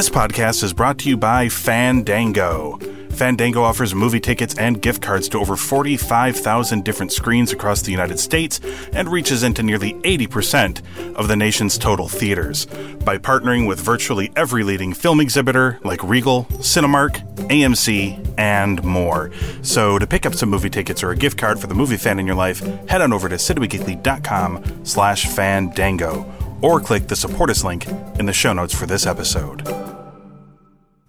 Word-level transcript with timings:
This 0.00 0.08
podcast 0.08 0.62
is 0.62 0.72
brought 0.72 0.96
to 1.00 1.10
you 1.10 1.18
by 1.18 1.50
Fandango. 1.50 2.78
Fandango 3.10 3.62
offers 3.62 3.94
movie 3.94 4.18
tickets 4.18 4.56
and 4.56 4.80
gift 4.80 5.02
cards 5.02 5.28
to 5.28 5.38
over 5.38 5.56
45,000 5.56 6.82
different 6.82 7.12
screens 7.12 7.52
across 7.52 7.82
the 7.82 7.90
United 7.90 8.18
States 8.18 8.60
and 8.94 9.12
reaches 9.12 9.42
into 9.42 9.62
nearly 9.62 9.92
80% 9.92 10.80
of 11.16 11.28
the 11.28 11.36
nation's 11.36 11.76
total 11.76 12.08
theaters. 12.08 12.64
By 13.04 13.18
partnering 13.18 13.68
with 13.68 13.78
virtually 13.78 14.32
every 14.36 14.64
leading 14.64 14.94
film 14.94 15.20
exhibitor 15.20 15.78
like 15.84 16.02
Regal, 16.02 16.46
Cinemark, 16.60 17.20
AMC, 17.48 18.36
and 18.38 18.82
more. 18.82 19.30
So 19.60 19.98
to 19.98 20.06
pick 20.06 20.24
up 20.24 20.34
some 20.34 20.48
movie 20.48 20.70
tickets 20.70 21.02
or 21.02 21.10
a 21.10 21.16
gift 21.16 21.36
card 21.36 21.60
for 21.60 21.66
the 21.66 21.74
movie 21.74 21.98
fan 21.98 22.18
in 22.18 22.26
your 22.26 22.36
life, 22.36 22.60
head 22.88 23.02
on 23.02 23.12
over 23.12 23.28
to 23.28 23.36
cineweekly.com 23.36 24.86
slash 24.86 25.26
fandango 25.26 26.24
or 26.62 26.80
click 26.80 27.06
the 27.06 27.16
support 27.16 27.50
us 27.50 27.64
link 27.64 27.86
in 28.18 28.24
the 28.24 28.32
show 28.32 28.54
notes 28.54 28.74
for 28.74 28.86
this 28.86 29.04
episode. 29.04 29.89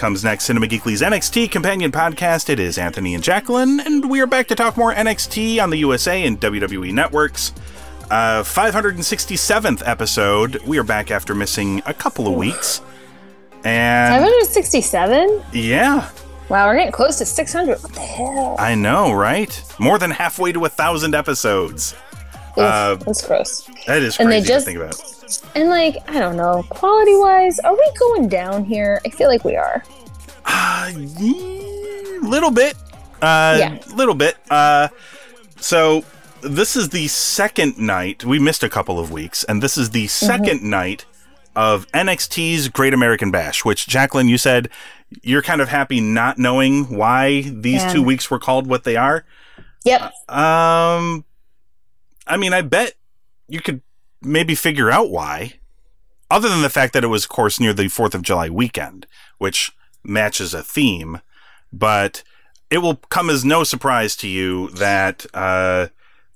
Comes 0.00 0.24
Next, 0.24 0.44
Cinema 0.44 0.66
Geekly's 0.66 1.02
NXT 1.02 1.50
companion 1.50 1.92
podcast. 1.92 2.48
It 2.48 2.58
is 2.58 2.78
Anthony 2.78 3.14
and 3.14 3.22
Jacqueline, 3.22 3.80
and 3.80 4.08
we 4.08 4.22
are 4.22 4.26
back 4.26 4.48
to 4.48 4.54
talk 4.54 4.78
more 4.78 4.94
NXT 4.94 5.62
on 5.62 5.68
the 5.68 5.76
USA 5.76 6.24
and 6.24 6.40
WWE 6.40 6.90
networks. 6.94 7.52
Uh, 8.10 8.42
567th 8.42 9.82
episode. 9.86 10.56
We 10.66 10.78
are 10.78 10.84
back 10.84 11.10
after 11.10 11.34
missing 11.34 11.82
a 11.84 11.92
couple 11.92 12.26
of 12.26 12.32
weeks. 12.32 12.80
And 13.62 14.14
767? 14.14 15.42
yeah, 15.52 16.08
Wow, 16.48 16.68
we're 16.68 16.76
getting 16.78 16.92
close 16.92 17.18
to 17.18 17.26
600. 17.26 17.82
What 17.82 17.92
the 17.92 18.00
hell? 18.00 18.56
I 18.58 18.74
know, 18.74 19.12
right? 19.12 19.62
More 19.78 19.98
than 19.98 20.12
halfway 20.12 20.52
to 20.52 20.64
a 20.64 20.70
thousand 20.70 21.14
episodes. 21.14 21.94
Uh, 22.62 22.94
that's 22.96 23.26
gross. 23.26 23.68
That 23.86 24.02
is 24.02 24.18
And 24.18 24.30
they 24.30 24.40
just- 24.40 24.66
think 24.66 24.78
about. 24.78 25.00
And 25.54 25.68
like, 25.68 25.96
I 26.08 26.18
don't 26.18 26.36
know, 26.36 26.64
quality 26.70 27.14
wise, 27.16 27.58
are 27.60 27.72
we 27.74 27.90
going 27.98 28.28
down 28.28 28.64
here? 28.64 29.00
I 29.06 29.10
feel 29.10 29.28
like 29.28 29.44
we 29.44 29.56
are. 29.56 29.84
Uh, 30.44 30.90
yeah, 30.96 32.18
little 32.22 32.50
bit. 32.50 32.74
Uh, 33.22 33.56
Yeah. 33.58 33.78
little 33.94 34.14
bit. 34.14 34.36
Uh, 34.50 34.88
so 35.60 36.04
this 36.40 36.74
is 36.74 36.88
the 36.88 37.06
second 37.08 37.78
night. 37.78 38.24
We 38.24 38.38
missed 38.38 38.62
a 38.64 38.68
couple 38.68 38.98
of 38.98 39.12
weeks, 39.12 39.44
and 39.44 39.62
this 39.62 39.76
is 39.78 39.90
the 39.90 40.06
2nd 40.08 40.62
night 40.62 41.04
of 41.54 41.86
NXT's 41.92 42.68
Great 42.68 42.94
American 42.94 43.30
Bash. 43.30 43.64
Which 43.64 43.86
Jacqueline, 43.86 44.28
you 44.28 44.38
said 44.38 44.68
you're 45.22 45.42
kind 45.42 45.60
of 45.60 45.68
happy 45.68 46.00
not 46.00 46.38
knowing 46.38 46.96
why 46.96 47.42
these 47.42 47.82
Yeah. 47.82 47.92
two 47.92 48.02
weeks 48.02 48.30
were 48.30 48.38
called 48.38 48.66
what 48.66 48.84
they 48.84 48.96
are. 48.96 49.24
Yep. 49.84 50.12
Um, 50.28 51.24
I 52.30 52.36
mean, 52.36 52.52
I 52.52 52.62
bet 52.62 52.94
you 53.48 53.60
could 53.60 53.82
maybe 54.22 54.54
figure 54.54 54.90
out 54.90 55.10
why, 55.10 55.54
other 56.30 56.48
than 56.48 56.62
the 56.62 56.70
fact 56.70 56.92
that 56.92 57.04
it 57.04 57.08
was, 57.08 57.24
of 57.24 57.30
course, 57.30 57.58
near 57.58 57.72
the 57.72 57.88
Fourth 57.88 58.14
of 58.14 58.22
July 58.22 58.48
weekend, 58.48 59.06
which 59.38 59.72
matches 60.04 60.54
a 60.54 60.62
theme. 60.62 61.20
But 61.72 62.22
it 62.70 62.78
will 62.78 62.96
come 62.96 63.28
as 63.30 63.44
no 63.44 63.64
surprise 63.64 64.14
to 64.16 64.28
you 64.28 64.68
that 64.70 65.26
uh, 65.34 65.88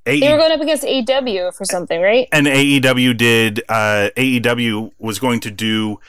They 0.05 0.31
were 0.31 0.37
going 0.39 0.53
up 0.53 0.61
against 0.61 0.85
AW 0.85 1.51
for 1.53 1.65
something, 1.65 2.01
right? 2.01 2.29
and 2.33 2.47
AEW 2.47 3.17
did. 3.17 3.63
Uh, 3.69 4.11
AEW 4.17 4.93
was 4.99 5.19
going 5.19 5.41
to 5.41 5.51
do 5.51 6.01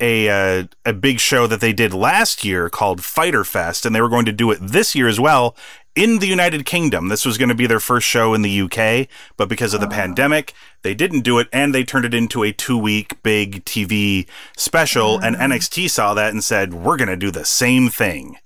a 0.00 0.28
uh, 0.28 0.64
a 0.84 0.92
big 0.92 1.20
show 1.20 1.46
that 1.46 1.60
they 1.60 1.72
did 1.72 1.94
last 1.94 2.44
year 2.44 2.68
called 2.68 3.02
Fyter 3.02 3.44
Fest, 3.44 3.86
and 3.86 3.94
they 3.94 4.00
were 4.00 4.08
going 4.08 4.26
to 4.26 4.32
do 4.32 4.50
it 4.50 4.58
this 4.60 4.94
year 4.94 5.08
as 5.08 5.20
well 5.20 5.56
in 5.94 6.18
the 6.18 6.26
United 6.26 6.66
Kingdom. 6.66 7.08
This 7.08 7.24
was 7.24 7.38
going 7.38 7.48
to 7.48 7.54
be 7.54 7.66
their 7.66 7.80
first 7.80 8.06
show 8.06 8.34
in 8.34 8.42
the 8.42 8.60
UK, 8.62 9.08
but 9.36 9.48
because 9.48 9.74
of 9.74 9.80
the 9.80 9.86
pandemic, 9.86 10.52
they 10.82 10.94
didn't 10.94 11.20
do 11.20 11.38
it, 11.38 11.48
and 11.52 11.74
they 11.74 11.84
turned 11.84 12.04
it 12.04 12.14
into 12.14 12.42
a 12.42 12.52
two 12.52 12.76
week 12.76 13.22
big 13.22 13.64
TV 13.64 14.26
special. 14.56 15.18
And 15.18 15.36
NXT 15.36 15.90
saw 15.90 16.14
that 16.14 16.32
and 16.32 16.42
said, 16.42 16.74
"We're 16.74 16.96
going 16.96 17.08
to 17.08 17.16
do 17.16 17.30
the 17.30 17.44
same 17.44 17.88
thing." 17.88 18.38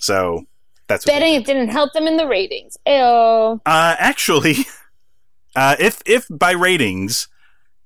So 0.00 0.46
that's 0.86 1.04
Betting 1.04 1.34
it 1.34 1.44
didn't 1.44 1.68
help 1.68 1.92
them 1.92 2.06
in 2.06 2.16
the 2.16 2.26
ratings. 2.26 2.76
Ew. 2.86 2.92
uh, 2.94 3.60
actually, 3.66 4.66
uh, 5.56 5.76
if 5.78 6.00
if 6.06 6.26
by 6.30 6.52
ratings 6.52 7.28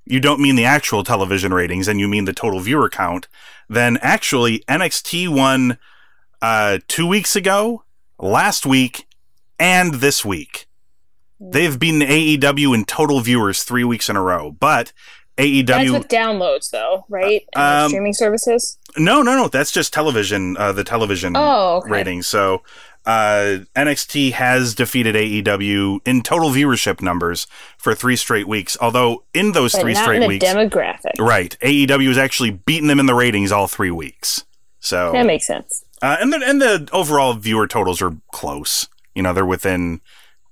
you 0.05 0.21
don't 0.21 0.41
mean 0.41 0.57
the 0.57 0.65
actual 0.65 1.05
television 1.05 1.53
ratings 1.55 1.89
and 1.89 2.01
you 2.01 2.09
mean 2.09 2.25
the 2.25 2.33
total 2.33 2.61
viewer 2.61 2.89
count, 2.91 3.29
then 3.69 3.99
actually 4.03 4.61
NXT 4.69 5.29
won 5.29 5.79
uh, 6.41 6.79
two 6.89 7.07
weeks 7.07 7.37
ago, 7.37 7.85
last 8.19 8.67
week, 8.67 9.07
and 9.59 9.95
this 9.95 10.25
week. 10.25 10.67
They've 11.45 11.77
beaten 11.79 12.01
AEW 12.01 12.73
in 12.75 12.85
total 12.85 13.19
viewers 13.21 13.65
three 13.65 13.83
weeks 13.85 14.09
in 14.09 14.15
a 14.17 14.23
row, 14.23 14.53
but 14.53 14.93
E 15.41 15.63
That's 15.63 15.85
AEW 15.89 15.93
with 15.99 16.09
downloads, 16.09 16.71
though, 16.71 17.05
right? 17.09 17.43
And 17.55 17.85
Um, 17.85 17.89
streaming 17.89 18.13
services. 18.13 18.79
no 18.97 19.23
no 19.23 19.35
no 19.35 19.49
that's 19.49 19.73
just 19.73 19.93
television 19.93 20.57
uh, 20.57 20.71
the 20.73 20.85
television 20.85 21.35
Oh, 21.37 21.79
okay. 21.79 21.91
ratings. 21.91 22.27
So 22.29 22.63
uh, 23.05 23.59
NXT 23.75 24.33
has 24.33 24.75
defeated 24.75 25.15
AEW 25.15 26.01
in 26.07 26.23
total 26.23 26.51
viewership 26.51 27.01
numbers 27.03 27.47
for 27.79 27.95
three 27.95 28.17
straight 28.17 28.47
weeks. 28.49 28.77
Although 28.81 29.25
in 29.35 29.53
those 29.53 29.73
But 29.73 29.83
three 29.83 29.95
straight 29.95 30.27
weeks, 30.27 30.45
demographic. 30.45 31.19
right, 31.19 31.57
AEW 31.63 32.09
has 32.09 32.19
actually 32.19 32.51
beaten 32.51 32.89
them 32.89 33.01
in 33.01 33.07
the 33.07 33.15
ratings 33.15 33.51
all 33.53 33.67
three 33.67 33.91
weeks. 33.91 34.45
So 34.81 35.13
That 35.13 35.27
makes 35.27 35.47
sense. 35.47 35.85
uh, 36.03 36.17
and 36.21 36.33
the 36.33 36.43
and 36.45 36.61
the 36.61 36.89
overall 36.93 37.35
viewer 37.35 37.67
totals 37.67 38.01
are 38.03 38.17
close. 38.33 38.89
You 39.15 39.23
know, 39.23 39.33
they're 39.33 39.45
within 39.47 40.01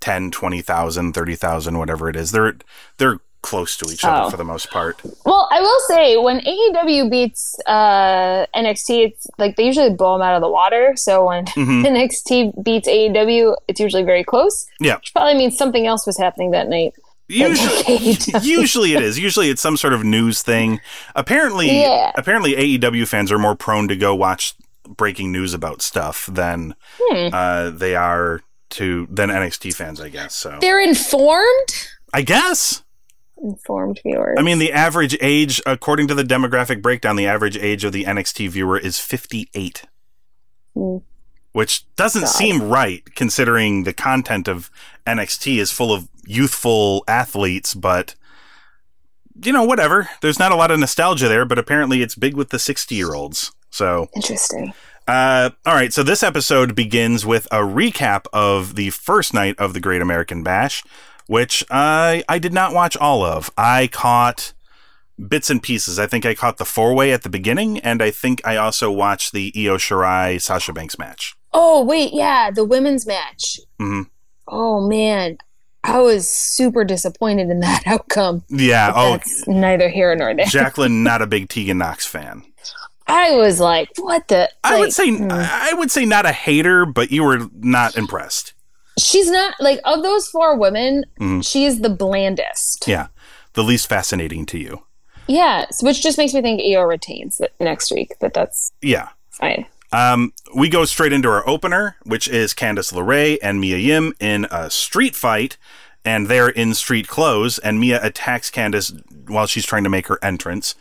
10, 0.00 0.31
20,000, 0.31 1.12
30,000, 1.12 1.79
whatever 1.79 2.08
it 2.08 2.17
is. 2.17 2.31
They're 2.32 2.56
they're 2.99 3.19
close 3.42 3.76
to 3.78 3.90
each 3.90 4.04
other 4.04 4.26
Oh. 4.26 4.31
for 4.31 4.37
the 4.37 4.44
most 4.44 4.70
part. 4.70 5.00
Well, 5.25 5.48
I 5.50 5.60
will 5.60 5.81
say 5.88 6.16
when 6.16 6.40
AEW 6.40 7.10
beats 7.10 7.56
uh, 7.66 8.46
NXT, 8.54 9.06
it's 9.06 9.26
like 9.38 9.56
they 9.56 9.64
usually 9.64 9.90
blow 9.90 10.12
them 10.19 10.22
out 10.26 10.34
of 10.34 10.42
the 10.42 10.48
water. 10.50 10.92
So 10.96 11.26
when 11.26 11.44
Mhm. 11.56 11.84
NXT 11.87 12.62
beats 12.62 12.87
AEW, 12.88 13.56
it's 13.69 13.81
usually 13.81 14.02
very 14.02 14.25
close. 14.25 14.66
Yeah. 14.81 14.96
Which 14.96 15.12
probably 15.14 15.34
means 15.34 15.56
something 15.56 15.87
else 15.87 16.06
was 16.06 16.19
happening 16.19 16.50
that 16.52 16.69
night. 16.69 16.92
Usually, 17.28 18.16
usually 18.42 18.94
it 18.94 19.02
is. 19.02 19.19
Usually 19.19 19.50
it's 19.50 19.62
some 19.62 19.76
sort 19.76 19.92
of 19.92 20.04
news 20.04 20.42
thing. 20.42 20.81
Apparently, 21.14 21.81
Yeah. 21.81 22.12
apparently 22.16 22.54
AEW 22.56 23.06
fans 23.06 23.31
are 23.32 23.38
more 23.38 23.54
prone 23.54 23.88
to 23.88 23.96
go 23.96 24.14
watch 24.14 24.54
breaking 24.88 25.31
news 25.31 25.54
about 25.54 25.81
stuff 25.82 26.28
than 26.31 26.75
Hmm. 27.00 27.28
uh, 27.32 27.70
they 27.70 27.94
are 27.94 28.40
to 28.70 29.06
than 29.10 29.31
NXT 29.31 29.72
fans, 29.75 30.00
I 30.00 30.08
guess. 30.08 30.34
So 30.34 30.58
They're 30.60 30.81
informed. 30.81 31.69
I 32.12 32.22
guess. 32.22 32.82
Informed 33.42 34.00
viewers. 34.02 34.37
I 34.38 34.42
mean, 34.42 34.58
the 34.58 34.72
average 34.72 35.16
age, 35.20 35.62
according 35.64 36.08
to 36.08 36.14
the 36.14 36.22
demographic 36.22 36.82
breakdown, 36.82 37.16
the 37.16 37.26
average 37.26 37.56
age 37.56 37.84
of 37.84 37.92
the 37.92 38.04
NXT 38.04 38.50
viewer 38.50 38.78
is 38.78 38.98
58. 38.98 39.84
Hmm. 40.75 40.98
Which 41.52 41.84
doesn't 41.96 42.22
God. 42.22 42.28
seem 42.28 42.69
right 42.69 43.02
considering 43.14 43.84
the 43.84 43.92
content 43.92 44.46
of 44.46 44.70
NXT 45.06 45.56
is 45.58 45.72
full 45.72 45.92
of 45.92 46.08
youthful 46.25 47.02
athletes, 47.08 47.75
but 47.75 48.14
you 49.42 49.52
know, 49.52 49.64
whatever. 49.64 50.08
There's 50.20 50.38
not 50.38 50.52
a 50.52 50.56
lot 50.56 50.70
of 50.70 50.78
nostalgia 50.78 51.28
there, 51.28 51.44
but 51.44 51.58
apparently 51.58 52.02
it's 52.02 52.14
big 52.14 52.37
with 52.37 52.50
the 52.50 52.58
60 52.58 52.94
year 52.94 53.14
olds. 53.14 53.52
So, 53.70 54.08
interesting. 54.14 54.75
uh, 55.08 55.50
all 55.64 55.75
right. 55.75 55.92
So 55.92 56.02
this 56.02 56.22
episode 56.22 56.75
begins 56.75 57.25
with 57.25 57.46
a 57.46 57.58
recap 57.60 58.26
of 58.32 58.75
the 58.75 58.90
first 58.90 59.32
night 59.32 59.58
of 59.58 59.75
the 59.75 59.81
Great 59.81 60.02
American 60.02 60.42
Bash, 60.42 60.82
which 61.31 61.65
I 61.71 62.25
I 62.29 62.41
did 62.41 62.53
not 62.53 62.75
watch 62.75 62.97
all 62.97 63.23
of. 63.23 63.53
I 63.56 63.87
caught 63.87 64.53
bits 65.29 65.49
and 65.49 65.62
pieces. 65.62 65.97
I 65.97 66.09
think 66.09 66.27
I 66.27 66.35
caught 66.35 66.59
the 66.59 66.65
four 66.65 66.93
way 66.93 67.12
at 67.12 67.23
the 67.23 67.29
beginning, 67.29 67.79
and 67.79 68.03
I 68.03 68.11
think 68.11 68.44
I 68.44 68.56
also 68.56 68.91
watched 68.91 69.32
the 69.32 69.53
Io 69.56 69.77
Shirai 69.77 70.41
Sasha 70.41 70.73
Banks 70.73 70.99
match. 70.99 71.37
Oh 71.53 71.85
wait, 71.85 72.12
yeah, 72.12 72.50
the 72.50 72.65
women's 72.65 73.06
match. 73.06 73.61
Mhm. 73.81 74.06
Oh 74.49 74.81
man, 74.88 75.38
I 75.85 76.00
was 76.00 76.29
super 76.29 76.82
disappointed 76.82 77.49
in 77.49 77.61
that 77.61 77.83
outcome. 77.87 78.43
Yeah. 78.49 78.93
Oh, 78.93 79.21
neither 79.47 79.88
here 79.88 80.12
nor 80.17 80.35
there. 80.35 80.47
Jacqueline, 80.47 81.05
not 81.05 81.23
a 81.23 81.29
big 81.29 81.49
Tegan 81.49 81.79
Nox 81.79 82.06
fan. 82.06 82.43
I 83.06 83.37
was 83.37 83.61
like, 83.61 83.88
what 83.99 84.26
the? 84.26 84.50
I 84.65 84.81
would 84.81 84.93
say 84.93 85.17
hmm. 85.17 85.29
I 85.31 85.75
would 85.75 85.93
say 85.93 86.05
not 86.05 86.26
a 86.26 86.33
hater, 86.33 86.87
but 86.87 87.12
you 87.12 87.23
were 87.23 87.49
not 87.55 87.97
impressed. 87.97 88.53
She's 89.02 89.31
not 89.31 89.55
like 89.61 89.81
of 89.85 90.02
those 90.02 90.29
four 90.29 90.56
women. 90.56 91.05
Mhm. 91.20 91.47
She's 91.47 91.81
the 91.81 91.91
blandest. 91.91 92.87
Yeah, 92.87 93.08
the 93.55 93.62
least 93.64 93.88
fascinating 93.88 94.47
to 94.47 94.58
you. 94.58 94.82
Yeah, 95.26 95.67
so- 95.70 95.87
which 95.87 96.02
just 96.02 96.19
makes 96.19 96.35
me 96.35 96.43
think 96.43 96.61
Io 96.61 96.82
retains 96.82 97.41
next 97.61 97.93
week, 97.93 98.14
but 98.20 98.35
that's 98.35 98.73
Yeah. 98.82 99.08
fine. 99.31 99.67
Um, 99.93 100.32
we 100.55 100.69
go 100.69 100.85
straight 100.85 101.12
into 101.12 101.29
our 101.29 101.49
opener, 101.49 101.97
which 102.05 102.29
is 102.29 102.55
Candice 102.55 102.93
LeRae 102.93 103.38
and 103.43 103.61
Mia 103.61 103.76
Yim 103.76 104.14
in 104.20 104.47
a 104.50 104.70
street 104.70 105.17
fight, 105.17 105.56
and 106.05 106.29
they're 106.29 106.49
in 106.49 106.75
street 106.75 107.08
clothes, 107.08 107.58
and 107.58 107.81
Mia 107.81 108.00
attacks 108.02 108.50
Candice 108.50 108.93
while 109.29 109.47
she's 109.47 109.67
trying 109.67 109.85
to 109.85 109.91
make 109.91 110.06
her 110.06 110.19
entrance. 110.23 110.75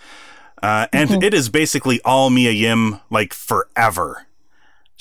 Uh, 0.62 0.88
and 0.94 1.24
it 1.24 1.34
is 1.34 1.50
basically 1.50 2.00
all 2.04 2.30
Mia 2.30 2.52
Yim, 2.52 3.00
like, 3.10 3.34
forever. 3.34 4.28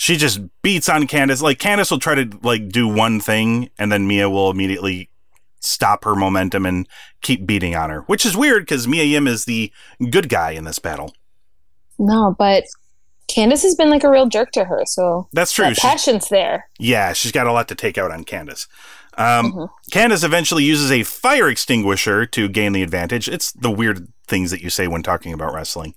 She 0.01 0.17
just 0.17 0.41
beats 0.63 0.89
on 0.89 1.09
Candice. 1.09 1.43
Like, 1.43 1.59
Candice 1.59 1.91
will 1.91 1.99
try 1.99 2.15
to, 2.15 2.31
like, 2.43 2.69
do 2.69 2.87
one 2.87 3.19
thing, 3.19 3.69
and 3.81 3.91
then 3.91 4.07
Mia 4.07 4.31
will 4.31 4.49
immediately 4.49 5.11
stop 5.59 6.05
her 6.05 6.15
momentum 6.15 6.65
and 6.65 6.87
keep 7.21 7.45
beating 7.45 7.75
on 7.75 7.91
her, 7.91 8.03
which 8.03 8.25
is 8.25 8.37
weird 8.37 8.63
because 8.63 8.87
Mia 8.87 9.03
Yim 9.03 9.27
is 9.27 9.45
the 9.45 9.73
good 10.11 10.29
guy 10.29 10.53
in 10.53 10.63
this 10.63 10.79
battle. 10.79 11.13
No, 11.99 12.37
but 12.39 12.63
Candice 13.29 13.63
has 13.63 13.75
been 13.75 13.91
like 13.91 14.05
a 14.05 14.09
real 14.11 14.27
jerk 14.27 14.53
to 14.53 14.65
her, 14.67 14.85
so 14.87 15.27
That's 15.33 15.51
true. 15.51 15.65
that 15.65 15.77
passion's 15.79 16.29
there. 16.29 16.69
Yeah, 16.79 17.13
she's 17.13 17.33
got 17.33 17.49
a 17.49 17.53
lot 17.53 17.67
to 17.67 17.75
take 17.75 17.99
out 17.99 18.13
on 18.13 18.25
Candice. 18.25 18.69
Um, 19.19 19.53
Mhm. 19.53 19.69
Candice 19.93 20.25
eventually 20.25 20.65
uses 20.65 20.91
a 20.91 21.03
fire 21.03 21.49
extinguisher 21.49 22.25
to 22.27 22.49
gain 22.49 22.73
the 22.73 22.83
advantage. 22.83 23.29
It's 23.29 23.53
the 23.53 23.71
weird 23.71 24.09
things 24.27 24.51
that 24.51 24.63
you 24.63 24.71
say 24.71 24.87
when 24.87 25.03
talking 25.03 25.33
about 25.33 25.53
wrestling. 25.53 25.95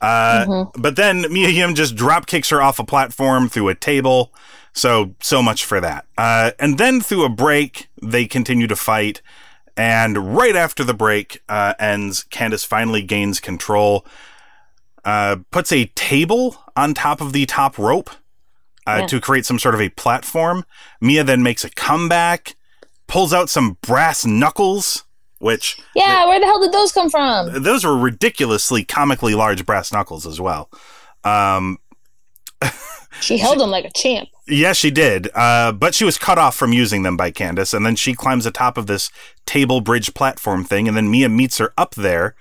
Uh, 0.00 0.44
Mhm. 0.46 0.70
But 0.76 0.96
then 0.96 1.26
Mia 1.32 1.48
Yim 1.50 1.74
just 1.74 1.94
drop 1.96 2.26
kicks 2.26 2.48
her 2.50 2.60
off 2.60 2.78
a 2.78 2.84
platform 2.84 3.48
through 3.48 3.68
a 3.68 3.74
table. 3.74 4.32
So, 4.72 5.14
so 5.22 5.40
much 5.40 5.64
for 5.64 5.80
that. 5.80 6.06
Uh, 6.18 6.50
and 6.58 6.78
then 6.78 7.00
through 7.00 7.24
a 7.24 7.28
break, 7.28 7.86
they 8.02 8.26
continue 8.26 8.66
to 8.66 8.74
fight. 8.76 9.22
And 9.76 10.36
right 10.36 10.56
after 10.56 10.82
the 10.82 10.94
break 10.94 11.42
uh, 11.48 11.74
ends, 11.78 12.24
Candice 12.30 12.66
finally 12.66 13.02
gains 13.02 13.38
control, 13.38 14.04
uh, 15.04 15.36
puts 15.52 15.70
a 15.70 15.86
table 15.94 16.56
on 16.76 16.94
top 16.94 17.20
of 17.20 17.32
the 17.32 17.46
top 17.46 17.78
rope 17.78 18.10
uh, 18.86 18.98
Yeah. 19.00 19.06
to 19.06 19.20
create 19.20 19.46
some 19.46 19.58
sort 19.58 19.74
of 19.74 19.80
a 19.80 19.88
platform. 19.90 20.64
Mia 21.00 21.22
then 21.24 21.42
makes 21.42 21.64
a 21.64 21.70
comeback, 21.70 22.54
pulls 23.06 23.32
out 23.32 23.50
some 23.50 23.76
brass 23.82 24.24
knuckles, 24.26 25.04
which 25.38 25.78
Yeah, 25.94 26.26
where 26.26 26.40
the 26.40 26.46
hell 26.46 26.60
did 26.60 26.72
those 26.72 26.92
come 26.92 27.10
from? 27.10 27.62
those 27.62 27.84
were 27.84 27.96
ridiculously 27.96 28.84
comically 28.84 29.34
large 29.34 29.64
brass 29.66 29.92
knuckles 29.92 30.26
as 30.26 30.40
well. 30.40 30.70
Um, 31.24 31.78
She 33.20 33.38
held 33.38 33.60
them 33.60 33.70
like 33.70 33.84
a 33.84 33.90
champ. 33.92 34.28
Yes, 34.46 34.76
she 34.76 34.90
did. 34.90 35.30
Uh, 35.34 35.72
but 35.72 35.94
she 35.94 36.04
was 36.04 36.18
cut 36.18 36.36
off 36.38 36.56
from 36.56 36.72
using 36.72 37.02
them 37.04 37.16
by 37.16 37.30
Candice, 37.30 37.72
and 37.72 37.86
then 37.86 37.96
she 37.96 38.12
climbs 38.14 38.44
atop 38.44 38.76
of 38.76 38.86
this 38.86 39.10
table 39.46 39.80
bridge 39.80 40.12
platform 40.14 40.64
thing, 40.64 40.88
and 40.88 40.96
then 40.96 41.10
Mia 41.10 41.28
meets 41.28 41.58
her 41.58 41.72
up 41.78 41.94
there. 41.94 42.34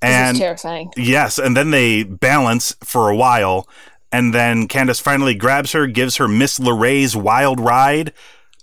And 0.00 0.36
terrifying. 0.36 0.90
yes, 0.96 1.38
and 1.38 1.56
then 1.56 1.70
they 1.70 2.02
balance 2.04 2.74
for 2.82 3.08
a 3.10 3.16
while, 3.16 3.68
and 4.10 4.32
then 4.32 4.68
Candice 4.68 5.00
finally 5.00 5.34
grabs 5.34 5.72
her, 5.72 5.86
gives 5.86 6.16
her 6.16 6.26
Miss 6.28 6.58
LeRae's 6.58 7.16
wild 7.16 7.60
ride 7.60 8.12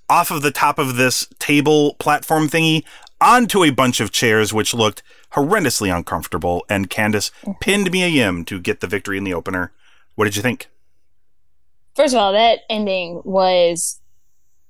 off 0.10 0.32
of 0.32 0.42
the 0.42 0.52
top 0.52 0.80
of 0.80 0.96
this 0.96 1.28
table 1.40 1.94
platform 1.96 2.48
thingy 2.50 2.84
onto 3.22 3.64
a 3.64 3.70
bunch 3.70 4.00
of 4.00 4.12
chairs, 4.12 4.54
which 4.54 4.74
looked 4.74 5.04
horrendously 5.34 5.96
uncomfortable, 5.96 6.66
and 6.70 6.90
Candice 6.90 7.32
pinned 7.60 7.92
Mia 7.92 8.08
Yim 8.08 8.46
to 8.46 8.60
get 8.60 8.80
the 8.80 8.88
victory 8.88 9.18
in 9.18 9.24
the 9.24 9.34
opener. 9.34 9.72
What 10.16 10.26
did 10.26 10.36
you 10.36 10.42
think? 10.42 10.68
First 11.96 12.14
of 12.14 12.20
all, 12.20 12.32
that 12.34 12.60
ending 12.70 13.22
was 13.26 14.00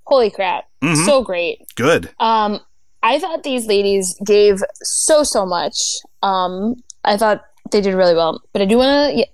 holy 0.06 0.32
crap. 0.32 0.66
Mhm. 0.82 1.06
So 1.06 1.22
great. 1.24 1.62
Good. 1.76 2.10
Um, 2.20 2.60
I 3.04 3.20
thought 3.20 3.44
these 3.44 3.68
ladies 3.68 4.16
gave 4.26 4.62
so 4.82 5.24
so 5.24 5.46
much. 5.46 5.76
Um, 6.24 6.76
I 7.06 7.16
thought 7.18 7.46
they 7.72 7.82
did 7.82 7.94
really 7.94 8.16
well, 8.16 8.42
but 8.52 8.62
I 8.62 8.66
do 8.66 8.78
want 8.78 9.16
to 9.16 9.26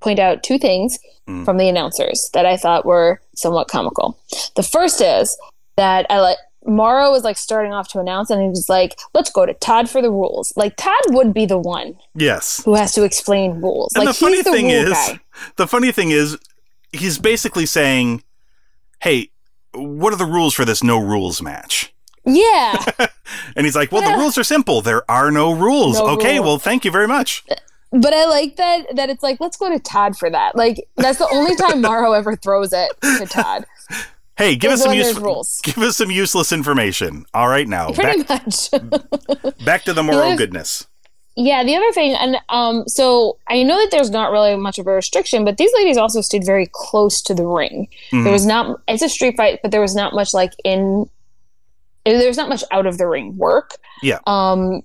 point 0.00 0.18
out 0.18 0.42
two 0.42 0.58
things 0.58 0.98
Mm. 1.28 1.44
from 1.46 1.56
the 1.56 1.68
announcers 1.70 2.28
that 2.34 2.44
I 2.44 2.58
thought 2.58 2.84
were 2.84 3.18
somewhat 3.34 3.68
comical. 3.68 4.18
The 4.56 4.62
first 4.62 5.00
is 5.00 5.34
that 5.76 6.06
I 6.10 6.20
like 6.20 6.38
Mauro 6.66 7.10
was 7.10 7.24
like 7.24 7.36
starting 7.36 7.72
off 7.72 7.88
to 7.88 8.00
announce, 8.00 8.30
and 8.30 8.40
he 8.40 8.48
was 8.48 8.68
like, 8.68 8.98
"Let's 9.12 9.30
go 9.30 9.44
to 9.44 9.52
Todd 9.54 9.90
for 9.90 10.00
the 10.00 10.10
rules." 10.10 10.52
Like 10.56 10.76
Todd 10.76 10.94
would 11.10 11.34
be 11.34 11.44
the 11.46 11.58
one 11.58 11.96
Yes. 12.14 12.62
who 12.64 12.74
has 12.74 12.92
to 12.94 13.02
explain 13.04 13.60
rules. 13.60 13.92
And 13.94 14.04
like 14.06 14.14
the 14.14 14.20
funny 14.20 14.42
the 14.42 14.50
thing 14.50 14.70
is, 14.70 14.90
guy. 14.92 15.20
the 15.56 15.66
funny 15.66 15.92
thing 15.92 16.10
is, 16.10 16.38
he's 16.92 17.18
basically 17.18 17.66
saying, 17.66 18.22
"Hey, 19.00 19.30
what 19.74 20.12
are 20.12 20.16
the 20.16 20.24
rules 20.24 20.54
for 20.54 20.64
this 20.64 20.82
no 20.82 20.98
rules 20.98 21.42
match?" 21.42 21.92
Yeah, 22.26 22.82
And 23.56 23.66
he's 23.66 23.76
like, 23.76 23.92
"Well, 23.92 24.00
the 24.00 24.16
rules 24.16 24.38
are 24.38 24.44
simple. 24.44 24.80
There 24.80 25.08
are 25.10 25.30
no 25.30 25.52
rules." 25.52 25.98
No 25.98 26.06
okay, 26.16 26.36
rules. 26.36 26.46
well, 26.46 26.58
thank 26.58 26.86
you 26.86 26.90
very 26.90 27.06
much. 27.06 27.44
but 27.92 28.14
I 28.14 28.24
like 28.24 28.56
that 28.56 28.96
that 28.96 29.10
it's 29.10 29.22
like, 29.22 29.38
let's 29.40 29.58
go 29.58 29.68
to 29.68 29.78
Todd 29.78 30.16
for 30.16 30.30
that. 30.30 30.56
Like 30.56 30.88
that's 30.96 31.18
the 31.18 31.28
only 31.28 31.54
time 31.56 31.80
Mauro 31.82 32.12
ever 32.12 32.34
throws 32.36 32.72
it 32.72 32.90
to 33.02 33.26
Todd. 33.26 33.66
Hey, 34.36 34.56
give 34.56 34.72
us 34.72 34.82
some 34.82 34.92
use- 34.94 35.60
give 35.62 35.78
us 35.78 35.96
some 35.96 36.10
useless 36.10 36.52
information. 36.52 37.24
All 37.34 37.48
right, 37.48 37.68
now 37.68 37.92
Pretty 37.92 38.22
back 38.24 38.46
much. 38.46 38.70
back 39.64 39.84
to 39.84 39.92
the 39.92 40.02
moral 40.02 40.36
goodness. 40.36 40.86
Yeah, 41.36 41.64
the 41.64 41.74
other 41.74 41.90
thing, 41.92 42.14
and 42.14 42.36
um, 42.48 42.84
so 42.86 43.38
I 43.48 43.64
know 43.64 43.76
that 43.76 43.90
there's 43.90 44.10
not 44.10 44.30
really 44.30 44.54
much 44.56 44.78
of 44.78 44.86
a 44.86 44.92
restriction, 44.92 45.44
but 45.44 45.56
these 45.56 45.72
ladies 45.74 45.96
also 45.96 46.20
stayed 46.20 46.44
very 46.46 46.68
close 46.72 47.20
to 47.22 47.34
the 47.34 47.44
ring. 47.44 47.88
Mhm. 48.12 48.22
There 48.22 48.32
was 48.32 48.46
not, 48.46 48.80
it's 48.86 49.02
a 49.02 49.08
street 49.08 49.36
fight, 49.36 49.58
but 49.60 49.72
there 49.72 49.80
was 49.80 49.96
not 49.96 50.14
much 50.14 50.32
like 50.32 50.52
in, 50.64 51.08
there's 52.04 52.36
not 52.36 52.48
much 52.48 52.62
out 52.70 52.86
of 52.86 52.98
the 52.98 53.08
ring 53.08 53.36
work. 53.36 53.72
Yeah. 54.00 54.20
Um, 54.28 54.82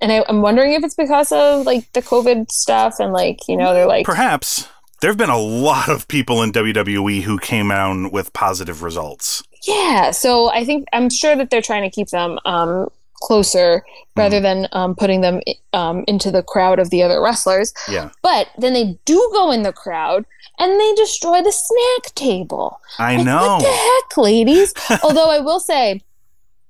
and 0.00 0.12
I, 0.12 0.24
I'm 0.28 0.42
wondering 0.42 0.74
if 0.74 0.84
it's 0.84 0.94
because 0.94 1.32
of 1.32 1.66
like 1.66 1.92
the 1.92 2.02
COVID 2.02 2.52
stuff 2.52 3.00
and 3.00 3.12
like, 3.12 3.38
you 3.48 3.56
know, 3.56 3.74
they're 3.74 3.86
like, 3.86 4.06
Perhaps 4.06 4.68
there 5.00 5.10
have 5.10 5.18
been 5.18 5.30
a 5.30 5.38
lot 5.38 5.88
of 5.88 6.06
people 6.08 6.42
in 6.42 6.52
WWE 6.52 7.22
who 7.22 7.38
came 7.38 7.68
down 7.68 8.10
with 8.10 8.32
positive 8.32 8.82
results. 8.82 9.42
yeah. 9.66 10.10
So 10.10 10.50
I 10.50 10.64
think, 10.64 10.86
I'm 10.92 11.10
sure 11.10 11.36
that 11.36 11.50
they're 11.50 11.62
trying 11.62 11.82
to 11.82 11.90
keep 11.90 12.08
them 12.08 12.38
um, 12.44 12.88
closer 13.14 13.82
rather 14.16 14.40
than 14.40 14.66
um, 14.72 14.94
putting 14.94 15.20
them 15.20 15.40
um, 15.72 16.04
into 16.08 16.30
the 16.30 16.42
crowd 16.42 16.78
of 16.78 16.90
the 16.90 17.02
other 17.02 17.20
wrestlers. 17.22 17.72
Yeah. 17.88 18.10
But 18.22 18.48
then 18.58 18.72
they 18.72 18.98
do 19.04 19.30
go 19.32 19.50
in 19.50 19.62
the 19.62 19.72
crowd 19.72 20.24
and 20.58 20.78
they 20.78 20.94
destroy 20.94 21.42
the 21.42 21.52
snack 21.52 22.14
table. 22.14 22.80
I 22.98 23.16
Like, 23.16 23.26
know. 23.26 23.56
What 23.56 23.62
the 23.62 23.68
heck, 23.70 24.16
ladies? 24.16 24.74
Although 25.02 25.30
I 25.30 25.40
will 25.40 25.60
say, 25.60 26.02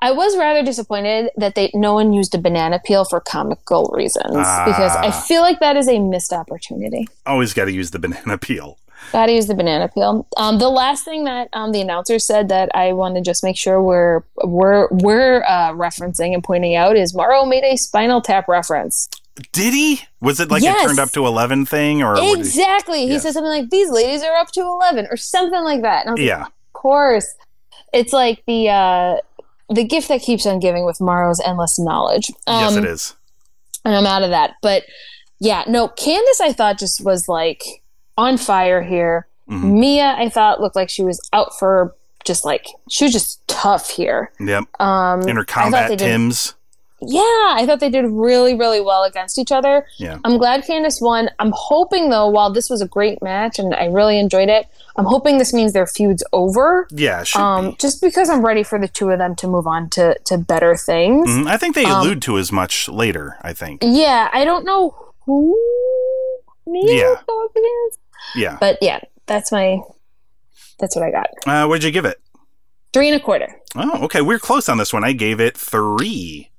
I 0.03 0.13
was 0.13 0.37
rather 0.37 0.63
disappointed 0.63 1.31
that 1.37 1.55
they 1.55 1.71
no 1.75 1.95
one 1.95 2.13
used 2.13 2.35
a 2.35 2.39
banana 2.39 2.81
peel 2.85 3.05
for 3.05 3.21
comical 3.21 3.91
reasons 3.95 4.31
because 4.33 4.97
I 4.97 5.09
Ah. 5.09 5.25
feel 5.27 5.43
like 5.43 5.61
that 5.61 5.77
is 5.77 5.89
a 5.89 5.99
missed 5.99 6.33
opportunity. 6.33 7.07
Always 7.27 7.53
got 7.53 7.67
to 7.67 7.73
use 7.73 7.91
the 7.91 7.99
banana 7.99 8.39
peel. 8.39 8.79
Gotta 9.13 9.33
use 9.33 9.47
the 9.47 9.55
banana 9.55 9.89
peel. 9.89 10.27
Um, 10.37 10.59
the 10.59 10.69
last 10.69 11.05
thing 11.07 11.25
that 11.25 11.49
um, 11.55 11.73
the 11.73 11.81
announcer 11.81 12.19
said 12.19 12.49
that 12.51 12.71
I 12.75 12.93
want 12.93 13.15
to 13.17 13.21
just 13.23 13.43
make 13.43 13.57
sure 13.57 13.83
we're 13.83 14.23
we're 14.45 14.89
we're 14.91 15.43
uh, 15.45 15.73
referencing 15.73 16.35
and 16.35 16.45
pointing 16.45 16.77
out 16.77 16.97
is 16.97 17.15
Mauro 17.15 17.45
made 17.47 17.65
a 17.65 17.77
Spinal 17.77 18.21
Tap 18.21 18.47
reference. 18.47 19.09
Did 19.53 19.73
he? 19.73 20.03
Was 20.21 20.39
it 20.39 20.51
like 20.51 20.63
Yes. 20.63 20.85
it 20.85 20.87
turned 20.89 20.99
up 20.99 21.11
to 21.13 21.27
11 21.27 21.65
thing 21.67 22.03
or? 22.03 22.15
did 22.15 22.25
he- 22.25 22.33
Exactly. 22.35 23.07
He 23.07 23.13
Yes. 23.15 23.23
said 23.23 23.33
something 23.33 23.51
like, 23.51 23.71
"These 23.71 23.91
ladies 23.91 24.23
are 24.23 24.37
up 24.37 24.51
to 24.53 24.61
11 24.61 25.09
or 25.11 25.17
something 25.17 25.65
like 25.65 25.81
that. 25.83 26.03
And 26.03 26.11
I 26.11 26.13
was 26.13 26.21
like, 26.21 26.27
Yeah. 26.29 26.43
of 26.43 26.73
course. 26.75 27.27
It's 27.95 28.13
like 28.13 28.43
the 28.47 28.69
uh, 28.69 29.17
the 29.71 29.85
gift 29.85 30.09
that 30.09 30.21
keeps 30.21 30.45
on 30.47 30.59
giving 30.61 30.85
with 30.85 31.01
Mauro's 31.01 31.41
endless 31.41 31.79
knowledge. 31.79 32.31
yes, 32.47 32.73
Um, 32.77 32.85
it 32.85 32.91
is. 32.91 33.15
and 33.85 33.95
I'm 33.95 34.07
out 34.07 34.23
of 34.23 34.31
that. 34.31 34.55
But 34.63 34.83
yeah, 35.39 35.65
no, 35.69 35.89
Candice, 35.89 36.41
I 36.41 36.53
thought 36.53 36.79
just 36.79 37.05
was 37.05 37.29
like 37.29 37.63
on 38.19 38.37
fire 38.37 38.83
here. 38.83 39.27
Mhm. 39.49 39.79
Mia, 39.81 40.15
I 40.19 40.29
thought 40.29 40.61
looked 40.61 40.77
like 40.77 40.91
she 40.91 41.03
was 41.03 41.21
out 41.33 41.59
for 41.59 41.95
just 42.25 42.45
like 42.45 42.67
she 42.89 43.05
was 43.05 43.13
just 43.13 43.47
tough 43.49 43.91
here. 43.91 44.31
Yep. 44.39 44.65
Um, 44.81 45.23
In 45.29 45.37
her 45.37 45.45
combat 45.45 45.99
Tim's. 45.99 46.55
Yeah, 47.03 47.21
I 47.23 47.65
thought 47.67 47.81
they 47.81 47.89
did 47.89 48.05
really, 48.07 48.55
really 48.55 48.81
well 48.81 49.05
against 49.05 49.39
each 49.39 49.51
other. 49.53 49.87
Yeah. 49.97 50.19
I'm 50.25 50.37
glad 50.39 50.65
Candice 50.65 51.01
won. 51.01 51.31
I'm 51.39 51.53
hoping 51.55 52.11
though, 52.11 52.29
while 52.29 52.53
this 52.53 52.69
was 52.69 52.83
a 52.83 52.87
great 52.89 53.23
match 53.23 53.59
and 53.59 53.75
I 53.75 53.87
really 53.87 54.19
enjoyed 54.19 54.49
it, 54.51 54.67
I'm 54.97 55.07
hoping 55.07 55.39
this 55.39 55.55
means 55.55 55.73
their 55.73 55.87
feud's 55.87 56.23
over. 56.33 56.87
Yeah, 56.91 57.23
should 57.23 57.41
Um, 57.41 57.71
be. 57.71 57.77
just 57.81 58.01
because 58.03 58.29
I'm 58.29 58.45
ready 58.45 58.63
for 58.63 58.79
the 58.79 58.89
two 58.89 59.09
of 59.11 59.19
them 59.19 59.35
to 59.37 59.47
move 59.47 59.67
on 59.67 59.89
to 59.91 60.19
to 60.25 60.37
better 60.37 60.77
things. 60.77 61.29
Mhm. 61.29 61.47
I 61.49 61.57
think 61.57 61.75
they 61.75 61.85
um, 61.87 62.01
allude 62.01 62.21
to 62.23 62.37
as 62.39 62.53
much 62.53 62.89
later, 62.89 63.39
I 63.43 63.53
think. 63.55 63.81
Yeah, 63.83 64.29
I 64.33 64.45
don't 64.45 64.67
know 64.67 64.95
who 65.25 65.57
Mia 66.67 66.95
Yeah. 66.95 67.09
will 67.09 67.21
go 67.27 67.45
up 67.47 67.51
against, 67.57 67.99
Yeah. 68.37 68.57
but 68.61 68.79
yeah, 68.83 69.01
that's 69.27 69.51
my 69.51 69.79
that's 70.79 70.95
what 70.97 71.05
I 71.05 71.11
got. 71.11 71.29
Uh, 71.47 71.67
what'd 71.67 71.85
you 71.85 71.91
give 71.91 72.05
it? 72.05 72.19
Three 72.93 73.09
and 73.09 73.21
a 73.21 73.25
quarter. 73.25 73.57
Oh, 73.77 74.05
okay. 74.05 74.21
We're 74.21 74.39
close 74.41 74.69
on 74.69 74.77
this 74.79 74.93
one. 74.93 75.05
I 75.05 75.13
gave 75.13 75.41
it 75.41 75.57
three. 75.57 76.50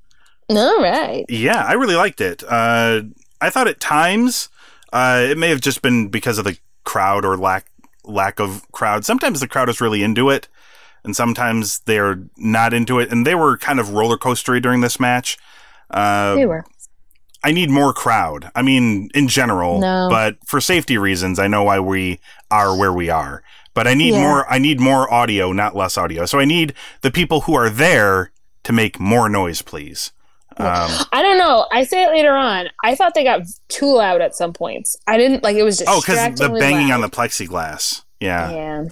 All 0.57 0.81
right. 0.81 1.25
Yeah, 1.29 1.63
I 1.65 1.73
really 1.73 1.95
liked 1.95 2.21
it. 2.21 2.43
Uh, 2.47 3.01
I 3.39 3.49
thought 3.49 3.67
at 3.67 3.79
times 3.79 4.49
uh, 4.93 5.25
it 5.29 5.37
may 5.37 5.49
have 5.49 5.61
just 5.61 5.81
been 5.81 6.09
because 6.09 6.37
of 6.37 6.45
the 6.45 6.57
crowd 6.83 7.25
or 7.25 7.37
lack 7.37 7.65
lack 8.03 8.39
of 8.39 8.69
crowd. 8.71 9.05
Sometimes 9.05 9.39
the 9.39 9.47
crowd 9.47 9.69
is 9.69 9.79
really 9.81 10.03
into 10.03 10.29
it, 10.29 10.47
and 11.03 11.15
sometimes 11.15 11.79
they're 11.79 12.19
not 12.37 12.73
into 12.73 12.99
it. 12.99 13.11
And 13.11 13.25
they 13.25 13.35
were 13.35 13.57
kind 13.57 13.79
of 13.79 13.91
roller 13.91 14.17
coastery 14.17 14.61
during 14.61 14.81
this 14.81 14.99
match. 14.99 15.37
Uh, 15.89 16.35
They 16.35 16.45
were. 16.45 16.65
I 17.43 17.51
need 17.51 17.69
more 17.71 17.91
crowd. 17.93 18.51
I 18.53 18.61
mean, 18.61 19.09
in 19.15 19.27
general, 19.27 19.79
No. 19.79 20.07
but 20.09 20.37
for 20.45 20.61
safety 20.61 20.97
reasons, 20.97 21.39
I 21.39 21.47
know 21.47 21.63
why 21.63 21.79
we 21.79 22.19
are 22.51 22.77
where 22.77 22.93
we 22.93 23.09
are. 23.09 23.41
But 23.73 23.87
I 23.87 23.93
need 23.95 24.13
Yeah. 24.13 24.21
more. 24.21 24.51
I 24.51 24.59
need 24.59 24.79
more 24.79 25.11
audio, 25.11 25.51
not 25.51 25.75
less 25.75 25.97
audio. 25.97 26.25
So 26.25 26.39
I 26.39 26.45
need 26.45 26.73
the 27.01 27.09
people 27.09 27.41
who 27.41 27.55
are 27.55 27.69
there 27.69 28.31
to 28.63 28.73
make 28.73 28.99
more 28.99 29.27
noise, 29.29 29.61
please. 29.63 30.11
Um, 30.57 30.91
I 31.11 31.21
don't 31.21 31.37
know. 31.37 31.67
I 31.71 31.83
say 31.83 32.03
it 32.03 32.09
later 32.09 32.35
on. 32.35 32.67
I 32.83 32.95
thought 32.95 33.13
they 33.13 33.23
got 33.23 33.41
too 33.69 33.95
loud 33.95 34.21
at 34.21 34.35
some 34.35 34.53
points. 34.53 34.97
I 35.07 35.17
didn't 35.17 35.43
like 35.43 35.55
it 35.55 35.63
was 35.63 35.77
just 35.77 35.89
oh, 35.89 36.01
because 36.01 36.39
the 36.39 36.49
banging 36.49 36.91
on 36.91 37.01
the 37.01 37.09
plexiglass. 37.09 38.03
Yeah. 38.19 38.51
Yeah. 38.51 38.83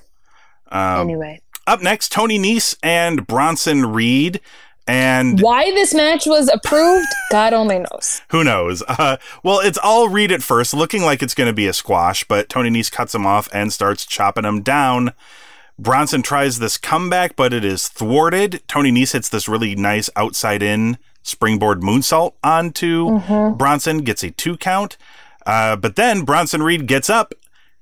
Um, 0.72 1.01
anyway, 1.01 1.42
Up 1.68 1.82
next, 1.82 2.12
Tony 2.12 2.39
Nese 2.39 2.75
and 2.82 3.28
Bronson 3.28 3.88
Reed. 3.88 4.39
And 4.88 5.39
why 5.39 5.66
this 5.66 5.94
match 5.94 6.25
was 6.25 6.50
approved, 6.50 7.08
God 7.32 7.54
only 7.54 7.78
knows. 7.78 8.22
Who 8.30 8.44
knows? 8.44 8.82
Uh, 8.88 9.18
well, 9.44 9.60
it's 9.60 9.78
all 9.78 10.10
Reed 10.10 10.32
at 10.32 10.42
first, 10.42 10.74
looking 10.74 11.04
like 11.04 11.22
it's 11.22 11.36
going 11.36 11.50
to 11.50 11.54
be 11.54 11.68
a 11.68 11.74
squash, 11.74 12.24
but 12.24 12.50
Tony 12.50 12.72
Nese 12.72 12.92
cuts 12.92 13.13
him 13.13 13.28
off 13.28 13.48
and 13.54 13.72
starts 13.72 14.04
chopping 14.06 14.46
him 14.46 14.62
down. 14.62 15.13
Bronson 15.78 16.24
tries 16.24 16.58
this 16.58 16.78
comeback, 16.78 17.36
but 17.36 17.54
it 17.54 17.63
is 17.63 17.88
thwarted. 17.88 18.63
Tony 18.68 18.92
Nese 18.92 19.13
hits 19.13 19.30
this 19.30 19.48
really 19.48 19.75
nice 19.75 20.10
outside 20.16 20.63
in 20.63 20.98
springboard 21.24 21.82
moonsault 21.82 22.34
onto 22.44 23.20
Bronson, 23.56 24.00
gets 24.00 24.24
a 24.24 24.32
two 24.32 24.58
count. 24.58 24.98
Uh, 25.46 25.76
but 25.76 25.96
then 25.96 26.24
Bronson 26.24 26.62
Reed 26.62 26.86
gets 26.86 27.10
up, 27.10 27.34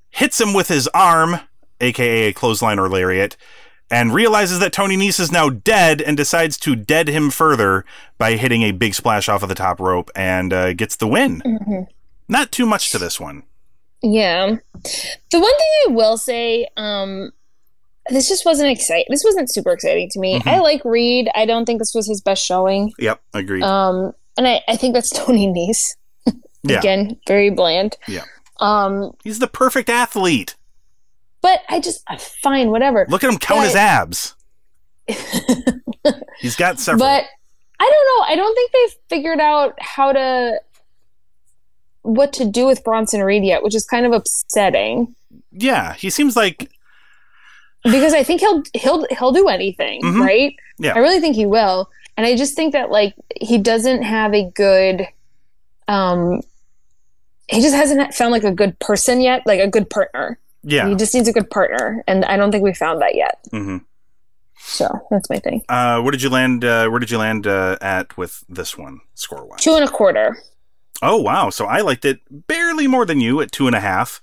hits 0.10 0.40
him 0.40 0.54
with 0.54 0.68
his 0.68 0.88
arm, 0.90 1.40
aka 1.82 2.30
a 2.30 2.34
clothesline 2.34 2.80
or 2.80 2.90
lariat, 2.90 3.36
and 3.90 4.14
realizes 4.14 4.60
that 4.60 4.74
Tony 4.74 4.98
Nese 4.98 5.20
is 5.20 5.32
now 5.32 5.50
dead 5.50 6.02
and 6.02 6.18
decides 6.18 6.58
to 6.60 6.76
dead 6.76 7.08
him 7.08 7.30
further 7.30 7.86
by 8.18 8.34
hitting 8.34 8.64
a 8.64 8.72
big 8.72 8.94
splash 8.94 9.30
off 9.30 9.44
of 9.44 9.50
the 9.50 9.56
top 9.56 9.80
rope 9.80 10.12
and 10.16 10.54
uh, 10.54 10.74
gets 10.74 10.96
the 10.96 11.08
win. 11.08 11.88
Not 12.28 12.52
too 12.52 12.66
much 12.66 12.92
to 12.92 12.98
this 12.98 13.20
one. 13.20 13.44
Yeah. 14.02 14.58
The 15.32 15.40
one 15.40 15.58
thing 15.58 15.70
I 15.88 15.92
will 15.92 16.18
say, 16.18 16.68
um, 16.78 17.32
this 18.10 18.28
just 18.28 18.46
wasn't 18.46 18.70
exciting. 18.70 19.06
This 19.10 19.24
wasn't 19.24 19.52
super 19.52 19.72
exciting 19.72 20.10
to 20.12 20.20
me. 20.20 20.40
Mhm. 20.40 20.48
I 20.48 20.60
like 20.60 20.84
Reed. 20.86 21.30
I 21.36 21.46
don't 21.46 21.66
think 21.66 21.80
this 21.80 21.94
was 21.94 22.08
his 22.08 22.22
best 22.22 22.44
showing. 22.46 22.94
Yep, 23.00 23.22
agreed. 23.34 23.64
Um, 23.64 24.14
and 24.38 24.48
I, 24.48 24.62
I 24.68 24.76
think 24.78 24.94
that's 24.94 25.10
Tony 25.26 25.48
Nese. 25.48 25.96
Yeah. 26.64 26.80
Again, 26.80 27.20
very 27.28 27.50
bland. 27.50 27.96
Yeah. 28.08 28.24
Um, 28.60 29.12
He's 29.24 29.40
the 29.40 29.48
perfect 29.48 29.90
athlete. 29.90 30.56
but 31.42 31.62
I 31.70 31.80
just 31.80 32.04
fine, 32.42 32.72
whatever. 32.72 33.06
Look 33.10 33.24
at 33.24 33.30
him 33.32 33.38
count 33.40 33.64
his 33.66 33.76
abs. 33.76 34.36
He's 36.40 36.56
got 36.56 36.80
several. 36.80 37.00
But 37.08 37.24
I 37.80 37.84
don't 37.92 38.28
know. 38.28 38.34
I 38.34 38.36
don't 38.36 38.56
think 38.56 38.72
they've 38.72 38.98
figured 39.10 39.40
out 39.40 39.76
how 39.80 40.12
to 40.12 40.60
what 42.02 42.34
to 42.34 42.46
do 42.46 42.66
with 42.66 42.84
Bronson 42.84 43.22
Reed 43.22 43.44
yet, 43.44 43.64
which 43.64 43.76
is 43.76 43.86
kind 43.86 44.06
of 44.06 44.12
upsetting 44.14 45.14
yeah, 45.52 45.94
he 45.94 46.10
seems 46.10 46.36
like 46.36 46.70
because 47.92 48.14
I 48.14 48.24
think 48.24 48.42
he'll 48.42 48.64
he'll 48.74 49.06
he'll 49.18 49.32
do 49.32 49.48
anything, 49.48 50.02
Mhm. 50.04 50.22
right? 50.22 50.56
Yeah. 50.80 50.94
I 50.96 51.00
really 51.00 51.20
think 51.20 51.36
he 51.36 51.46
will, 51.46 51.90
and 52.16 52.26
I 52.26 52.36
just 52.36 52.56
think 52.56 52.74
that 52.74 52.92
like 52.92 53.14
he 53.42 53.58
doesn't 53.58 54.04
have 54.04 54.34
a 54.34 54.44
good, 54.56 55.08
um, 55.88 56.42
he 57.48 57.62
just 57.62 57.76
hasn't 57.76 58.14
found 58.14 58.32
like 58.32 58.44
a 58.44 58.52
good 58.52 58.78
person 58.80 59.22
yet, 59.22 59.44
like 59.46 59.60
a 59.60 59.68
good 59.68 59.90
partner. 59.90 60.38
yeah. 60.64 60.88
He 60.90 60.96
just 60.96 61.14
needs 61.14 61.28
a 61.30 61.34
good 61.34 61.50
partner, 61.50 62.04
and 62.08 62.26
I 62.26 62.36
don't 62.38 62.52
think 62.52 62.64
we 62.64 62.74
found 62.74 63.02
that 63.02 63.16
yet. 63.16 63.40
hmm 63.52 63.78
So 64.60 64.88
that's 65.10 65.30
my 65.30 65.40
thing. 65.40 65.62
Uh, 65.70 66.02
where 66.02 66.12
did 66.12 66.22
you 66.22 66.30
land? 66.30 66.66
Uh, 66.66 66.90
where 66.90 67.00
did 67.00 67.10
you 67.10 67.18
land 67.20 67.48
uh, 67.48 67.78
at 67.82 68.18
with 68.18 68.44
this 68.50 68.78
one 68.78 69.00
score 69.16 69.46
wise? 69.46 69.62
Two 69.62 69.76
and 69.76 69.84
a 69.86 69.88
quarter. 69.92 70.38
Oh 71.02 71.18
wow! 71.22 71.50
So 71.52 71.66
I 71.68 71.82
liked 71.82 72.04
it 72.06 72.20
barely 72.48 72.88
more 72.88 73.06
than 73.06 73.22
you 73.22 73.40
at 73.40 73.52
two 73.52 73.68
and 73.68 73.76
a 73.76 73.80
half, 73.80 74.20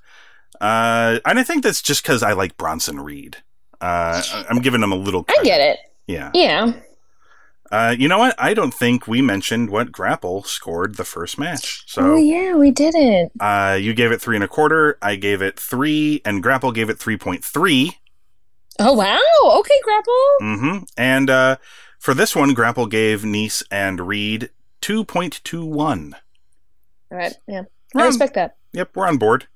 uh, 0.60 1.18
and 1.24 1.38
I 1.38 1.44
think 1.44 1.62
that's 1.62 1.80
just 1.80 2.02
because 2.02 2.22
I 2.22 2.32
like 2.32 2.56
Bronson 2.58 3.00
Reed. 3.00 3.38
Uh, 3.80 4.22
I'm 4.48 4.60
giving 4.60 4.80
them 4.80 4.92
a 4.92 4.96
little. 4.96 5.24
I 5.28 5.38
get 5.42 5.60
it. 5.60 5.78
Yeah. 6.06 6.30
Yeah. 6.34 6.72
Uh, 7.70 7.94
you 7.98 8.06
know 8.06 8.18
what? 8.18 8.34
I 8.38 8.54
don't 8.54 8.72
think 8.74 9.08
we 9.08 9.20
mentioned 9.22 9.70
what 9.70 9.90
Grapple 9.90 10.44
scored 10.44 10.96
the 10.96 11.04
first 11.04 11.38
match. 11.38 11.82
So 11.86 12.12
oh 12.12 12.16
yeah, 12.16 12.54
we 12.54 12.70
didn't. 12.70 13.32
uh, 13.40 13.76
you 13.80 13.94
gave 13.94 14.12
it 14.12 14.20
three 14.20 14.36
and 14.36 14.44
a 14.44 14.48
quarter. 14.48 14.98
I 15.02 15.16
gave 15.16 15.42
it 15.42 15.58
three, 15.58 16.20
and 16.24 16.42
Grapple 16.42 16.72
gave 16.72 16.88
it 16.90 16.98
three 16.98 17.16
point 17.16 17.44
three. 17.44 17.98
Oh 18.78 18.92
wow. 18.92 19.18
Okay, 19.58 19.74
grapple. 19.82 20.12
Mm-hmm. 20.42 20.84
And 20.96 21.30
uh, 21.30 21.56
for 21.98 22.12
this 22.14 22.36
one, 22.36 22.54
Grapple 22.54 22.86
gave 22.86 23.24
Nice 23.24 23.62
and 23.70 24.00
Reed 24.06 24.50
two 24.80 25.04
point 25.04 25.40
two 25.42 25.64
one. 25.64 26.14
All 27.10 27.18
right. 27.18 27.34
Yeah. 27.48 27.62
I 27.96 28.06
respect 28.06 28.34
that. 28.34 28.56
Yep, 28.72 28.90
we're 28.94 29.06
on 29.06 29.16
board. 29.16 29.46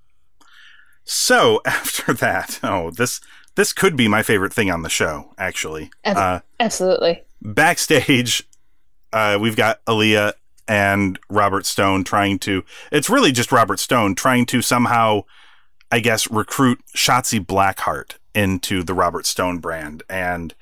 So 1.04 1.60
after 1.66 2.12
that, 2.14 2.60
oh, 2.62 2.90
this 2.90 3.20
this 3.58 3.72
could 3.72 3.96
be 3.96 4.06
my 4.06 4.22
favorite 4.22 4.52
thing 4.52 4.70
on 4.70 4.82
the 4.82 4.88
show, 4.88 5.34
actually. 5.36 5.90
Uh, 6.04 6.38
Absolutely. 6.60 7.24
backstage, 7.42 8.48
uh, 9.12 9.36
we've 9.40 9.56
got 9.56 9.84
Aliyah 9.86 10.34
and 10.68 11.18
Robert 11.28 11.66
Stone 11.66 12.04
trying 12.04 12.38
to. 12.38 12.64
It's 12.92 13.10
really 13.10 13.32
just 13.32 13.50
Robert 13.50 13.80
Stone 13.80 14.14
trying 14.14 14.46
to 14.46 14.62
somehow, 14.62 15.24
I 15.90 15.98
guess, 15.98 16.30
recruit 16.30 16.80
Shotzi 16.96 17.44
Blackheart 17.44 18.12
into 18.32 18.84
the 18.84 18.94
Robert 18.94 19.26
Stone 19.26 19.58
brand. 19.58 20.04
And 20.08 20.54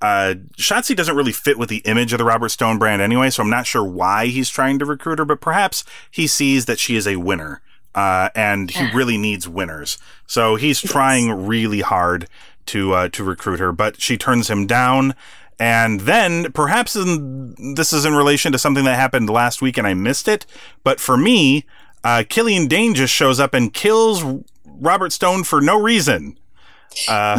uh, 0.00 0.34
Shotzi 0.56 0.94
doesn't 0.94 1.16
really 1.16 1.32
fit 1.32 1.58
with 1.58 1.68
the 1.68 1.78
image 1.78 2.12
of 2.12 2.20
the 2.20 2.24
Robert 2.24 2.50
Stone 2.50 2.78
brand 2.78 3.02
anyway, 3.02 3.30
so 3.30 3.42
I'm 3.42 3.50
not 3.50 3.66
sure 3.66 3.82
why 3.82 4.26
he's 4.26 4.50
trying 4.50 4.78
to 4.78 4.86
recruit 4.86 5.18
her, 5.18 5.24
but 5.24 5.40
perhaps 5.40 5.82
he 6.12 6.28
sees 6.28 6.66
that 6.66 6.78
she 6.78 6.94
is 6.94 7.08
a 7.08 7.16
winner. 7.16 7.60
Uh, 7.94 8.30
and 8.34 8.70
he 8.70 8.88
really 8.92 9.18
needs 9.18 9.48
winners, 9.48 9.98
so 10.26 10.54
he's 10.54 10.80
trying 10.80 11.46
really 11.46 11.80
hard 11.80 12.28
to 12.66 12.92
uh, 12.92 13.08
to 13.08 13.24
recruit 13.24 13.58
her. 13.58 13.72
But 13.72 14.00
she 14.00 14.16
turns 14.16 14.48
him 14.48 14.66
down, 14.66 15.14
And 15.58 16.00
then, 16.02 16.52
perhaps 16.52 16.94
in, 16.96 17.74
this 17.74 17.92
is 17.92 18.04
in 18.04 18.14
relation 18.14 18.52
to 18.52 18.58
something 18.58 18.84
that 18.84 18.94
happened 18.94 19.28
last 19.28 19.60
week 19.60 19.76
and 19.76 19.86
I 19.86 19.94
missed 19.94 20.28
it, 20.28 20.46
but 20.84 21.00
for 21.00 21.16
me, 21.16 21.66
uh, 22.04 22.22
Killian 22.28 22.66
Dain 22.66 22.94
just 22.94 23.12
shows 23.12 23.40
up 23.40 23.54
and 23.54 23.74
kills 23.74 24.22
Robert 24.64 25.12
Stone 25.12 25.44
for 25.44 25.60
no 25.60 25.78
reason. 25.80 26.38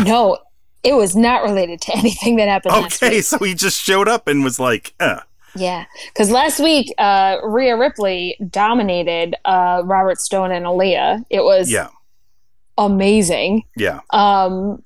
no, 0.05 0.37
it 0.83 0.93
was 0.93 1.15
not 1.15 1.43
related 1.43 1.81
to 1.81 1.97
anything 1.97 2.35
that 2.35 2.47
happened 2.47 2.75
last 2.75 3.01
Okay, 3.01 3.21
so 3.21 3.37
he 3.39 3.53
just 3.53 3.81
showed 3.81 4.07
up 4.07 4.27
and 4.27 4.43
was 4.43 4.59
like, 4.59 4.93
uh, 4.99 5.21
Yeah, 5.55 5.85
because 6.07 6.31
last 6.31 6.59
week, 6.59 6.93
uh, 6.97 7.37
Rhea 7.43 7.75
Ripley 7.77 8.37
dominated 8.49 9.35
uh, 9.45 9.81
Robert 9.85 10.19
Stone 10.19 10.51
and 10.51 10.65
Aliyah. 10.65 11.25
It 11.29 11.43
was 11.43 11.71
yeah, 11.71 11.89
amazing. 12.77 13.63
yeah. 13.75 13.99
Um, 14.11 14.81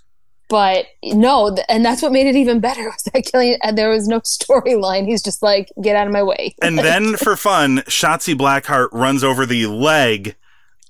but 0.48 0.86
no, 1.04 1.54
th- 1.56 1.66
and 1.70 1.84
that's 1.84 2.02
what 2.02 2.12
made 2.12 2.28
it 2.28 2.36
even 2.36 2.60
better 2.60 2.84
was 2.86 3.04
that 3.14 3.26
Killian, 3.26 3.60
and 3.64 3.78
there 3.78 3.90
was 3.90 4.08
no 4.08 4.20
storyline. 4.22 5.06
He's 5.06 5.24
just 5.24 5.42
like, 5.42 5.72
get 5.82 5.96
out 5.96 6.08
of 6.08 6.14
my 6.14 6.24
way. 6.24 6.56
And 6.62 6.78
then 6.78 7.16
for 7.16 7.36
fun, 7.36 7.80
Shotzi 7.88 8.36
Blackheart 8.36 8.90
runs 8.92 9.24
over 9.24 9.46
the 9.46 9.66
leg 9.68 10.36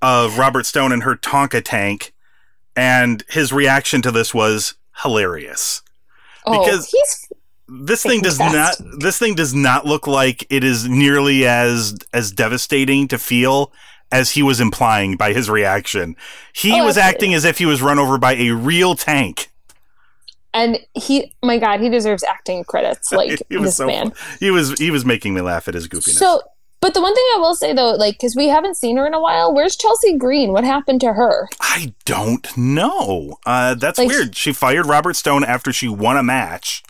of 0.02 0.38
Robert 0.38 0.66
Stone 0.66 0.92
in 0.92 1.02
her 1.02 1.16
Tonka 1.16 1.62
tank, 1.64 2.14
and 2.76 3.24
his 3.30 3.52
reaction 3.54 4.02
to 4.04 4.12
this 4.12 4.34
was 4.34 4.76
hilarious. 5.04 5.82
oh, 6.46 6.64
because- 6.64 6.90
he's 6.90 7.25
This 7.68 8.04
thing 8.04 8.22
does 8.22 8.38
not 8.40 8.76
this 9.00 9.18
thing 9.18 9.34
does 9.36 9.54
not 9.54 9.86
look 9.86 10.06
like 10.08 10.46
it 10.52 10.64
is 10.64 10.88
nearly 10.88 11.46
as 11.48 11.98
as 12.14 12.32
devastating 12.32 13.08
to 13.08 13.18
feel 13.18 13.72
as 14.12 14.32
he 14.32 14.44
was 14.44 14.60
implying 14.62 15.16
by 15.18 15.34
his 15.34 15.50
reaction. 15.50 16.16
He 16.54 16.72
Oh, 16.74 16.86
was 16.86 16.98
absolutely. 16.98 17.02
acting 17.16 17.34
as 17.34 17.44
if 17.46 17.58
he 17.58 17.66
was 17.66 17.82
run 17.82 17.98
over 17.98 18.18
by 18.20 18.36
a 18.36 18.52
real 18.52 18.96
tank. 18.96 19.50
and 20.54 20.80
he, 20.94 21.34
my 21.44 21.58
God, 21.58 21.82
he 21.82 21.90
deserves 21.90 22.24
acting 22.24 22.64
credits. 22.64 23.12
Like 23.12 23.42
He 23.50 23.58
was 23.58 23.70
this 23.70 23.78
so 23.78 23.88
man. 23.88 24.14
he 24.40 24.52
was 24.52 24.78
he 24.78 24.92
was 24.92 25.04
making 25.04 25.34
me 25.34 25.42
laugh 25.42 25.68
at 25.68 25.74
his 25.74 25.88
goofiness. 25.88 26.18
So, 26.20 26.42
but 26.82 26.94
the 26.94 27.02
one 27.02 27.16
thing 27.16 27.26
I 27.36 27.40
will 27.40 27.56
say 27.56 27.74
though, 27.74 27.94
like, 27.94 28.14
because 28.14 28.36
we 28.36 28.48
haven't 28.48 28.76
seen 28.78 28.96
her 28.98 29.08
in 29.08 29.14
a 29.16 29.20
while, 29.20 29.54
where's 29.54 29.76
Chelsea 29.76 30.16
Green? 30.18 30.52
What 30.52 30.64
happened 30.64 31.02
to 31.02 31.14
her? 31.14 31.50
I 31.60 31.94
don't 32.06 32.56
know. 32.56 33.40
Uh, 33.46 33.74
that's 33.74 33.98
Like- 33.98 34.08
weird. 34.10 34.36
She 34.36 34.54
fired 34.54 34.86
Robert 34.86 35.16
Stone 35.16 35.44
after 35.44 35.74
she 35.74 35.88
won 35.88 36.16
a 36.16 36.22
match. 36.24 36.84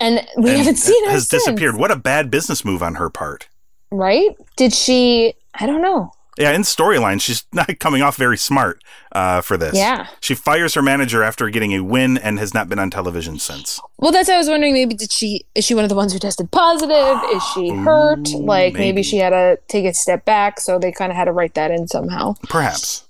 And 0.00 0.26
we 0.36 0.50
and 0.50 0.58
haven't 0.58 0.76
seen 0.76 1.04
her 1.06 1.10
Has 1.12 1.28
since, 1.28 1.44
disappeared. 1.44 1.76
What 1.76 1.90
a 1.90 1.96
bad 1.96 2.30
business 2.30 2.64
move 2.64 2.82
on 2.82 2.94
her 2.96 3.10
part. 3.10 3.48
right? 3.90 4.30
Did 4.56 4.72
she? 4.72 5.34
I 5.54 5.66
don't 5.66 5.82
know. 5.82 6.12
Yeah, 6.38 6.52
in 6.52 6.62
storyline, 6.62 7.20
she's 7.20 7.44
not 7.52 7.78
coming 7.80 8.00
off 8.00 8.16
very 8.16 8.38
smart 8.38 8.82
uh, 9.12 9.42
for 9.42 9.58
this. 9.58 9.76
Yeah. 9.76 10.06
She 10.20 10.34
fires 10.34 10.72
her 10.72 10.80
manager 10.80 11.22
after 11.22 11.50
getting 11.50 11.72
a 11.72 11.80
win 11.80 12.16
and 12.16 12.38
has 12.38 12.54
not 12.54 12.68
been 12.68 12.78
on 12.78 12.88
television 12.88 13.38
since. 13.38 13.78
Well, 13.98 14.10
that's 14.10 14.28
what 14.28 14.36
I 14.36 14.38
was 14.38 14.48
wondering. 14.48 14.72
Maybe 14.72 14.94
did 14.94 15.12
she? 15.12 15.44
Is 15.54 15.66
she 15.66 15.74
one 15.74 15.84
of 15.84 15.90
the 15.90 15.96
ones 15.96 16.14
who 16.14 16.18
tested 16.18 16.50
positive? 16.50 17.20
Is 17.34 17.42
she 17.54 17.68
hurt? 17.68 18.28
like 18.30 18.72
maybe. 18.72 18.78
maybe. 18.78 19.02
she 19.02 19.18
had 19.18 19.30
to 19.30 19.58
take 19.68 19.84
a 19.84 19.92
step 19.92 20.24
back, 20.24 20.60
so 20.60 20.78
they 20.78 20.92
kind 20.92 21.12
of 21.12 21.16
had 21.16 21.26
to 21.26 21.32
write 21.32 21.54
that 21.54 21.70
in 21.70 21.88
somehow. 21.88 22.34
Perhaps. 22.48 23.06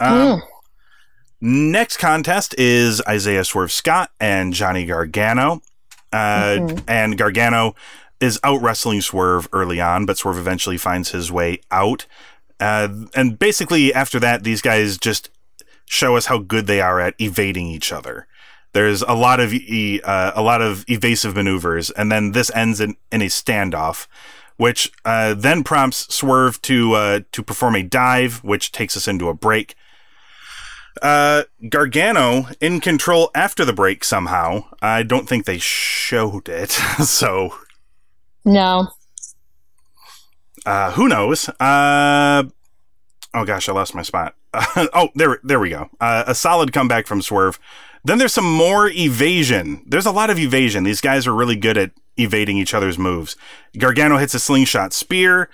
Hmm. 0.00 0.06
Um, 0.06 0.42
Next 1.42 1.96
contest 1.96 2.54
is 2.58 3.00
Isaiah 3.08 3.44
Swerve 3.44 3.72
Scott 3.72 4.10
and 4.20 4.52
Johnny 4.52 4.84
Gargano. 4.84 5.62
Uh, 6.12 6.56
Mm-hmm. 6.60 6.78
And 6.88 7.16
Gargano 7.16 7.74
is 8.20 8.38
out 8.42 8.60
wrestling 8.60 9.00
Swerve 9.00 9.48
early 9.52 9.80
on, 9.80 10.06
but 10.06 10.18
Swerve 10.18 10.38
eventually 10.38 10.76
finds 10.76 11.10
his 11.10 11.30
way 11.32 11.60
out. 11.70 12.06
Uh, 12.58 12.88
and 13.14 13.38
basically, 13.38 13.94
after 13.94 14.20
that, 14.20 14.42
these 14.44 14.60
guys 14.60 14.98
just 14.98 15.30
show 15.86 16.16
us 16.16 16.26
how 16.26 16.38
good 16.38 16.66
they 16.66 16.80
are 16.80 17.00
at 17.00 17.14
evading 17.18 17.66
each 17.66 17.92
other. 17.92 18.26
There's 18.72 19.02
a 19.02 19.14
lot 19.14 19.40
of 19.40 19.52
e- 19.52 20.00
uh, 20.02 20.32
a 20.34 20.42
lot 20.42 20.60
of 20.62 20.84
evasive 20.88 21.34
maneuvers, 21.34 21.90
and 21.90 22.12
then 22.12 22.32
this 22.32 22.50
ends 22.54 22.80
in, 22.80 22.96
in 23.10 23.22
a 23.22 23.26
standoff, 23.26 24.06
which 24.58 24.92
uh, 25.04 25.34
then 25.34 25.64
prompts 25.64 26.14
Swerve 26.14 26.60
to 26.62 26.92
uh, 26.94 27.20
to 27.32 27.42
perform 27.42 27.74
a 27.74 27.82
dive, 27.82 28.44
which 28.44 28.70
takes 28.70 28.96
us 28.96 29.08
into 29.08 29.28
a 29.28 29.34
break. 29.34 29.74
Uh, 31.02 31.44
Gargano 31.68 32.46
in 32.60 32.80
control 32.80 33.30
after 33.34 33.64
the 33.64 33.72
break 33.72 34.04
somehow. 34.04 34.64
I 34.82 35.02
don't 35.02 35.28
think 35.28 35.44
they 35.44 35.58
showed 35.58 36.48
it, 36.48 36.70
so 37.04 37.54
No. 38.44 38.88
uh, 40.66 40.92
who 40.92 41.08
knows? 41.08 41.48
Uh, 41.60 42.44
oh 43.34 43.44
gosh, 43.44 43.68
I 43.68 43.72
lost 43.72 43.94
my 43.94 44.02
spot. 44.02 44.34
oh, 44.54 45.08
there, 45.14 45.38
there 45.44 45.60
we 45.60 45.70
go. 45.70 45.88
Uh, 46.00 46.24
a 46.26 46.34
solid 46.34 46.72
comeback 46.72 47.06
from 47.06 47.22
Swerve. 47.22 47.58
Then 48.04 48.18
there's 48.18 48.32
some 48.32 48.50
more 48.50 48.88
evasion. 48.88 49.82
There's 49.86 50.06
a 50.06 50.10
lot 50.12 50.30
of 50.30 50.38
evasion. 50.38 50.84
These 50.84 51.00
guys 51.00 51.26
are 51.26 51.34
really 51.34 51.56
good 51.56 51.76
at 51.78 51.92
evading 52.16 52.56
each 52.56 52.74
other's 52.74 52.98
moves. 52.98 53.36
Gargano 53.78 54.16
hits 54.16 54.34
a 54.34 54.40
slingshot 54.40 54.92
spear. 54.92 55.48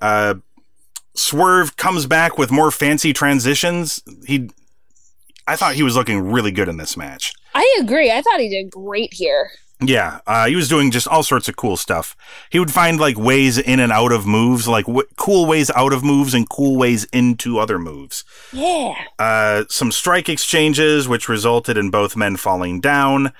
Uh, 0.00 0.36
Swerve 1.14 1.76
comes 1.76 2.06
back 2.06 2.38
with 2.38 2.50
more 2.52 2.70
fancy 2.70 3.12
transitions. 3.12 4.00
He, 4.26 4.48
I 5.48 5.56
thought 5.56 5.74
he 5.74 5.82
was 5.82 5.96
looking 5.96 6.30
really 6.30 6.52
good 6.52 6.68
in 6.68 6.76
this 6.76 6.96
match. 6.96 7.32
I 7.54 7.78
agree. 7.80 8.12
I 8.12 8.22
thought 8.22 8.38
he 8.38 8.48
did 8.48 8.70
great 8.70 9.14
here. 9.14 9.50
Yeah, 9.80 10.20
uh, 10.26 10.46
he 10.46 10.56
was 10.56 10.68
doing 10.68 10.90
just 10.90 11.06
all 11.06 11.22
sorts 11.22 11.48
of 11.48 11.56
cool 11.56 11.76
stuff. 11.76 12.16
He 12.50 12.58
would 12.58 12.72
find 12.72 12.98
like 12.98 13.16
ways 13.16 13.58
in 13.58 13.78
and 13.78 13.92
out 13.92 14.10
of 14.10 14.26
moves, 14.26 14.66
like 14.66 14.86
w- 14.86 15.06
cool 15.16 15.46
ways 15.46 15.70
out 15.70 15.92
of 15.92 16.02
moves 16.02 16.34
and 16.34 16.48
cool 16.48 16.76
ways 16.76 17.04
into 17.12 17.58
other 17.58 17.78
moves. 17.78 18.24
Yeah. 18.52 18.94
Uh, 19.18 19.64
some 19.68 19.92
strike 19.92 20.28
exchanges, 20.28 21.06
which 21.06 21.28
resulted 21.28 21.78
in 21.78 21.90
both 21.90 22.16
men 22.16 22.36
falling 22.36 22.80
down. 22.80 23.32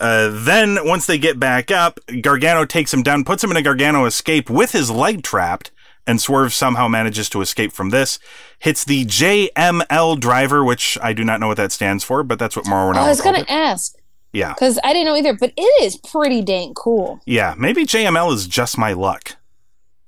Uh, 0.00 0.30
then, 0.32 0.78
once 0.84 1.06
they 1.06 1.18
get 1.18 1.40
back 1.40 1.72
up, 1.72 1.98
Gargano 2.22 2.64
takes 2.64 2.94
him 2.94 3.02
down, 3.02 3.24
puts 3.24 3.42
him 3.42 3.50
in 3.50 3.56
a 3.56 3.62
Gargano 3.62 4.04
escape 4.04 4.48
with 4.48 4.70
his 4.70 4.90
leg 4.92 5.24
trapped, 5.24 5.72
and 6.06 6.20
Swerve 6.20 6.52
somehow 6.52 6.88
manages 6.88 7.28
to 7.30 7.40
escape 7.40 7.72
from 7.72 7.90
this. 7.90 8.18
Hits 8.58 8.84
the 8.84 9.04
JML 9.04 10.18
driver, 10.18 10.64
which 10.64 10.98
I 11.02 11.12
do 11.12 11.24
not 11.24 11.40
know 11.40 11.48
what 11.48 11.56
that 11.56 11.72
stands 11.72 12.04
for, 12.04 12.22
but 12.22 12.38
that's 12.38 12.56
what 12.56 12.66
Mauro 12.66 12.96
Oh, 12.96 13.00
I 13.00 13.08
was 13.08 13.20
gonna 13.20 13.40
it. 13.40 13.50
ask 13.50 13.94
Yeah. 14.32 14.52
because 14.54 14.78
I 14.84 14.92
didn't 14.92 15.06
know 15.06 15.16
either, 15.16 15.34
but 15.34 15.52
it 15.56 15.82
is 15.82 15.96
pretty 15.96 16.42
dang 16.42 16.74
cool. 16.74 17.20
Yeah, 17.26 17.54
maybe 17.56 17.84
JML 17.84 18.32
is 18.32 18.46
just 18.46 18.76
my 18.78 18.92
luck. 18.92 19.36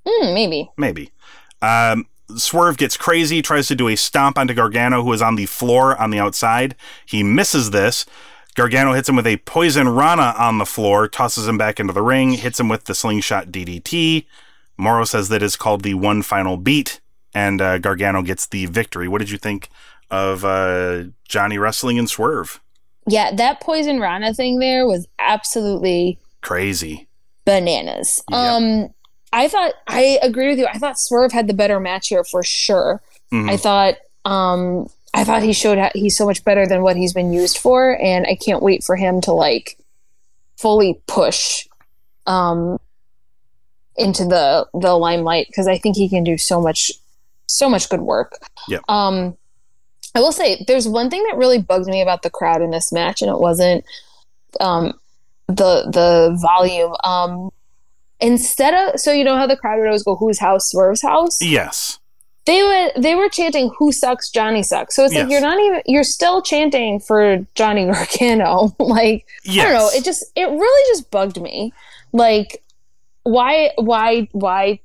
Hmm, 0.06 0.34
maybe. 0.34 0.68
Maybe. 0.76 1.12
Um, 1.60 2.06
Swerve 2.36 2.76
gets 2.78 2.96
crazy, 2.96 3.42
tries 3.42 3.68
to 3.68 3.74
do 3.74 3.88
a 3.88 3.96
stomp 3.96 4.38
onto 4.38 4.54
Gargano, 4.54 5.02
who 5.02 5.12
is 5.12 5.20
on 5.22 5.36
the 5.36 5.46
floor 5.46 6.00
on 6.00 6.10
the 6.10 6.18
outside. 6.18 6.74
He 7.06 7.22
misses 7.22 7.70
this. 7.70 8.06
Gargano 8.54 8.92
hits 8.94 9.08
him 9.08 9.16
with 9.16 9.26
a 9.26 9.36
poison 9.38 9.88
rana 9.88 10.34
on 10.38 10.58
the 10.58 10.66
floor, 10.66 11.08
tosses 11.08 11.46
him 11.46 11.56
back 11.58 11.78
into 11.78 11.92
the 11.92 12.02
ring, 12.02 12.32
hits 12.32 12.58
him 12.60 12.68
with 12.68 12.84
the 12.84 12.94
slingshot 12.94 13.48
DDT. 13.52 14.26
Mauro 14.76 15.04
says 15.04 15.28
that 15.28 15.42
is 15.42 15.56
called 15.56 15.82
the 15.82 15.94
one 15.94 16.22
final 16.22 16.56
beat, 16.56 17.00
and 17.34 17.60
uh, 17.60 17.78
Gargano 17.78 18.22
gets 18.22 18.46
the 18.46 18.66
victory. 18.66 19.08
What 19.08 19.18
did 19.18 19.30
you 19.30 19.38
think 19.38 19.68
of 20.10 20.44
uh, 20.44 21.04
Johnny 21.28 21.58
wrestling 21.58 21.98
and 21.98 22.08
Swerve? 22.08 22.60
Yeah, 23.06 23.34
that 23.34 23.60
poison 23.60 24.00
rana 24.00 24.32
thing 24.34 24.58
there 24.58 24.86
was 24.86 25.06
absolutely 25.18 26.18
Crazy. 26.40 27.08
bananas. 27.44 28.22
Yep. 28.30 28.38
Um, 28.38 28.88
I 29.32 29.48
thought 29.48 29.72
I 29.88 30.18
agree 30.22 30.48
with 30.48 30.58
you. 30.58 30.66
I 30.66 30.78
thought 30.78 30.98
Swerve 30.98 31.32
had 31.32 31.46
the 31.48 31.54
better 31.54 31.80
match 31.80 32.08
here 32.08 32.22
for 32.24 32.42
sure. 32.42 33.00
Mhm. 33.32 33.50
I 33.50 33.56
thought 33.56 33.94
um 34.24 34.88
I 35.14 35.24
thought 35.24 35.42
he 35.42 35.52
showed 35.52 35.78
how 35.78 35.90
he's 35.94 36.16
so 36.16 36.26
much 36.26 36.44
better 36.44 36.66
than 36.66 36.82
what 36.82 36.96
he's 36.96 37.12
been 37.12 37.32
used 37.32 37.58
for, 37.58 37.98
and 38.00 38.26
I 38.26 38.34
can't 38.36 38.62
wait 38.62 38.84
for 38.84 38.94
him 38.96 39.20
to 39.22 39.32
like 39.32 39.78
fully 40.58 41.00
push 41.08 41.66
um 42.26 42.78
into 43.96 44.24
the 44.24 44.66
the 44.74 44.94
limelight 44.96 45.46
because 45.48 45.68
I 45.68 45.78
think 45.78 45.96
he 45.96 46.08
can 46.08 46.24
do 46.24 46.38
so 46.38 46.60
much 46.60 46.90
so 47.46 47.68
much 47.68 47.88
good 47.88 48.00
work. 48.02 48.38
Yeah. 48.68 48.78
Um 48.88 49.36
I 50.14 50.20
will 50.20 50.32
say 50.32 50.64
there's 50.66 50.86
one 50.88 51.08
thing 51.10 51.22
that 51.24 51.36
really 51.38 51.58
bugged 51.58 51.86
me 51.88 52.02
about 52.02 52.22
the 52.22 52.30
crowd 52.30 52.60
in 52.62 52.70
this 52.70 52.92
match, 52.92 53.22
and 53.22 53.30
it 53.30 53.38
wasn't 53.38 53.84
um 54.60 54.92
the 55.48 55.84
the 55.90 56.38
volume. 56.40 56.94
Um 57.04 57.50
instead 58.20 58.74
of 58.74 59.00
so 59.00 59.12
you 59.12 59.24
know 59.24 59.36
how 59.36 59.46
the 59.46 59.56
crowd 59.56 59.78
would 59.78 59.86
always 59.86 60.02
go 60.04 60.14
whose 60.16 60.38
house 60.38 60.70
swerve's 60.70 61.02
house 61.02 61.42
Yes. 61.42 61.98
they 62.46 62.62
would 62.62 63.02
they 63.02 63.16
were 63.16 63.28
chanting 63.28 63.68
who 63.78 63.90
sucks 63.90 64.30
johnny 64.30 64.62
sucks 64.62 64.94
so 64.94 65.04
it's 65.04 65.12
Yes. 65.12 65.24
like 65.24 65.32
you're 65.32 65.40
not 65.40 65.58
even 65.58 65.82
you're 65.86 66.04
still 66.04 66.40
chanting 66.40 67.00
for 67.00 67.44
johnny 67.56 67.84
gargano 67.86 68.76
like 68.78 69.26
Yes. 69.42 69.66
i 69.66 69.68
don't 69.70 69.78
know 69.78 69.90
it 69.92 70.04
just 70.04 70.24
it 70.36 70.44
really 70.48 70.92
just 70.94 71.10
bugged 71.10 71.40
me 71.42 71.72
like 72.12 72.62
why 73.24 73.70
why 73.76 74.28
why 74.32 74.80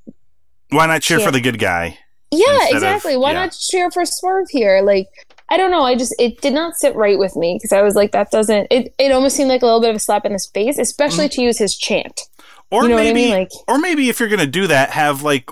Why 0.69 0.85
not 0.87 1.01
cheer 1.01 1.19
for 1.19 1.31
the 1.31 1.41
good 1.41 1.59
guy? 1.59 1.97
yeah 2.31 2.45
Instead 2.53 2.69
of- 2.69 2.75
exactly 2.83 3.17
why 3.17 3.31
yeah. 3.31 3.45
not 3.45 3.57
cheer 3.57 3.89
for 3.89 4.03
swerve 4.05 4.47
here 4.49 4.81
like 4.81 5.07
i 5.49 5.55
don't 5.55 5.71
know 5.71 5.83
i 5.83 5.95
just 5.95 6.13
it 6.19 6.41
did 6.41 6.53
not 6.53 6.75
sit 6.75 6.93
right 6.93 7.17
with 7.17 7.37
me 7.37 7.55
because 7.55 7.71
i 7.71 7.81
was 7.81 7.95
like 7.95 8.11
that 8.11 8.29
doesn't 8.31 8.67
it, 8.69 8.93
it 8.99 9.13
almost 9.13 9.37
seemed 9.37 9.47
like 9.47 9.61
a 9.61 9.65
little 9.65 9.79
bit 9.79 9.89
of 9.91 9.95
a 9.95 9.99
slap 9.99 10.25
in 10.25 10.33
his 10.33 10.45
face 10.45 10.77
especially 10.77 11.27
mm. 11.27 11.31
to 11.31 11.41
use 11.41 11.57
his 11.57 11.75
chant 11.77 12.23
Or 12.69 12.83
You 12.83 12.89
know 12.89 12.95
what 12.95 13.01
I 13.07 13.13
maybe, 13.13 13.21
mean? 13.29 13.31
Like- 13.39 13.51
or 13.69 13.77
maybe 13.79 14.09
if 14.09 14.19
you're 14.19 14.27
gonna 14.27 14.45
do 14.45 14.67
that, 14.67 14.89
have 14.89 15.23
like 15.23 15.49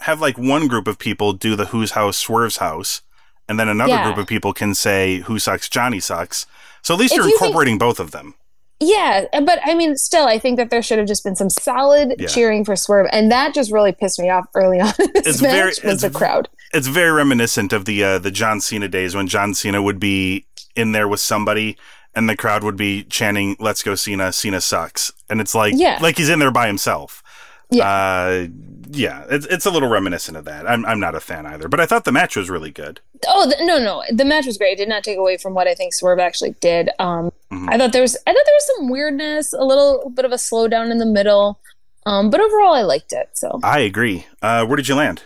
have 0.00 0.20
like 0.20 0.36
one 0.36 0.68
group 0.68 0.86
of 0.86 0.98
people 0.98 1.32
do 1.32 1.56
the 1.56 1.64
Who's 1.66 1.92
house 1.92 2.18
Swerve's 2.18 2.58
house, 2.58 3.00
and 3.48 3.58
then 3.58 3.70
another 3.70 3.92
Yeah. 3.94 4.04
group 4.04 4.18
of 4.18 4.26
people 4.26 4.52
can 4.52 4.74
say 4.74 5.20
who 5.20 5.38
sucks 5.38 5.70
Johnny 5.70 5.98
sucks. 5.98 6.44
So 6.82 6.92
at 6.92 7.00
least 7.00 7.14
If 7.14 7.16
you're 7.16 7.24
you 7.28 7.38
think- 7.38 7.48
incorporating 7.48 7.78
both 7.78 7.98
of 7.98 8.10
them. 8.10 8.34
Yeah, 8.80 9.24
but 9.32 9.58
I 9.64 9.74
mean, 9.74 9.96
still, 9.96 10.26
I 10.26 10.38
think 10.38 10.56
that 10.56 10.70
there 10.70 10.82
should 10.82 10.98
have 10.98 11.08
just 11.08 11.24
been 11.24 11.34
some 11.34 11.50
solid 11.50 12.14
Yeah. 12.18 12.28
cheering 12.28 12.64
for 12.64 12.76
Swerve, 12.76 13.08
and 13.12 13.30
that 13.32 13.52
just 13.52 13.72
really 13.72 13.90
pissed 13.92 14.20
me 14.20 14.30
off 14.30 14.46
early 14.54 14.78
on 14.80 14.92
It's 14.98 15.40
very- 15.40 15.66
was 15.66 15.78
it's 15.82 16.02
the 16.02 16.10
crowd. 16.10 16.48
It's 16.72 16.86
very 16.86 17.10
reminiscent 17.10 17.72
of 17.72 17.86
the 17.86 18.04
uh, 18.04 18.18
the 18.18 18.30
John 18.30 18.60
Cena 18.60 18.86
days 18.88 19.16
when 19.16 19.26
John 19.26 19.52
Cena 19.54 19.82
would 19.82 19.98
be 19.98 20.46
in 20.76 20.92
there 20.92 21.08
with 21.08 21.18
somebody 21.20 21.76
and 22.14 22.28
the 22.28 22.36
crowd 22.36 22.62
would 22.62 22.76
be 22.76 23.02
chanting 23.04 23.56
"Let's 23.58 23.82
go 23.82 23.94
Cena, 23.96 24.32
Cena 24.32 24.60
sucks," 24.60 25.10
and 25.28 25.40
it's 25.40 25.54
like 25.54 25.74
Yeah. 25.76 25.98
like 26.00 26.16
he's 26.16 26.28
in 26.28 26.38
there 26.38 26.50
by 26.52 26.66
himself. 26.68 27.22
Yeah. 27.70 27.88
uh, 27.88 28.46
yeah, 28.90 29.24
it's 29.28 29.46
it's 29.46 29.66
a 29.66 29.70
little 29.70 29.88
reminiscent 29.88 30.36
of 30.36 30.44
that. 30.46 30.68
I'm 30.68 30.84
I'm 30.86 31.00
not 31.00 31.14
a 31.14 31.20
fan 31.20 31.46
either, 31.46 31.68
but 31.68 31.80
I 31.80 31.86
thought 31.86 32.04
the 32.04 32.12
match 32.12 32.36
was 32.36 32.48
really 32.50 32.70
good. 32.70 33.00
Oh 33.26 33.46
the, 33.48 33.56
no, 33.64 33.78
no, 33.78 34.02
the 34.10 34.24
match 34.24 34.46
was 34.46 34.56
great. 34.58 34.72
It 34.72 34.76
did 34.82 34.88
not 34.88 35.04
take 35.04 35.18
away 35.18 35.36
from 35.36 35.54
what 35.54 35.66
I 35.68 35.74
think 35.74 35.92
Swerve 35.94 36.18
actually 36.18 36.54
did. 36.60 36.90
Um, 36.98 37.32
Mhm. 37.50 37.68
I 37.70 37.78
thought 37.78 37.92
there 37.92 38.02
was, 38.02 38.14
I 38.26 38.32
thought 38.32 38.42
there 38.44 38.54
was 38.54 38.70
some 38.76 38.88
weirdness, 38.90 39.54
a 39.54 39.64
little 39.64 40.10
bit 40.14 40.26
of 40.26 40.32
a 40.32 40.36
slowdown 40.36 40.90
in 40.90 40.98
the 40.98 41.06
middle, 41.06 41.58
um, 42.04 42.28
but 42.28 42.40
overall, 42.40 42.74
I 42.74 42.82
liked 42.82 43.12
it. 43.14 43.30
So 43.32 43.58
I 43.62 43.78
agree. 43.80 44.26
Uh, 44.42 44.66
where 44.66 44.76
did 44.76 44.86
you 44.88 44.94
land? 44.94 45.22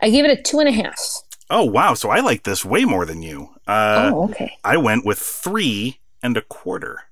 I 0.00 0.08
gave 0.08 0.24
it 0.24 0.30
a 0.38 0.42
two 0.42 0.58
and 0.58 0.68
a 0.68 0.72
half. 0.72 0.98
Oh 1.50 1.64
wow, 1.64 1.92
so 1.94 2.08
I 2.10 2.20
like 2.20 2.44
this 2.44 2.64
way 2.64 2.84
more 2.86 3.04
than 3.04 3.20
you. 3.22 3.50
Uh, 3.66 4.10
oh, 4.14 4.24
okay. 4.30 4.56
I 4.64 4.78
went 4.78 5.04
with 5.04 5.18
three 5.18 5.98
and 6.22 6.36
a 6.36 6.42
quarter. 6.42 7.02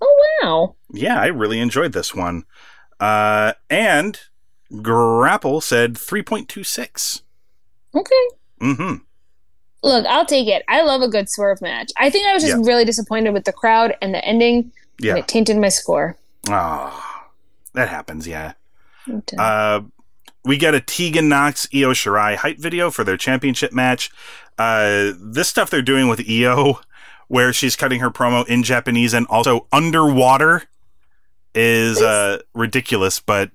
Oh 0.00 0.38
wow. 0.42 0.74
Yeah, 0.92 1.18
I 1.20 1.26
really 1.28 1.58
enjoyed 1.60 1.92
this 1.92 2.14
one. 2.14 2.44
Uh, 3.00 3.54
and 3.70 4.20
Grapple 4.82 5.60
said 5.60 5.94
3.26. 5.94 7.22
Okay. 7.94 8.14
Mm-hmm. 8.60 8.94
Look, 9.82 10.06
I'll 10.06 10.26
take 10.26 10.48
it. 10.48 10.64
I 10.68 10.82
love 10.82 11.02
a 11.02 11.08
good 11.08 11.28
Swerve 11.30 11.60
match. 11.62 11.92
I 11.96 12.10
think 12.10 12.26
I 12.26 12.34
was 12.34 12.42
just 12.42 12.56
Yeah. 12.56 12.62
really 12.66 12.84
disappointed 12.84 13.32
with 13.32 13.44
the 13.44 13.52
crowd 13.52 13.94
and 14.02 14.12
the 14.12 14.24
ending, 14.24 14.72
Yeah. 14.98 15.10
and 15.10 15.18
it 15.20 15.28
tainted 15.28 15.56
my 15.58 15.68
score. 15.68 16.16
Oh, 16.48 17.24
that 17.74 17.88
happens, 17.88 18.26
yeah. 18.26 18.52
Uh, 19.38 19.82
we 20.44 20.56
get 20.56 20.74
a 20.74 20.80
Tegan 20.80 21.28
Nox 21.28 21.68
Io 21.74 21.92
Shirai 21.92 22.34
hype 22.36 22.58
video 22.58 22.90
for 22.90 23.04
their 23.04 23.16
championship 23.16 23.72
match. 23.72 24.10
Uh, 24.58 25.12
this 25.20 25.48
stuff 25.48 25.70
they're 25.70 25.82
doing 25.82 26.08
with 26.08 26.28
Io, 26.28 26.80
where 27.28 27.52
she's 27.52 27.76
cutting 27.76 28.00
her 28.00 28.10
promo 28.10 28.46
in 28.48 28.62
Japanese 28.64 29.12
and 29.14 29.26
also 29.28 29.66
underwater, 29.72 30.64
is 31.54 32.00
uh, 32.02 32.40
ridiculous 32.54 33.20
but 33.20 33.50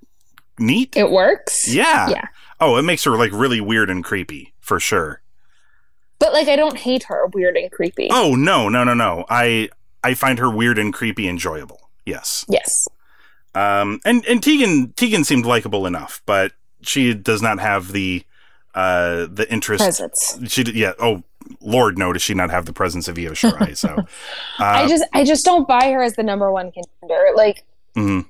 neat. 0.62 0.96
it 0.96 1.10
works. 1.10 1.68
yeah. 1.72 2.08
Yeah. 2.08 2.24
Oh, 2.60 2.76
it 2.76 2.82
makes 2.82 3.04
her 3.04 3.10
like 3.16 3.32
really 3.32 3.60
weird 3.60 3.90
and 3.90 4.02
creepy 4.04 4.54
for 4.60 4.78
sure. 4.80 5.20
But 6.18 6.32
like, 6.32 6.46
I 6.48 6.54
don't 6.56 6.78
hate 6.78 7.02
her. 7.04 7.26
Weird 7.34 7.56
and 7.56 7.70
creepy. 7.72 8.08
Oh 8.10 8.34
no, 8.36 8.68
no, 8.68 8.84
no, 8.84 8.94
no. 8.94 9.24
I 9.28 9.68
I 10.04 10.14
find 10.14 10.38
her 10.38 10.48
weird 10.48 10.78
and 10.78 10.92
creepy 10.94 11.28
enjoyable. 11.28 11.90
Yes. 12.06 12.44
Yes. 12.48 12.86
Um 13.54 14.00
and 14.04 14.24
and 14.26 14.42
Tegan 14.42 14.92
Tegan 14.92 15.24
seemed 15.24 15.44
likable 15.44 15.84
enough, 15.86 16.22
but 16.24 16.52
she 16.82 17.12
does 17.14 17.42
not 17.42 17.58
have 17.58 17.92
the 17.92 18.22
uh 18.74 19.26
the 19.30 19.46
interest 19.50 19.82
Presence. 19.82 20.38
she 20.46 20.62
yeah, 20.72 20.92
oh 20.98 21.22
lord 21.60 21.98
no 21.98 22.12
does 22.12 22.22
she 22.22 22.32
not 22.34 22.48
have 22.50 22.64
the 22.66 22.72
presence 22.72 23.08
of 23.08 23.18
Io 23.18 23.32
Shirai. 23.32 23.76
So 23.76 23.88
uh, 23.98 24.04
I 24.64 24.88
just, 24.88 25.04
I 25.12 25.24
just 25.24 25.44
don't 25.44 25.66
buy 25.68 25.90
her 25.90 26.02
as 26.02 26.14
the 26.14 26.22
number 26.22 26.50
one 26.50 26.72
contender. 26.72 27.26
Like, 27.34 27.64
mhm. 27.96 28.26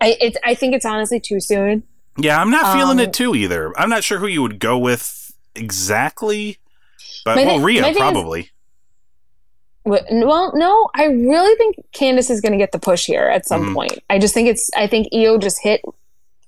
I, 0.00 0.16
it's, 0.20 0.36
I 0.44 0.54
think 0.54 0.74
it's 0.74 0.84
honestly 0.84 1.20
too 1.20 1.40
soon. 1.40 1.82
Yeah, 2.18 2.40
I'm 2.40 2.50
not 2.50 2.74
feeling 2.76 2.98
Um, 2.98 3.04
it 3.04 3.12
too 3.12 3.34
either. 3.34 3.72
I'm 3.78 3.88
not 3.90 4.02
sure 4.04 4.18
who 4.18 4.26
you 4.26 4.42
would 4.42 4.58
go 4.58 4.78
with 4.78 5.34
exactly. 5.54 6.58
But 7.24 7.36
well, 7.36 7.58
thi- 7.58 7.64
Rhea 7.64 7.82
thing 7.82 7.92
is- 7.92 7.96
probably. 7.98 8.50
Well, 9.84 10.52
no, 10.56 10.88
I 10.96 11.04
really 11.04 11.54
think 11.56 11.76
Candice 11.92 12.28
is 12.28 12.40
going 12.40 12.50
to 12.52 12.58
get 12.58 12.72
the 12.72 12.78
push 12.80 13.06
here 13.06 13.28
at 13.28 13.46
some 13.46 13.66
Mhm. 13.66 13.74
point. 13.74 13.98
I 14.10 14.18
just 14.18 14.34
think 14.34 14.48
it's, 14.48 14.68
I 14.76 14.88
think 14.88 15.06
Io 15.14 15.38
just 15.38 15.62
hit 15.62 15.80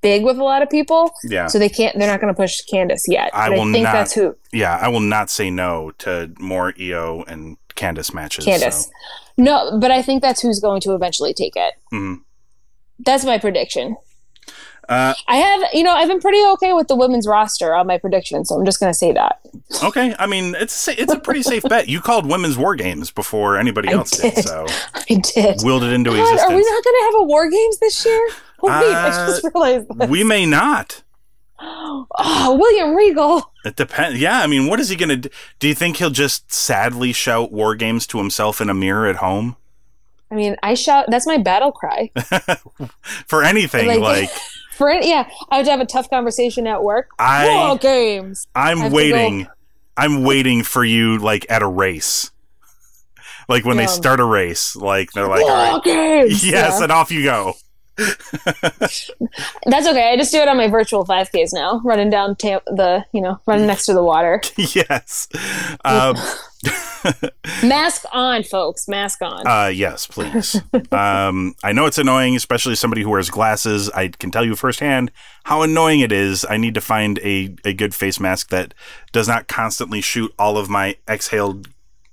big 0.01 0.25
with 0.25 0.39
a 0.39 0.45
lot 0.45 0.61
of 0.61 0.69
people, 0.69 1.13
yeah. 1.25 1.47
so 1.47 1.57
they 1.59 1.69
can't, 1.69 1.97
they're 1.97 2.09
not 2.11 2.21
going 2.21 2.35
to 2.35 2.37
push 2.37 2.61
Candice 2.73 3.05
yet. 3.07 3.31
I 3.33 3.49
will 3.51 3.61
I 3.69 3.73
think 3.73 3.85
not- 3.85 3.93
that's 3.93 4.13
who 4.13 4.35
yeah, 4.53 4.77
I 4.83 4.89
will 4.89 4.99
not 5.01 5.31
say 5.31 5.51
no 5.51 5.93
to 5.99 6.33
more 6.41 6.75
Io 6.81 7.23
and 7.29 7.57
Candice 7.77 8.13
matches. 8.13 8.45
Candice. 8.45 8.85
so. 8.87 8.91
No, 9.37 9.79
but 9.81 9.93
I 9.93 10.03
think 10.03 10.21
that's 10.21 10.41
who's 10.41 10.59
going 10.59 10.81
to 10.81 10.95
eventually 10.95 11.33
take 11.33 11.55
it. 11.55 11.75
Mhm. 11.93 12.23
That's 13.01 13.25
my 13.25 13.39
prediction. 13.39 13.97
Uh, 14.89 15.13
I 15.27 15.37
have, 15.37 15.65
you 15.75 15.83
know, 15.83 15.93
I've 15.95 16.09
been 16.09 16.19
pretty 16.21 16.43
okay 16.55 16.73
with 16.73 16.89
the 16.89 16.97
women's 16.97 17.27
roster 17.27 17.75
on 17.75 17.87
my 17.87 17.99
prediction, 17.99 18.47
so 18.47 18.55
I'm 18.55 18.65
just 18.65 18.81
going 18.81 18.91
to 18.91 18.99
say 18.99 19.13
that. 19.13 19.39
okay, 19.85 20.15
I 20.19 20.27
mean 20.27 20.55
it's 20.55 20.73
sa- 20.73 20.95
it's 20.97 21.13
a 21.13 21.19
pretty 21.21 21.43
safe 21.43 21.63
bet. 21.65 21.89
You 21.91 22.01
called 22.01 22.25
women's 22.25 22.57
war 22.57 22.75
games 22.75 23.11
before 23.11 23.59
anybody 23.59 23.91
I 23.91 23.93
else 23.93 24.13
did, 24.13 24.35
did. 24.35 24.45
so 24.49 24.65
I 24.95 25.21
did. 25.35 25.61
willed 25.63 25.85
it 25.85 25.93
into 25.93 26.09
God, 26.11 26.19
existence. 26.21 26.43
are 26.51 26.57
we 26.57 26.63
not 26.63 26.85
going 26.85 26.97
to 26.97 27.03
have 27.05 27.15
a 27.17 27.23
war 27.25 27.51
games 27.51 27.79
this 27.81 28.03
year? 28.07 28.29
Wait, 28.63 28.73
I 28.73 29.09
Uh, 29.11 29.27
just 29.27 29.45
realized 29.45 29.89
this. 29.99 30.09
we 30.09 30.25
may 30.25 30.47
not. 30.47 31.03
Oh, 31.61 32.57
William 32.59 32.95
Regal. 32.97 33.53
It 33.67 33.77
depends. 33.77 34.19
Yeah, 34.19 34.41
I 34.41 34.47
mean, 34.47 34.69
what 34.69 34.81
is 34.81 34.89
he 34.89 34.97
gonna? 34.97 35.17
do? 35.17 35.29
Do 35.59 35.69
you 35.69 35.75
think 35.75 35.99
he'll 35.99 36.09
just 36.09 36.51
sadly 36.51 37.13
shout 37.13 37.53
war 37.53 37.75
games 37.75 38.07
to 38.07 38.17
himself 38.19 38.61
in 38.63 38.71
a 38.71 38.75
mirror 38.75 39.07
at 39.07 39.17
home 39.17 39.57
I 40.31 40.35
mean, 40.35 40.57
I 40.63 40.75
shout. 40.75 41.07
That's 41.09 41.27
my 41.27 41.39
battle 41.39 41.73
cry. 41.73 42.11
for 43.27 43.43
anything? 43.43 43.87
Like, 43.87 44.01
Like- 44.01 44.31
For 44.73 44.93
yeah, 44.93 45.29
I 45.51 45.57
would 45.59 45.67
have 45.67 45.81
a 45.81 45.85
tough 45.87 46.09
conversation 46.09 46.69
at 46.69 46.85
work. 46.85 47.09
I- 47.19 47.49
war 47.67 47.77
games. 47.79 48.47
I'm 48.55 48.93
waiting. 48.93 49.49
I'm 49.97 50.23
waiting 50.23 50.63
for 50.63 50.85
you, 50.85 51.19
like 51.19 51.45
at 51.51 51.63
a 51.63 51.67
race. 51.67 52.31
Like 53.49 53.65
when 53.65 53.77
they 53.77 53.89
start 53.89 54.21
a 54.21 54.25
race, 54.25 54.77
like 54.77 55.11
they're 55.13 55.27
like, 55.27 55.43
all 55.43 55.49
right, 55.79 55.83
games. 55.83 56.47
yes, 56.47 56.77
Yeah. 56.79 56.83
and 56.85 56.93
off 56.93 57.11
you 57.11 57.25
go. 57.25 57.55
that's 59.67 59.87
okay. 59.89 60.13
I 60.13 60.17
just 60.17 60.31
do 60.33 60.39
it 60.39 60.47
on 60.49 60.57
my 60.57 60.69
virtual 60.69 61.05
5Ks 61.05 61.53
now, 61.53 61.81
running 61.85 62.11
down 62.11 62.37
the, 62.39 63.05
you 63.13 63.21
know, 63.21 63.41
running 63.47 63.67
next 63.67 63.87
to 63.87 63.95
the 63.95 64.03
water. 64.05 64.41
yes. 64.57 65.27
Um, 65.85 66.17
Mask 67.63 68.05
on, 68.13 68.43
folks. 68.43 68.89
Mask 68.89 69.23
on. 69.23 69.47
Uh, 69.47 69.69
yes, 69.69 70.07
please. 70.07 70.61
um, 70.93 71.55
I 71.63 71.73
know 71.73 71.87
it's 71.87 71.99
annoying, 71.99 72.37
especially 72.37 72.75
somebody 72.75 73.03
who 73.03 73.11
wears 73.11 73.31
glasses. 73.31 73.91
I 73.91 74.09
can 74.09 74.31
tell 74.31 74.45
you 74.45 74.57
firsthand 74.57 75.11
how 75.45 75.63
annoying 75.63 76.01
it 76.01 76.13
is. 76.13 76.45
I 76.49 76.57
need 76.57 76.75
to 76.75 76.81
find 76.81 77.19
a, 77.21 77.55
a 77.65 77.73
good 77.73 77.95
face 77.95 78.19
mask 78.21 78.51
that 78.51 78.75
does 79.13 79.29
not 79.29 79.49
constantly 79.49 80.01
shoot 80.01 80.33
all 80.39 80.59
of 80.59 80.69
my 80.69 80.97
exhaled, 81.09 81.69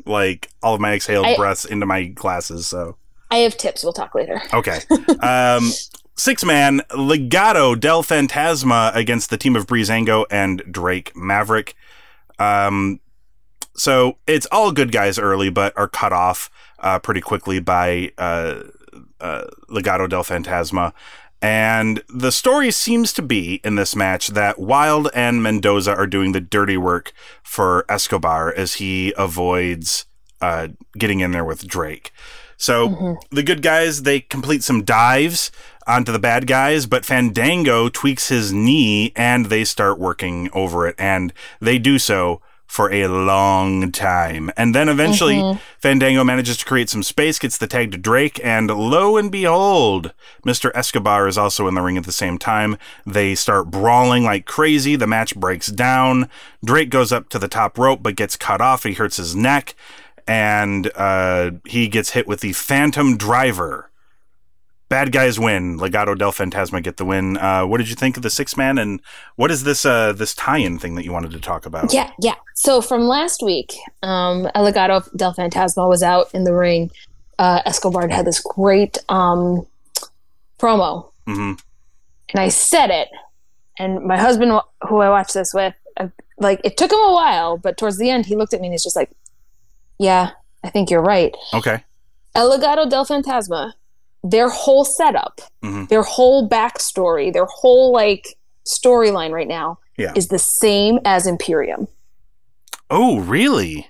like 0.06 0.50
all 0.62 0.76
of 0.76 0.82
my 0.82 0.94
exhaled 0.94 1.26
I- 1.26 1.36
breaths 1.36 1.66
into 1.66 1.86
my 1.86 2.06
glasses. 2.06 2.68
So 2.68 2.98
I 3.32 3.38
have 3.38 3.58
tips. 3.58 3.84
We'll 3.84 3.94
talk 3.94 4.14
later. 4.16 4.42
okay. 4.54 4.80
Um, 5.22 5.72
six 6.18 6.46
man 6.46 6.82
Legado 6.92 7.78
del 7.80 8.04
Fantasma 8.04 8.96
against 8.96 9.30
the 9.32 9.38
team 9.38 9.56
of 9.56 9.66
Breezango 9.68 10.26
and 10.30 10.62
Drake 10.72 11.12
Maverick. 11.16 11.76
Um, 12.38 13.00
so 13.76 14.18
it's 14.26 14.48
all 14.52 14.72
good 14.72 14.92
guys 14.92 15.20
early, 15.20 15.50
but 15.50 15.78
are 15.78 15.88
cut 15.88 16.14
off 16.14 16.50
uh, 16.80 17.00
pretty 17.00 17.22
quickly 17.22 17.60
by 17.60 18.12
uh, 18.18 18.64
uh, 19.20 19.46
Legado 19.70 20.10
del 20.10 20.24
Fantasma. 20.24 20.94
And 21.42 22.02
the 22.10 22.32
story 22.32 22.72
seems 22.72 23.14
to 23.14 23.22
be 23.22 23.62
in 23.64 23.76
this 23.76 23.96
match 23.96 24.30
that 24.30 24.58
Wilde 24.58 25.10
and 25.14 25.44
Mendoza 25.44 25.96
are 25.96 26.08
doing 26.08 26.32
the 26.32 26.42
dirty 26.42 26.78
work 26.78 27.14
for 27.44 27.86
Escobar 27.88 28.54
as 28.54 28.76
he 28.76 29.14
avoids 29.18 30.06
uh, 30.42 30.70
getting 30.98 31.20
in 31.20 31.32
there 31.32 31.46
with 31.46 31.68
Drake. 31.68 32.12
So 32.58 33.18
the 33.32 33.44
good 33.44 33.62
guys 33.62 34.04
they 34.04 34.22
complete 34.22 34.64
some 34.64 34.84
dives 34.84 35.52
onto 35.86 36.12
the 36.12 36.20
bad 36.20 36.48
guys, 36.48 36.86
but 36.86 37.06
Fandango 37.06 37.90
tweaks 37.90 38.30
his 38.30 38.54
knee 38.54 39.12
and 39.16 39.48
they 39.48 39.66
start 39.66 40.00
working 40.00 40.50
over 40.54 40.88
it, 40.88 40.96
and 40.98 41.34
they 41.60 41.78
do 41.78 42.00
so 42.00 42.42
for 42.68 42.92
a 42.92 43.08
long 43.08 43.92
time. 43.92 44.52
And 44.58 44.76
then 44.76 44.90
eventually 44.90 45.58
Fandango 45.80 46.24
manages 46.24 46.58
to 46.58 46.66
create 46.66 46.90
some 46.90 47.04
space, 47.04 47.40
gets 47.40 47.58
the 47.58 47.68
tag 47.68 47.92
to 47.92 47.98
Drake, 47.98 48.40
and 48.44 48.70
lo 48.70 49.18
and 49.18 49.32
behold, 49.32 50.14
Mr. 50.46 50.72
Escobar 50.74 51.28
is 51.28 51.38
also 51.38 51.68
in 51.68 51.76
the 51.76 51.82
ring 51.82 51.98
at 51.98 52.06
the 52.06 52.12
same 52.12 52.38
time. 52.38 52.78
They 53.06 53.36
start 53.36 53.72
brawling 53.72 54.24
like 54.24 54.46
crazy. 54.46 54.96
The 54.96 55.08
match 55.08 55.36
breaks 55.36 55.68
down. 55.68 56.30
Drake 56.64 56.90
goes 56.90 57.12
up 57.12 57.30
to 57.30 57.40
the 57.40 57.48
top 57.48 57.78
rope 57.78 58.02
but 58.04 58.16
gets 58.16 58.36
cut 58.36 58.62
off. 58.62 58.84
He 58.84 58.94
hurts 58.94 59.18
his 59.18 59.36
neck 59.36 59.76
and 60.28 60.92
uh, 60.96 61.52
he 61.66 61.88
gets 61.88 62.12
hit 62.12 62.28
with 62.28 62.42
the 62.42 62.54
Phantom 62.54 63.18
Driver. 63.18 63.90
Bad 64.96 65.12
guys 65.12 65.38
win. 65.38 65.78
Legado 65.78 66.18
del 66.18 66.32
Fantasma 66.32 66.82
get 66.82 66.96
the 66.96 67.04
win. 67.04 67.36
Uh, 67.36 67.66
what 67.66 67.80
did 67.80 67.90
you 67.90 67.96
think 67.96 68.16
of 68.16 68.24
the 68.24 68.30
six 68.30 68.56
man? 68.56 68.78
And 68.78 69.02
what 69.36 69.52
is 69.52 69.66
this 69.66 69.86
uh, 69.86 70.14
this 70.14 70.34
tie-in 70.34 70.80
thing 70.80 70.96
that 70.96 71.04
you 71.04 71.12
wanted 71.12 71.32
to 71.32 71.40
talk 71.42 71.66
about? 71.66 71.92
Yeah, 71.94 72.12
yeah. 72.22 72.36
So 72.54 72.80
from 72.80 73.02
last 73.02 73.44
week, 73.44 73.74
um, 74.04 74.46
Legado 74.56 75.06
del 75.18 75.34
Fantasma 75.34 75.90
was 75.90 76.02
out 76.02 76.34
in 76.34 76.46
the 76.46 76.54
ring. 76.54 76.92
Uh, 77.38 77.62
Escobar 77.66 78.08
had 78.08 78.26
this 78.26 78.40
great 78.40 78.98
um, 79.10 79.68
promo, 80.60 81.12
hmm 81.26 81.56
and 82.30 82.40
I 82.40 82.48
said 82.48 82.90
it. 82.90 83.10
And 83.78 84.02
my 84.06 84.18
husband, 84.18 84.58
who 84.88 85.02
I 85.02 85.10
watched 85.10 85.34
this 85.34 85.54
with, 85.54 85.74
uh, 85.98 86.08
like 86.38 86.62
it 86.64 86.78
took 86.78 86.94
him 86.94 87.00
a 87.00 87.12
while, 87.12 87.58
but 87.58 87.76
towards 87.76 87.98
the 87.98 88.10
end, 88.10 88.28
he 88.28 88.38
looked 88.38 88.54
at 88.54 88.62
me 88.62 88.68
and 88.68 88.74
he's 88.74 88.86
just 88.86 88.96
like, 88.96 89.12
"Yeah, 90.00 90.30
I 90.64 90.70
think 90.70 90.90
you're 90.90 91.02
right." 91.02 91.36
Okay. 91.54 91.84
El 92.34 92.50
Legado 92.50 92.90
del 92.90 93.06
Fantasma 93.06 93.74
their 94.28 94.50
whole 94.50 94.84
setup, 94.84 95.40
Mhm. 95.64 95.88
their 95.90 96.02
whole 96.04 96.50
backstory, 96.50 97.32
their 97.32 97.46
whole 97.46 97.94
like 97.94 98.26
storyline 98.68 99.32
right 99.32 99.48
now 99.48 99.78
Yeah. 99.98 100.12
is 100.16 100.28
the 100.30 100.40
same 100.40 101.00
as 101.06 101.28
Imperium. 101.28 101.88
Oh, 102.90 103.20
really? 103.20 103.88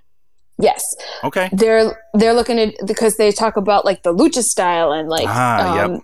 Yes, 0.57 0.83
Okay. 1.23 1.49
they're 1.51 1.99
they're 2.13 2.33
looking 2.33 2.59
at 2.59 2.75
because 2.85 3.17
they 3.17 3.31
talk 3.31 3.57
about 3.57 3.83
like 3.85 4.03
the 4.03 4.13
lucha 4.13 4.41
style 4.43 4.91
and 4.93 5.09
like 5.09 5.27
Ah, 5.27 5.75
yep. 5.75 5.85
um, 5.85 6.01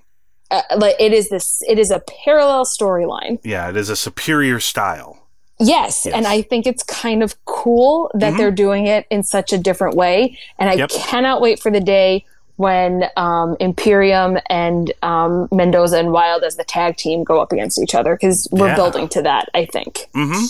uh, 0.50 0.62
like 0.78 0.96
it 1.00 1.14
is 1.14 1.30
this 1.30 1.62
it 1.70 1.80
is 1.80 1.90
a 1.92 2.02
parallel 2.26 2.66
storyline. 2.66 3.40
Yeah, 3.44 3.70
it 3.70 3.78
is 3.78 3.90
a 3.90 3.96
superior 3.96 4.60
style. 4.60 5.18
Yes, 5.58 6.06
Yes. 6.06 6.14
and 6.16 6.26
I 6.28 6.42
think 6.42 6.66
it's 6.68 6.84
kind 6.84 7.22
of 7.24 7.36
cool 7.46 8.10
that 8.16 8.34
Mhm. 8.34 8.38
they're 8.38 8.52
doing 8.52 8.88
it 8.88 9.06
in 9.10 9.24
such 9.24 9.54
a 9.54 9.58
different 9.58 9.96
way. 9.96 10.38
And 10.60 10.70
I 10.70 10.74
Yep. 10.74 10.90
cannot 10.90 11.40
wait 11.40 11.62
for 11.62 11.72
the 11.72 11.80
day 11.80 12.26
when 12.62 13.06
um, 13.18 13.56
Imperium 13.60 14.38
and 14.50 14.94
um, 15.02 15.48
Mendoza 15.52 15.98
and 15.98 16.12
Wilde 16.12 16.44
as 16.44 16.56
the 16.56 16.64
tag 16.64 16.96
team 16.98 17.24
go 17.24 17.42
up 17.42 17.52
against 17.52 17.80
each 17.80 17.96
other 17.96 18.16
because 18.16 18.48
we're 18.52 18.68
Yeah. 18.68 18.76
building 18.76 19.08
to 19.10 19.22
that. 19.24 19.50
I 19.54 19.66
think. 19.66 20.08
hmm 20.14 20.46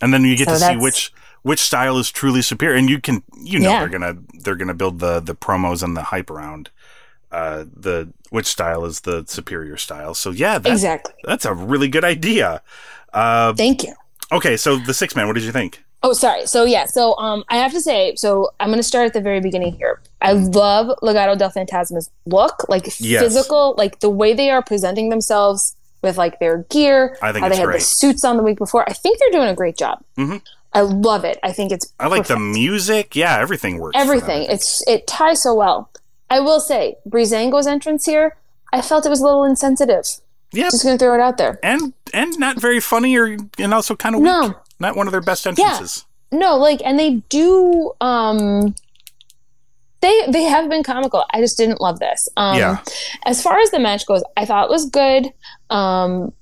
And 0.00 0.12
then 0.12 0.22
you 0.24 0.36
get 0.36 0.48
So 0.48 0.54
to 0.54 0.60
see 0.60 0.76
which 0.76 1.12
which 1.42 1.60
style 1.60 1.96
is 1.98 2.10
truly 2.10 2.42
superior, 2.42 2.76
and 2.76 2.90
you 2.90 3.00
can 3.00 3.22
you 3.42 3.58
know 3.58 3.70
Yeah. 3.70 3.78
they're 3.80 3.88
gonna 3.98 4.14
they're 4.42 4.56
gonna 4.62 4.74
build 4.82 4.98
the 4.98 5.20
the 5.20 5.34
promos 5.34 5.82
and 5.82 5.96
the 5.96 6.02
hype 6.12 6.30
around 6.30 6.70
uh 7.32 7.64
the 7.74 8.12
which 8.30 8.46
style 8.46 8.84
is 8.84 9.00
the 9.00 9.24
superior 9.26 9.76
style. 9.76 10.14
So 10.14 10.30
yeah, 10.30 10.58
that, 10.58 10.72
exactly. 10.72 11.14
that's 11.24 11.44
a 11.44 11.54
really 11.54 11.88
good 11.88 12.04
idea. 12.04 12.62
Uh, 13.12 13.54
Thank 13.54 13.84
you. 13.84 13.94
okay, 14.32 14.56
so 14.56 14.76
the 14.76 14.92
six 14.94 15.14
man, 15.16 15.26
what 15.26 15.34
did 15.34 15.44
you 15.44 15.52
think? 15.52 15.82
Oh, 16.02 16.12
sorry. 16.12 16.46
So 16.46 16.64
yeah. 16.64 16.84
So 16.86 17.16
um, 17.18 17.44
I 17.48 17.56
have 17.56 17.72
to 17.72 17.80
say. 17.80 18.14
So 18.16 18.50
I'm 18.60 18.68
going 18.68 18.78
to 18.78 18.82
start 18.84 19.06
at 19.06 19.12
the 19.14 19.20
very 19.20 19.40
beginning 19.40 19.72
here. 19.72 20.00
I 20.22 20.32
love 20.32 20.96
Legado 21.02 21.36
del 21.36 21.50
Fantasma's 21.50 22.10
look, 22.26 22.68
like 22.68 22.86
Yes. 23.00 23.22
physical, 23.22 23.74
like 23.76 24.00
the 24.00 24.10
way 24.10 24.32
they 24.34 24.50
are 24.50 24.62
presenting 24.62 25.08
themselves 25.08 25.74
with 26.02 26.16
like 26.16 26.38
their 26.38 26.58
gear. 26.70 27.16
I 27.20 27.32
think 27.32 27.40
how 27.42 27.46
it's 27.48 27.56
they 27.56 27.60
had 27.60 27.66
great. 27.66 27.78
the 27.80 27.84
suits 27.84 28.24
on 28.24 28.36
the 28.36 28.42
week 28.44 28.58
before. 28.58 28.88
I 28.88 28.92
think 28.92 29.18
they're 29.18 29.30
doing 29.32 29.48
a 29.48 29.54
great 29.54 29.76
job. 29.76 30.02
Mhm. 30.16 30.40
I 30.72 30.82
love 30.82 31.24
it. 31.24 31.38
I 31.42 31.50
think 31.52 31.72
it's. 31.72 31.92
I 31.98 32.06
like 32.08 32.26
the 32.26 32.38
music. 32.38 33.16
Yeah, 33.16 33.38
everything 33.40 33.78
works. 33.78 33.96
everything. 33.98 34.42
It's 34.50 34.86
it 34.86 35.06
ties 35.06 35.42
so 35.42 35.54
well. 35.54 35.90
I 36.30 36.40
will 36.40 36.60
say, 36.60 36.96
Breezango's 37.08 37.66
entrance 37.66 38.04
here. 38.04 38.36
I 38.72 38.82
felt 38.82 39.06
it 39.06 39.08
was 39.08 39.20
a 39.20 39.24
little 39.24 39.44
insensitive. 39.44 40.04
Yep. 40.52 40.70
Just 40.70 40.84
gonna 40.84 40.98
throw 40.98 41.14
it 41.14 41.20
out 41.20 41.38
there. 41.38 41.58
and 41.62 41.92
and 42.14 42.38
not 42.38 42.60
very 42.60 42.80
funny 42.80 43.16
or 43.16 43.36
and 43.58 43.74
also 43.74 43.96
kind 43.96 44.14
of 44.14 44.20
weak. 44.20 44.26
No. 44.30 44.54
Not 44.80 44.96
one 44.96 45.06
of 45.06 45.12
their 45.12 45.20
best 45.20 45.46
entrances. 45.46 46.04
Yeah. 46.32 46.38
No, 46.40 46.56
like, 46.56 46.80
and 46.84 46.98
they 46.98 47.16
do. 47.28 47.92
um 48.00 48.74
They 50.00 50.26
they 50.28 50.44
have 50.44 50.68
been 50.70 50.82
comical. 50.84 51.24
I 51.32 51.40
just 51.40 51.56
didn't 51.56 51.80
love 51.80 51.98
this. 51.98 52.28
Um, 52.36 52.56
Yeah. 52.58 52.78
As 53.24 53.42
far 53.42 53.58
as 53.58 53.70
the 53.70 53.78
match 53.78 54.06
goes, 54.06 54.22
I 54.36 54.44
thought 54.44 54.64
it 54.66 54.70
was 54.70 54.86
good. 54.90 55.32
Um, 55.70 56.32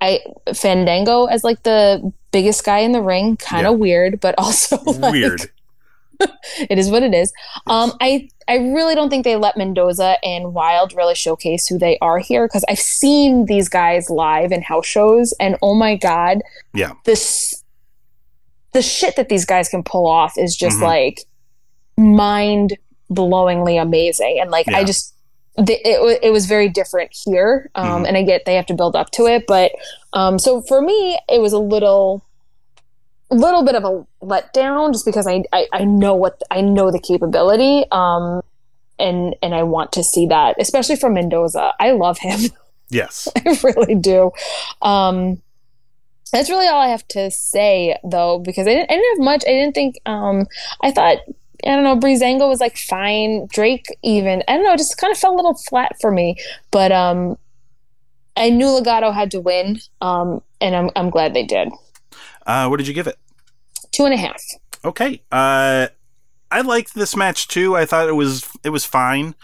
I 0.00 0.20
Fandango 0.54 1.24
as 1.26 1.42
like 1.42 1.62
the 1.62 2.12
biggest 2.30 2.64
guy 2.64 2.78
in 2.80 2.92
the 2.92 3.02
ring, 3.02 3.36
kind 3.36 3.66
of 3.66 3.72
Yeah. 3.74 3.78
weird, 3.78 4.20
but 4.20 4.34
also 4.38 4.76
like, 4.84 5.12
Weird. 5.12 5.50
it 6.70 6.78
is 6.78 6.90
what 6.90 7.02
it 7.02 7.14
is. 7.14 7.32
Um, 7.66 7.92
I 8.00 8.28
I 8.46 8.56
really 8.56 8.94
don't 8.94 9.08
think 9.10 9.24
they 9.24 9.36
let 9.36 9.56
Mendoza 9.56 10.16
and 10.22 10.52
Wilde 10.54 10.92
really 10.94 11.14
showcase 11.16 11.66
who 11.66 11.78
they 11.78 11.98
are 12.00 12.18
here 12.18 12.46
because 12.46 12.64
I've 12.68 12.78
seen 12.78 13.46
these 13.46 13.68
guys 13.70 14.10
live 14.10 14.52
in 14.52 14.62
house 14.62 14.86
shows, 14.86 15.32
and 15.40 15.56
oh 15.62 15.74
my 15.74 15.96
god, 15.96 16.42
Yeah. 16.74 16.92
this 17.04 17.63
the 18.74 18.82
shit 18.82 19.16
that 19.16 19.28
these 19.30 19.44
guys 19.46 19.68
can 19.70 19.82
pull 19.82 20.06
off 20.06 20.34
is 20.36 20.54
just 20.54 20.78
Mhm. 20.78 20.82
like 20.82 21.20
mind 21.96 22.76
blowingly 23.10 23.80
amazing, 23.80 24.38
and 24.40 24.50
like 24.50 24.66
Yeah. 24.66 24.78
I 24.78 24.84
just. 24.84 25.12
The, 25.56 25.74
it, 25.88 26.18
it 26.20 26.30
was 26.32 26.46
very 26.46 26.68
different 26.68 27.12
here, 27.24 27.70
um, 27.76 28.02
Mhm. 28.02 28.08
and 28.08 28.16
I 28.16 28.22
get 28.22 28.44
they 28.44 28.56
have 28.56 28.66
to 28.66 28.74
build 28.74 28.96
up 28.96 29.10
to 29.12 29.26
it, 29.26 29.46
but 29.46 29.70
um, 30.12 30.36
so 30.36 30.60
for 30.62 30.82
me, 30.82 31.16
it 31.28 31.40
was 31.40 31.52
a 31.52 31.60
little 31.60 32.22
little 33.30 33.62
bit 33.64 33.76
of 33.76 33.84
a 33.84 34.04
letdown 34.24 34.92
just 34.92 35.04
because 35.04 35.26
I, 35.28 35.44
I, 35.52 35.66
I 35.72 35.84
know 35.84 36.14
what 36.14 36.40
I 36.50 36.60
know 36.60 36.90
the 36.92 36.98
capability 37.00 37.84
um 37.90 38.42
and 38.98 39.34
and 39.42 39.54
I 39.54 39.62
want 39.64 39.92
to 39.92 40.04
see 40.04 40.26
that 40.26 40.54
especially 40.60 40.94
from 40.96 41.14
Mendoza 41.14 41.72
I 41.80 41.92
love 41.92 42.18
him 42.18 42.40
Yes. 42.90 43.26
I 43.34 43.58
really 43.64 43.94
do 43.96 44.30
um 44.82 45.40
that's 46.34 46.50
really 46.50 46.66
all 46.66 46.80
I 46.80 46.88
have 46.88 47.06
to 47.08 47.30
say 47.30 47.96
though 48.04 48.38
because 48.40 48.66
I 48.66 48.74
didn't, 48.74 48.90
I 48.90 48.94
didn't 48.94 49.16
have 49.18 49.24
much 49.24 49.44
I 49.46 49.50
didn't 49.52 49.74
think 49.74 49.96
um 50.04 50.46
I 50.82 50.90
thought 50.90 51.18
I 51.64 51.68
don't 51.68 51.84
know 51.84 51.96
Breezango 51.96 52.48
was 52.48 52.60
like 52.60 52.76
fine 52.76 53.46
Drake 53.50 53.86
even 54.02 54.42
I 54.48 54.54
don't 54.56 54.64
know 54.64 54.72
it 54.74 54.78
just 54.78 54.98
kind 54.98 55.10
of 55.12 55.16
fell 55.18 55.34
a 55.34 55.36
little 55.36 55.54
flat 55.54 55.92
for 56.00 56.10
me 56.10 56.36
but 56.70 56.92
um 56.92 57.38
I 58.36 58.50
knew 58.50 58.66
Legado 58.66 59.14
had 59.14 59.30
to 59.30 59.40
win 59.40 59.80
um 60.00 60.42
and 60.60 60.74
I'm 60.76 60.90
I'm 60.96 61.08
glad 61.10 61.32
they 61.32 61.44
did 61.44 61.68
Uh, 62.46 62.66
what 62.68 62.76
did 62.76 62.88
you 62.88 62.94
give 62.94 63.06
it? 63.06 63.16
two 63.92 64.04
and 64.04 64.12
a 64.12 64.16
half 64.18 64.42
Okay. 64.84 65.22
Uh, 65.32 65.88
I 66.50 66.60
liked 66.60 66.94
this 66.94 67.16
match 67.16 67.48
too. 67.48 67.74
I 67.74 67.86
thought 67.86 68.06
it 68.06 68.12
was 68.12 68.46
it 68.62 68.68
was 68.68 68.84
fine. 68.84 69.34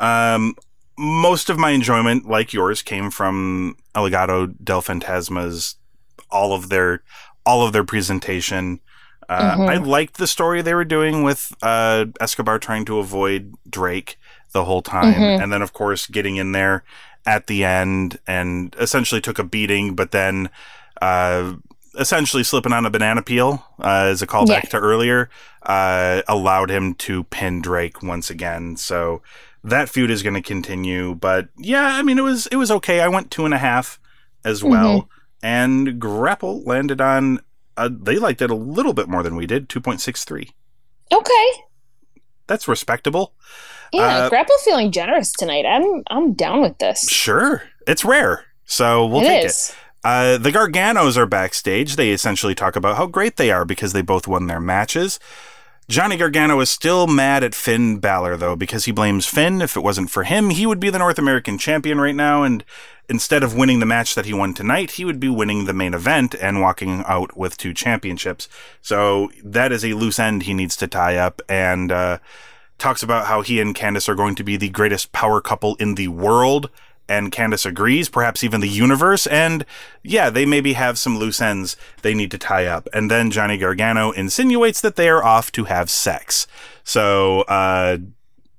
Um, 0.00 0.56
most 0.98 1.48
of 1.48 1.58
my 1.58 1.70
enjoyment, 1.70 2.26
like 2.26 2.52
yours, 2.52 2.82
came 2.82 3.10
from 3.10 3.76
El 3.94 4.10
Legado 4.10 4.52
del 4.64 4.80
Fantasma's 4.82 5.76
all 6.30 6.52
of 6.52 6.68
their 6.68 7.02
all 7.46 7.64
of 7.66 7.72
their 7.72 7.84
presentation. 7.84 8.80
Uh, 9.28 9.56
Mhm. 9.56 9.68
I 9.70 9.76
liked 9.76 10.18
the 10.18 10.26
story 10.26 10.60
they 10.60 10.74
were 10.74 10.84
doing 10.84 11.22
with 11.22 11.54
uh, 11.62 12.06
Escobar 12.20 12.58
trying 12.58 12.84
to 12.86 12.98
avoid 12.98 13.54
Drake 13.68 14.18
the 14.52 14.64
whole 14.64 14.82
time, 14.82 15.14
Mhm. 15.14 15.42
and 15.42 15.52
then 15.52 15.62
of 15.62 15.72
course 15.72 16.06
getting 16.06 16.36
in 16.36 16.52
there 16.52 16.82
at 17.26 17.46
the 17.46 17.64
end 17.64 18.18
and 18.26 18.74
essentially 18.80 19.20
took 19.20 19.38
a 19.38 19.44
beating, 19.44 19.94
but 19.94 20.10
then 20.10 20.50
uh, 21.00 21.54
essentially 21.98 22.42
slipping 22.44 22.72
on 22.72 22.84
a 22.86 22.90
banana 22.90 23.22
peel 23.22 23.64
uh, 23.82 24.08
as 24.10 24.22
a 24.22 24.26
callback 24.26 24.64
Yeah. 24.64 24.70
to 24.70 24.78
earlier 24.78 25.28
uh, 25.64 26.22
allowed 26.28 26.70
him 26.70 26.94
to 26.94 27.24
pin 27.24 27.60
Drake 27.62 28.02
once 28.02 28.30
again. 28.30 28.76
So 28.76 29.22
that 29.62 29.88
feud 29.88 30.10
is 30.10 30.22
going 30.22 30.34
to 30.34 30.42
continue. 30.42 31.14
But 31.14 31.48
yeah, 31.56 31.96
I 31.96 32.02
mean 32.02 32.18
it 32.18 32.22
was 32.22 32.46
it 32.48 32.56
was 32.56 32.70
okay. 32.70 33.00
I 33.00 33.08
went 33.08 33.30
two 33.30 33.44
and 33.44 33.54
a 33.54 33.58
half 33.58 33.98
as 34.44 34.64
well, 34.64 35.08
and 35.42 35.98
Grapple 36.00 36.62
landed 36.62 37.00
on. 37.00 37.40
Uh, 37.76 37.88
they 37.90 38.16
liked 38.16 38.42
it 38.42 38.50
a 38.50 38.54
little 38.54 38.92
bit 38.92 39.08
more 39.08 39.22
than 39.22 39.36
we 39.36 39.46
did, 39.46 39.68
two 39.68 39.80
point 39.80 40.00
six 40.00 40.24
three. 40.24 40.50
okay 41.12 41.46
That's 42.46 42.68
respectable. 42.68 43.32
Yeah, 43.92 44.02
Uh, 44.02 44.28
Grapple 44.28 44.56
feeling 44.64 44.92
generous 44.92 45.32
tonight. 45.32 45.64
I'm 45.66 46.02
I'm 46.08 46.32
down 46.34 46.60
with 46.60 46.78
this. 46.78 47.08
Sure, 47.08 47.62
it's 47.86 48.04
rare, 48.04 48.44
so 48.64 49.06
we'll 49.06 49.22
It 49.22 49.26
take 49.28 49.44
is. 49.46 49.70
it. 49.70 49.76
Uh, 50.02 50.38
the 50.38 50.50
Garganos 50.50 51.16
are 51.18 51.26
backstage. 51.26 51.96
They 51.96 52.10
essentially 52.10 52.54
talk 52.54 52.74
about 52.76 52.96
how 52.96 53.06
great 53.06 53.36
they 53.36 53.50
are 53.50 53.64
because 53.66 53.92
they 53.92 54.00
both 54.02 54.26
won 54.26 54.46
their 54.46 54.60
matches. 54.60 55.18
Johnny 55.90 56.16
Gargano 56.16 56.60
is 56.60 56.70
still 56.70 57.08
mad 57.08 57.42
at 57.42 57.52
Finn 57.52 57.98
Balor, 57.98 58.36
though, 58.36 58.54
because 58.54 58.84
he 58.84 58.92
blames 58.92 59.26
Finn. 59.26 59.60
If 59.60 59.76
it 59.76 59.82
wasn't 59.82 60.08
for 60.08 60.22
him, 60.22 60.50
he 60.50 60.64
would 60.64 60.78
be 60.78 60.88
the 60.88 61.00
North 61.00 61.18
American 61.18 61.58
champion 61.58 62.00
right 62.00 62.14
now, 62.14 62.44
and 62.44 62.64
instead 63.08 63.42
of 63.42 63.56
winning 63.56 63.80
the 63.80 63.86
match 63.86 64.14
that 64.14 64.24
he 64.24 64.32
won 64.32 64.54
tonight, 64.54 64.92
he 64.92 65.04
would 65.04 65.18
be 65.18 65.28
winning 65.28 65.64
the 65.64 65.72
main 65.72 65.92
event 65.92 66.36
and 66.36 66.60
walking 66.60 67.02
out 67.08 67.36
with 67.36 67.56
two 67.56 67.74
championships. 67.74 68.48
So 68.80 69.32
that 69.42 69.72
is 69.72 69.84
a 69.84 69.94
loose 69.94 70.20
end 70.20 70.44
he 70.44 70.54
needs 70.54 70.76
to 70.76 70.86
tie 70.86 71.16
up, 71.16 71.42
and 71.48 71.90
uh, 71.90 72.18
talks 72.78 73.02
about 73.02 73.26
how 73.26 73.42
he 73.42 73.60
and 73.60 73.74
Candice 73.74 74.08
are 74.08 74.14
going 74.14 74.36
to 74.36 74.44
be 74.44 74.56
the 74.56 74.68
greatest 74.68 75.10
power 75.10 75.40
couple 75.40 75.74
in 75.80 75.96
the 75.96 76.06
world. 76.06 76.70
And 77.10 77.32
Candice 77.32 77.66
agrees, 77.66 78.08
perhaps 78.08 78.44
even 78.44 78.60
the 78.60 78.68
universe. 78.68 79.26
And 79.26 79.66
yeah, 80.02 80.30
they 80.30 80.46
maybe 80.46 80.74
have 80.74 80.98
some 80.98 81.18
loose 81.18 81.40
ends 81.40 81.76
they 82.02 82.14
need 82.14 82.30
to 82.30 82.38
tie 82.38 82.66
up. 82.66 82.88
And 82.92 83.10
then 83.10 83.30
Johnny 83.30 83.58
Gargano 83.58 84.12
insinuates 84.12 84.80
that 84.80 84.96
they 84.96 85.08
are 85.08 85.22
off 85.22 85.50
to 85.52 85.64
have 85.64 85.90
sex. 85.90 86.46
So, 86.84 87.42
uh, 87.42 87.98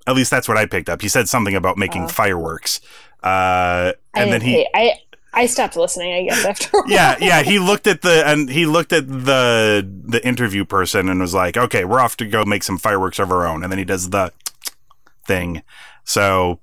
at 0.07 0.15
least 0.15 0.31
that's 0.31 0.47
what 0.47 0.57
I 0.57 0.65
picked 0.65 0.89
up. 0.89 1.01
He 1.01 1.07
said 1.07 1.29
something 1.29 1.55
about 1.55 1.77
making 1.77 2.07
fireworks. 2.07 2.81
Uh, 3.23 3.93
I 4.13 4.23
and 4.23 4.33
then 4.33 4.41
he, 4.41 4.67
I 4.73 4.95
I 5.33 5.45
stopped 5.45 5.75
listening. 5.77 6.13
I 6.13 6.23
guess 6.23 6.43
after. 6.43 6.69
yeah, 6.87 7.15
yeah, 7.19 7.43
he 7.43 7.59
looked 7.59 7.87
at 7.87 8.01
the 8.01 8.27
and 8.27 8.49
he 8.49 8.65
looked 8.65 8.91
at 8.91 9.07
the 9.07 9.87
the 10.03 10.25
interview 10.25 10.65
person 10.65 11.07
and 11.07 11.21
was 11.21 11.33
like, 11.33 11.55
"Okay, 11.55 11.85
we're 11.85 11.99
off 11.99 12.17
to 12.17 12.25
go 12.25 12.43
make 12.43 12.63
some 12.63 12.77
fireworks 12.77 13.19
of 13.19 13.31
our 13.31 13.45
own." 13.47 13.63
And 13.63 13.71
then 13.71 13.79
he 13.79 13.85
does 13.85 14.09
the 14.09 14.33
thing. 15.25 15.63
So 16.03 16.59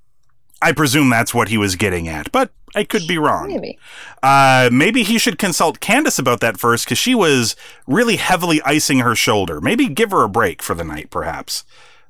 I 0.60 0.72
presume 0.72 1.08
that's 1.10 1.32
what 1.34 1.48
he 1.48 1.56
was 1.58 1.76
getting 1.76 2.08
at, 2.08 2.32
but 2.32 2.50
I 2.74 2.84
could 2.84 3.06
be 3.06 3.18
wrong. 3.18 3.48
Maybe. 3.48 3.78
Uh, 4.22 4.68
maybe 4.72 5.02
he 5.02 5.18
should 5.18 5.38
consult 5.38 5.80
Candice 5.80 6.18
about 6.18 6.40
that 6.40 6.58
first 6.58 6.84
because 6.84 6.98
she 6.98 7.14
was 7.14 7.56
really 7.86 8.16
heavily 8.16 8.60
icing 8.62 8.98
her 9.00 9.14
shoulder. 9.14 9.60
Maybe 9.60 9.88
give 9.88 10.10
her 10.10 10.22
a 10.22 10.28
break 10.28 10.62
for 10.62 10.74
the 10.74 10.84
night, 10.84 11.10
perhaps. 11.10 11.64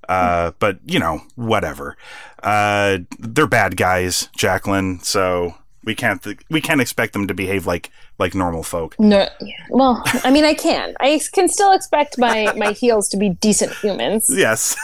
Uh, 0.09 0.53
but 0.59 0.79
you 0.87 0.99
know, 0.99 1.21
whatever. 1.37 1.97
Uh, 2.43 2.99
they're 3.19 3.47
bad 3.47 3.77
guys, 3.77 4.29
Jacqueline. 4.37 5.01
So 5.01 5.55
we 5.85 5.95
can't 5.95 6.23
th- 6.23 6.41
we 6.51 6.61
can't 6.61 6.81
expect 6.81 7.13
them 7.13 7.27
to 7.27 7.35
behave 7.35 7.67
like 7.67 7.91
like 8.19 8.35
normal 8.35 8.63
folk. 8.63 8.99
No. 8.99 9.29
Yeah. 9.41 9.55
Well, 9.71 10.03
I 10.25 10.31
mean, 10.31 10.45
I 10.45 10.55
can. 10.55 10.95
I 11.01 11.21
can 11.33 11.49
still 11.49 11.73
expect 11.73 12.19
my 12.19 12.53
my 12.57 12.73
heels 12.73 13.09
to 13.11 13.17
be 13.17 13.31
decent 13.31 13.73
humans. 13.75 14.31
Yes. 14.35 14.77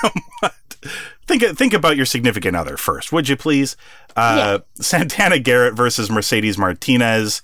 Think 1.27 1.42
think 1.57 1.73
about 1.73 1.97
your 1.97 2.07
significant 2.07 2.57
other 2.57 2.77
first, 2.77 3.12
would 3.12 3.29
you 3.29 3.37
please? 3.37 3.77
Uh, 4.16 4.61
Santana 4.75 5.38
Garrett 5.38 5.75
versus 5.75 6.11
Mercedes 6.11 6.59
Martinez. 6.59 7.42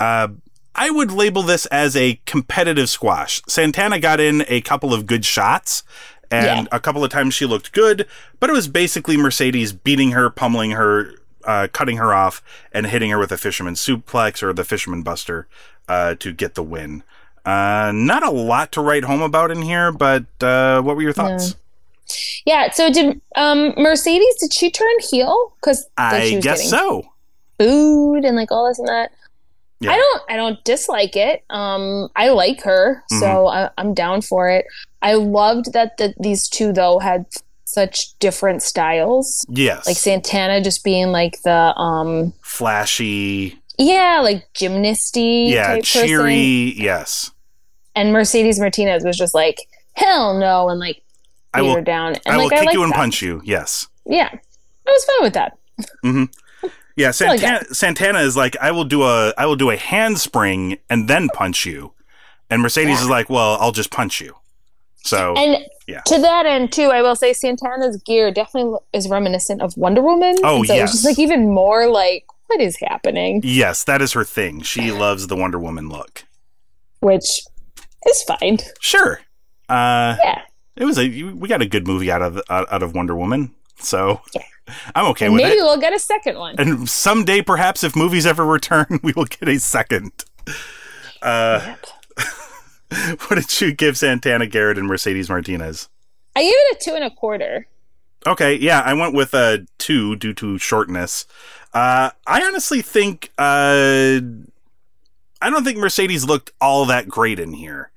Uh, 0.00 0.28
I 0.74 0.90
would 0.90 1.12
label 1.12 1.42
this 1.42 1.66
as 1.66 1.94
a 1.96 2.20
competitive 2.26 2.88
squash. 2.90 3.40
Santana 3.46 4.00
got 4.00 4.18
in 4.20 4.44
a 4.48 4.60
couple 4.60 4.92
of 4.92 5.06
good 5.06 5.24
shots, 5.24 5.84
and 6.32 6.66
Yeah. 6.68 6.76
a 6.76 6.80
couple 6.80 7.04
of 7.04 7.10
times 7.10 7.34
she 7.34 7.46
looked 7.46 7.70
good, 7.72 8.06
but 8.40 8.50
it 8.50 8.52
was 8.54 8.66
basically 8.66 9.16
Mercedes 9.16 9.72
beating 9.72 10.10
her, 10.10 10.30
pummeling 10.30 10.72
her, 10.72 11.12
uh, 11.44 11.68
cutting 11.72 11.98
her 11.98 12.12
off, 12.12 12.42
and 12.72 12.86
hitting 12.86 13.10
her 13.10 13.18
with 13.18 13.30
a 13.30 13.38
fisherman 13.38 13.74
suplex 13.74 14.42
or 14.42 14.52
the 14.52 14.64
fisherman 14.64 15.02
buster 15.02 15.46
uh, 15.88 16.16
to 16.16 16.32
get 16.32 16.54
the 16.54 16.62
win. 16.62 17.04
Uh, 17.46 17.92
not 17.94 18.24
a 18.24 18.30
lot 18.30 18.72
to 18.72 18.80
write 18.80 19.04
home 19.04 19.22
about 19.22 19.50
in 19.52 19.62
here, 19.62 19.92
but 19.92 20.24
uh, 20.40 20.80
what 20.82 20.96
were 20.96 21.02
your 21.02 21.12
thoughts? 21.12 21.50
Yeah. 21.50 21.54
So 22.72 22.90
did 22.92 23.20
um 23.36 23.72
Mercedes? 23.76 24.36
Did 24.40 24.52
she 24.52 24.70
turn 24.70 24.88
heel? 25.10 25.54
Because 25.60 25.86
I 25.96 26.38
guess 26.42 26.68
so. 26.68 27.02
Booed 27.58 28.24
and 28.24 28.36
like 28.36 28.50
all 28.50 28.66
this 28.68 28.78
and 28.78 28.88
that. 28.88 29.12
Yeah. 29.80 29.90
I 29.92 29.96
don't. 29.96 30.22
I 30.30 30.36
don't 30.36 30.64
dislike 30.64 31.16
it. 31.16 31.44
Um, 31.50 32.08
I 32.16 32.28
like 32.30 32.62
her, 32.62 33.02
Mm-hmm. 33.12 33.20
so 33.20 33.46
I, 33.48 33.70
I'm 33.76 33.92
down 33.94 34.22
for 34.22 34.48
it. 34.48 34.64
I 35.02 35.14
loved 35.14 35.72
that 35.74 35.96
the, 35.98 36.14
these 36.18 36.48
two 36.48 36.72
though 36.72 36.98
had 36.98 37.26
such 37.64 38.16
different 38.18 38.62
styles. 38.62 39.44
Yes. 39.48 39.86
Like 39.86 39.96
Santana 39.96 40.62
just 40.62 40.84
being 40.84 41.08
like 41.08 41.42
the 41.42 41.76
um, 41.76 42.32
Flashy. 42.42 43.58
yeah, 43.78 44.20
like 44.22 44.46
gymnasty 44.54 45.50
Yeah. 45.50 45.80
Cheery. 45.80 46.70
person, 46.72 46.82
Yes. 46.84 47.30
and 47.94 48.12
Mercedes 48.12 48.58
Martinez 48.58 49.04
was 49.04 49.18
just 49.18 49.34
like 49.34 49.58
hell 49.94 50.38
no, 50.38 50.68
and 50.70 50.80
like 50.80 51.02
I 51.58 51.62
will- 51.62 51.82
down. 51.82 52.14
And 52.14 52.22
I 52.26 52.36
will 52.36 52.44
like 52.44 52.52
I 52.52 52.56
kick 52.58 52.66
like 52.66 52.74
you 52.74 52.82
and 52.82 52.92
that. 52.92 52.96
punch 52.96 53.22
you. 53.22 53.40
Yes. 53.44 53.86
Yeah, 54.06 54.28
I 54.32 54.38
was 54.90 55.04
fine 55.04 55.22
with 55.22 55.34
that. 55.34 55.58
Yeah, 56.96 57.06
like 57.08 57.14
Santana, 57.14 57.64
Santana 57.74 58.18
is 58.20 58.36
like, 58.36 58.56
I 58.60 58.70
will 58.70 58.84
do 58.84 59.02
a, 59.02 59.32
I 59.38 59.46
will 59.46 59.56
do 59.56 59.70
a 59.70 59.76
handspring 59.76 60.76
and 60.90 61.08
then 61.08 61.28
punch 61.32 61.64
you, 61.64 61.92
and 62.50 62.60
Mercedes 62.62 63.00
is 63.00 63.08
like, 63.08 63.28
well, 63.30 63.56
I'll 63.60 63.72
just 63.72 63.90
punch 63.90 64.20
you. 64.20 64.34
So 65.04 65.34
And 65.36 65.64
Yeah. 65.86 66.00
to 66.06 66.18
that 66.20 66.46
end, 66.46 66.72
too, 66.72 66.90
I 66.90 67.02
will 67.02 67.16
say 67.16 67.32
Santana's 67.34 67.96
gear 68.04 68.30
definitely 68.30 68.78
is 68.92 69.08
reminiscent 69.08 69.60
of 69.62 69.76
Wonder 69.76 70.00
Woman. 70.02 70.36
Oh, 70.42 70.58
and 70.58 70.66
so 70.66 70.74
yes. 70.74 70.82
it's 70.94 71.02
just 71.02 71.04
like 71.04 71.18
even 71.18 71.50
more 71.52 71.88
like, 71.88 72.24
what 72.46 72.60
is 72.60 72.76
happening? 72.78 73.40
yes, 73.44 73.84
that 73.84 74.00
is 74.02 74.12
her 74.12 74.24
thing. 74.24 74.60
She 74.62 74.90
loves 74.92 75.26
the 75.28 75.36
Wonder 75.36 75.58
Woman 75.58 75.88
look. 75.88 76.24
Which 77.00 77.42
is 78.06 78.22
fine. 78.22 78.58
Sure. 78.80 79.20
Uh, 79.68 80.16
Yeah. 80.22 80.42
It 80.76 80.84
was 80.84 80.98
a, 80.98 81.08
we 81.08 81.48
got 81.48 81.62
a 81.62 81.66
good 81.66 81.86
movie 81.86 82.10
out 82.10 82.22
of 82.22 82.40
out, 82.48 82.82
of 82.82 82.94
Wonder 82.94 83.14
Woman, 83.16 83.54
so 83.78 84.20
I'm 84.94 85.06
okay 85.10 85.26
And 85.26 85.34
with 85.34 85.42
maybe 85.42 85.58
it. 85.58 85.62
we'll 85.62 85.80
get 85.80 85.92
a 85.92 85.98
second 85.98 86.38
one. 86.38 86.56
And 86.58 86.88
someday, 86.88 87.42
perhaps, 87.42 87.84
if 87.84 87.94
movies 87.94 88.26
ever 88.26 88.44
return, 88.44 88.86
we 89.02 89.12
will 89.12 89.26
get 89.26 89.48
a 89.48 89.58
second. 89.58 90.12
Uh, 91.22 91.76
what 93.26 93.36
did 93.36 93.60
you 93.60 93.72
give 93.72 93.96
Santana 93.98 94.46
Garrett 94.46 94.78
and 94.78 94.86
Mercedes 94.86 95.28
Martinez? 95.28 95.88
I 96.36 96.42
gave 96.42 96.52
it 96.54 96.76
a 96.80 96.84
two 96.84 96.94
and 96.94 97.04
a 97.04 97.10
quarter. 97.10 97.66
Okay, 98.26 98.56
yeah, 98.56 98.80
I 98.80 98.94
went 98.94 99.14
with 99.14 99.34
a 99.34 99.66
two 99.78 100.16
due 100.16 100.32
to 100.34 100.56
shortness. 100.58 101.26
Uh, 101.74 102.10
I 102.26 102.42
honestly 102.42 102.80
think 102.82 103.30
uh, 103.36 104.20
I 105.42 105.50
don't 105.50 105.64
think 105.64 105.78
Mercedes 105.78 106.24
looked 106.24 106.52
all 106.60 106.86
that 106.86 107.06
great 107.08 107.38
in 107.38 107.52
here. 107.52 107.90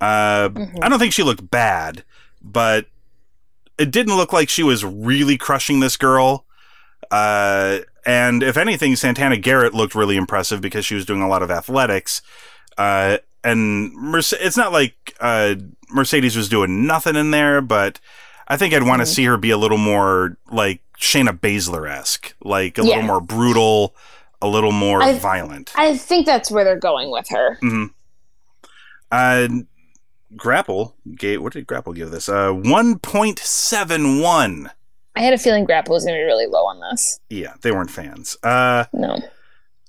Uh, 0.00 0.50
I 0.82 0.88
don't 0.88 0.98
think 0.98 1.12
she 1.12 1.22
looked 1.22 1.50
bad, 1.50 2.04
but 2.42 2.86
it 3.78 3.90
didn't 3.90 4.16
look 4.16 4.32
like 4.32 4.48
she 4.48 4.62
was 4.62 4.84
really 4.84 5.36
crushing 5.36 5.80
this 5.80 5.96
girl. 5.96 6.44
Uh, 7.10 7.80
and 8.06 8.42
if 8.42 8.56
anything, 8.56 8.96
Santana 8.96 9.36
Garrett 9.36 9.74
looked 9.74 9.94
really 9.94 10.16
impressive 10.16 10.60
because 10.60 10.84
she 10.84 10.94
was 10.94 11.04
doing 11.04 11.22
a 11.22 11.28
lot 11.28 11.42
of 11.42 11.50
athletics. 11.50 12.22
Uh, 12.76 13.18
and 13.42 13.92
Merce- 13.94 14.32
it's 14.32 14.56
not 14.56 14.72
like 14.72 15.14
uh, 15.20 15.54
Mercedes 15.90 16.36
was 16.36 16.48
doing 16.48 16.86
nothing 16.86 17.16
in 17.16 17.30
there, 17.30 17.60
but 17.60 18.00
I 18.48 18.56
think 18.56 18.74
I'd 18.74 18.82
want 18.82 19.00
to 19.00 19.06
see 19.06 19.24
her 19.24 19.36
be 19.36 19.50
a 19.50 19.58
little 19.58 19.78
more 19.78 20.36
like 20.50 20.80
Shayna 20.98 21.38
Baszler 21.38 21.88
esque, 21.90 22.34
like 22.42 22.78
a 22.78 22.82
little 22.82 23.02
more 23.02 23.20
brutal, 23.20 23.94
a 24.42 24.48
little 24.48 24.72
more 24.72 25.02
I- 25.02 25.18
violent. 25.18 25.72
I 25.76 25.96
think 25.96 26.26
that's 26.26 26.50
where 26.50 26.64
they're 26.64 26.78
going 26.78 27.10
with 27.10 27.28
her. 27.30 27.58
Uh, 29.10 29.48
Grapple 30.36 30.96
gave 31.16 31.42
what 31.42 31.52
did 31.52 31.66
Grapple 31.66 31.92
give 31.92 32.10
this? 32.10 32.28
Uh, 32.28 32.52
one 32.52 32.98
point 32.98 33.38
seven 33.38 34.20
one. 34.20 34.70
I 35.16 35.20
had 35.22 35.32
a 35.32 35.38
feeling 35.38 35.64
Grapple 35.64 35.94
was 35.94 36.04
going 36.04 36.16
to 36.16 36.20
be 36.20 36.24
really 36.24 36.46
low 36.46 36.66
on 36.66 36.80
this. 36.90 37.20
Yeah, 37.30 37.54
they 37.62 37.70
weren't 37.70 37.90
fans. 37.90 38.36
Uh, 38.42 38.86
No. 38.92 39.16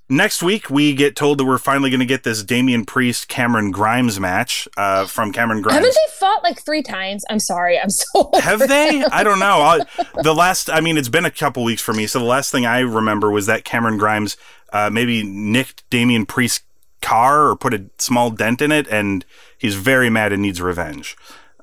next 0.07 0.43
week 0.43 0.69
we 0.69 0.93
get 0.93 1.15
told 1.15 1.39
that 1.39 1.45
we're 1.45 1.57
finally 1.57 1.89
going 1.89 1.99
to 1.99 2.05
get 2.05 2.23
this 2.23 2.43
Damian 2.43 2.85
Priest 2.85 3.27
Cameron 3.27 3.71
Grimes 3.71 4.19
match 4.19 4.67
uh, 4.77 5.05
from 5.07 5.31
Cameron 5.31 5.63
Grimes. 5.63 5.77
Haven't 5.77 5.95
they 5.95 6.11
fought 6.19 6.43
like 6.43 6.63
three 6.63 6.83
times? 6.83 7.25
I'm 7.29 7.39
sorry. 7.39 7.79
I'm 7.79 7.89
so. 7.89 8.29
Have 8.39 8.59
they? 8.67 9.03
I 9.11 9.23
don't 9.23 9.39
know. 9.39 9.61
I, 9.61 9.79
the 10.21 10.35
last, 10.35 10.69
I 10.69 10.79
mean, 10.79 10.95
it's 10.97 11.09
been 11.09 11.25
a 11.25 11.31
couple 11.31 11.63
weeks 11.63 11.81
for 11.81 11.93
me. 11.93 12.05
So 12.05 12.19
the 12.19 12.25
last 12.25 12.51
thing 12.51 12.67
I 12.67 12.79
remember 12.81 13.31
was 13.31 13.47
that 13.47 13.63
Cameron 13.65 13.97
Grimes 13.97 14.37
uh, 14.73 14.89
maybe 14.91 15.23
nicked 15.23 15.89
Damian 15.89 16.27
Priest's 16.27 16.64
car 17.05 17.49
or 17.49 17.55
put 17.55 17.73
a 17.73 17.85
small 17.99 18.31
dent 18.31 18.61
in 18.61 18.71
it, 18.71 18.87
and 18.87 19.23
he's 19.57 19.75
very 19.75 20.09
mad 20.09 20.33
and 20.33 20.41
needs 20.41 20.61
revenge. 20.61 21.15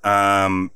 Um, 0.04 0.70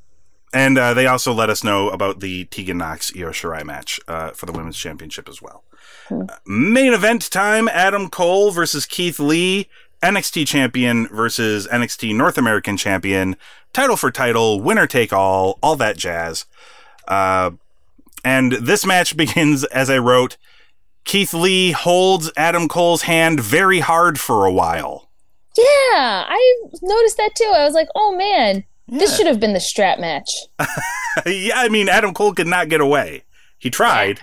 and 0.53 0.77
uh, 0.77 0.93
they 0.93 1.07
also 1.07 1.33
let 1.33 1.51
us 1.51 1.63
know 1.63 1.89
about 1.91 2.21
the 2.21 2.47
Tegan 2.47 2.79
Nox 2.79 3.13
Io 3.17 3.31
Shirai 3.31 3.65
match 3.65 4.01
uh, 4.09 4.31
for 4.31 4.47
the 4.47 4.53
women's 4.53 4.77
championship 4.77 5.29
as 5.29 5.41
well. 5.41 5.63
Uh, 6.11 6.27
main 6.47 6.93
event 6.93 7.31
time: 7.31 7.69
Adam 7.69 8.11
Cole 8.11 8.51
versus 8.51 8.87
Keith 8.87 9.19
Lee. 9.19 9.69
NXT 10.03 10.47
champion 10.47 11.09
versus 11.09 11.67
NXT 11.69 12.15
North 12.15 12.37
American 12.37 12.77
champion, 12.77 13.35
title 13.73 13.97
for 13.97 14.11
title, 14.11 14.61
winner 14.61 14.87
take 14.87 15.11
all, 15.11 15.59
all 15.63 15.75
that 15.77 15.97
jazz. 15.97 16.45
Uh, 17.09 17.53
and 18.23 18.53
this 18.53 18.85
match 18.85 19.17
begins 19.23 19.65
as 19.65 19.89
I 19.89 19.99
wrote. 19.99 20.37
Keith 21.07 21.33
Lee 21.33 21.71
holds 21.71 22.33
Adam 22.37 22.67
Cole's 22.67 23.03
hand 23.03 23.39
very 23.39 23.79
hard 23.79 24.19
for 24.19 24.45
a 24.45 24.53
while. 24.53 25.09
Yeah, 25.57 26.25
I 26.29 26.57
noticed 26.83 27.17
that 27.17 27.31
too. 27.37 27.51
I 27.55 27.65
was 27.65 27.75
like, 27.75 27.89
oh 27.95 28.15
man, 28.15 28.65
this 28.89 29.17
should 29.17 29.29
have 29.29 29.39
been 29.39 29.53
the 29.53 29.61
strap 29.61 30.01
match. 30.01 30.29
yeah, 31.27 31.55
I 31.55 31.69
mean, 31.69 31.89
Adam 31.89 32.13
Cole 32.13 32.35
could 32.35 32.49
not 32.49 32.69
get 32.69 32.81
away. 32.81 33.23
He 33.57 33.71
tried. 33.71 34.21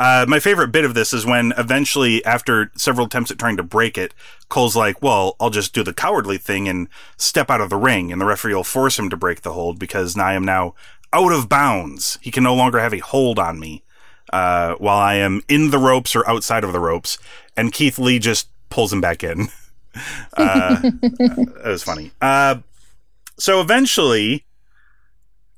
Uh, 0.00 0.26
my 0.28 0.40
favorite 0.40 0.72
bit 0.72 0.84
of 0.84 0.94
this 0.94 1.12
is 1.12 1.24
when 1.24 1.54
eventually, 1.56 2.22
after 2.24 2.72
several 2.76 3.06
attempts 3.06 3.30
at 3.30 3.38
trying 3.38 3.56
to 3.56 3.62
break 3.62 3.96
it, 3.96 4.12
Cole's 4.48 4.76
like, 4.76 5.00
well, 5.00 5.36
I'll 5.40 5.48
just 5.48 5.72
do 5.72 5.84
the 5.84 5.94
cowardly 5.94 6.38
thing 6.38 6.68
and 6.68 6.88
step 7.16 7.50
out 7.50 7.60
of 7.60 7.70
the 7.70 7.76
ring, 7.76 8.10
and 8.12 8.20
the 8.20 8.26
referee 8.26 8.54
will 8.54 8.64
force 8.64 8.98
him 8.98 9.08
to 9.10 9.16
break 9.16 9.42
the 9.42 9.52
hold 9.52 9.78
because 9.78 10.16
now 10.16 10.26
I 10.26 10.34
am 10.34 10.44
now 10.44 10.74
out 11.12 11.32
of 11.32 11.48
bounds. 11.48 12.18
He 12.20 12.32
can 12.32 12.42
no 12.42 12.54
longer 12.54 12.80
have 12.80 12.92
a 12.92 12.98
hold 12.98 13.38
on 13.38 13.58
me 13.58 13.84
uh, 14.32 14.74
while 14.74 14.98
I 14.98 15.14
am 15.14 15.42
in 15.48 15.70
the 15.70 15.78
ropes 15.78 16.16
or 16.16 16.28
outside 16.28 16.64
of 16.64 16.72
the 16.72 16.80
ropes. 16.80 17.18
And 17.56 17.72
Keith 17.72 17.98
Lee 17.98 18.18
just 18.18 18.48
pulls 18.68 18.92
him 18.92 19.00
back 19.00 19.22
in. 19.22 19.48
uh, 20.36 20.80
it 20.82 21.64
was 21.64 21.82
funny. 21.82 22.10
Uh, 22.20 22.56
so 23.38 23.60
eventually, 23.60 24.44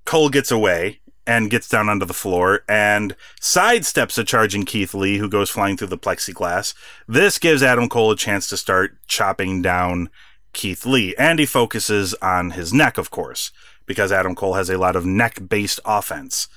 Cole 0.04 0.28
gets 0.28 0.50
away 0.50 1.00
and 1.26 1.50
gets 1.50 1.68
down 1.68 1.90
onto 1.90 2.06
the 2.06 2.14
floor 2.14 2.64
and 2.66 3.14
sidesteps 3.38 4.16
a 4.18 4.24
charging 4.24 4.64
Keith 4.64 4.94
Lee, 4.94 5.18
who 5.18 5.28
goes 5.28 5.50
flying 5.50 5.76
through 5.76 5.88
the 5.88 5.98
plexiglass. 5.98 6.72
This 7.06 7.38
gives 7.38 7.62
Adam 7.62 7.88
Cole 7.88 8.12
a 8.12 8.16
chance 8.16 8.48
to 8.48 8.56
start 8.56 8.96
chopping 9.06 9.60
down 9.60 10.08
Keith 10.54 10.86
Lee, 10.86 11.14
and 11.18 11.38
he 11.38 11.44
focuses 11.44 12.14
on 12.14 12.52
his 12.52 12.72
neck, 12.72 12.96
of 12.96 13.10
course, 13.10 13.52
because 13.84 14.10
Adam 14.10 14.34
Cole 14.34 14.54
has 14.54 14.70
a 14.70 14.78
lot 14.78 14.96
of 14.96 15.04
neck-based 15.04 15.80
offense. 15.84 16.48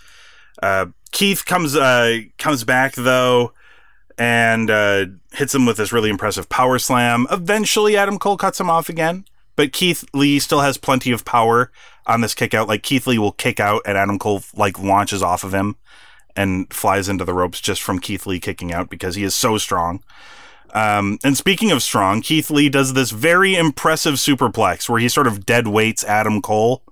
Uh, 0.64 0.88
Keith 1.12 1.46
comes 1.46 1.76
uh, 1.76 2.20
comes 2.38 2.64
back 2.64 2.94
though, 2.96 3.54
and 4.18 4.70
uh, 4.70 5.06
hits 5.34 5.54
him 5.54 5.66
with 5.66 5.78
this 5.78 5.92
really 5.92 6.10
impressive 6.10 6.50
power 6.50 6.80
slam. 6.80 7.28
Eventually, 7.32 7.98
Adam 7.98 8.18
Cole 8.18 8.38
cuts 8.38 8.60
him 8.60 8.70
off 8.70 8.90
again, 8.90 9.26
but 9.56 9.74
Keith 9.74 10.06
Lee 10.14 10.40
still 10.40 10.62
has 10.62 10.78
plenty 10.78 11.12
of 11.12 11.26
power 11.26 11.72
on 12.08 12.22
this 12.22 12.34
kick 12.34 12.54
out. 12.54 12.68
Like 12.68 12.84
Keith 12.84 13.08
Lee 13.08 13.18
will 13.18 13.34
kick 13.34 13.60
out, 13.60 13.82
and 13.86 13.98
Adam 13.98 14.20
Cole 14.20 14.44
like 14.56 14.80
launches 14.80 15.22
off 15.22 15.44
of 15.44 15.54
him 15.54 15.76
and 16.36 16.72
flies 16.74 17.10
into 17.10 17.26
the 17.26 17.34
ropes 17.34 17.60
just 17.60 17.82
from 17.82 18.00
Keith 18.00 18.26
Lee 18.26 18.40
kicking 18.40 18.72
out 18.72 18.90
because 18.90 19.16
he 19.16 19.24
is 19.24 19.36
so 19.36 19.58
strong. 19.58 20.04
Um, 20.74 21.20
and 21.24 21.36
speaking 21.36 21.72
of 21.72 21.84
strong, 21.84 22.22
Keith 22.22 22.50
Lee 22.50 22.70
does 22.70 22.94
this 22.94 23.12
very 23.12 23.56
impressive 23.56 24.16
superplex 24.16 24.88
where 24.88 25.00
he 25.00 25.10
sort 25.10 25.28
of 25.28 25.46
dead 25.46 25.68
weights 25.68 26.06
Adam 26.06 26.42
Cole 26.42 26.84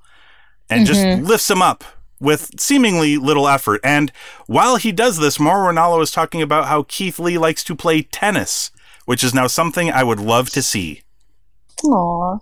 and 0.69 0.85
just 0.85 1.01
lifts 1.23 1.49
him 1.49 1.61
up 1.61 1.83
with 2.19 2.59
seemingly 2.59 3.17
little 3.17 3.47
effort. 3.47 3.81
And 3.83 4.11
while 4.47 4.75
he 4.75 4.91
does 4.91 5.17
this, 5.17 5.39
Mauro 5.39 5.71
Ranallo 5.71 6.01
is 6.01 6.11
talking 6.11 6.41
about 6.41 6.67
how 6.67 6.83
Keith 6.83 7.19
Lee 7.19 7.37
likes 7.37 7.63
to 7.65 7.75
play 7.75 8.01
tennis, 8.01 8.71
which 9.05 9.23
is 9.23 9.33
now 9.33 9.47
something 9.47 9.91
I 9.91 10.03
would 10.03 10.19
love 10.19 10.49
to 10.51 10.61
see. 10.61 11.01
Aw. 11.85 12.39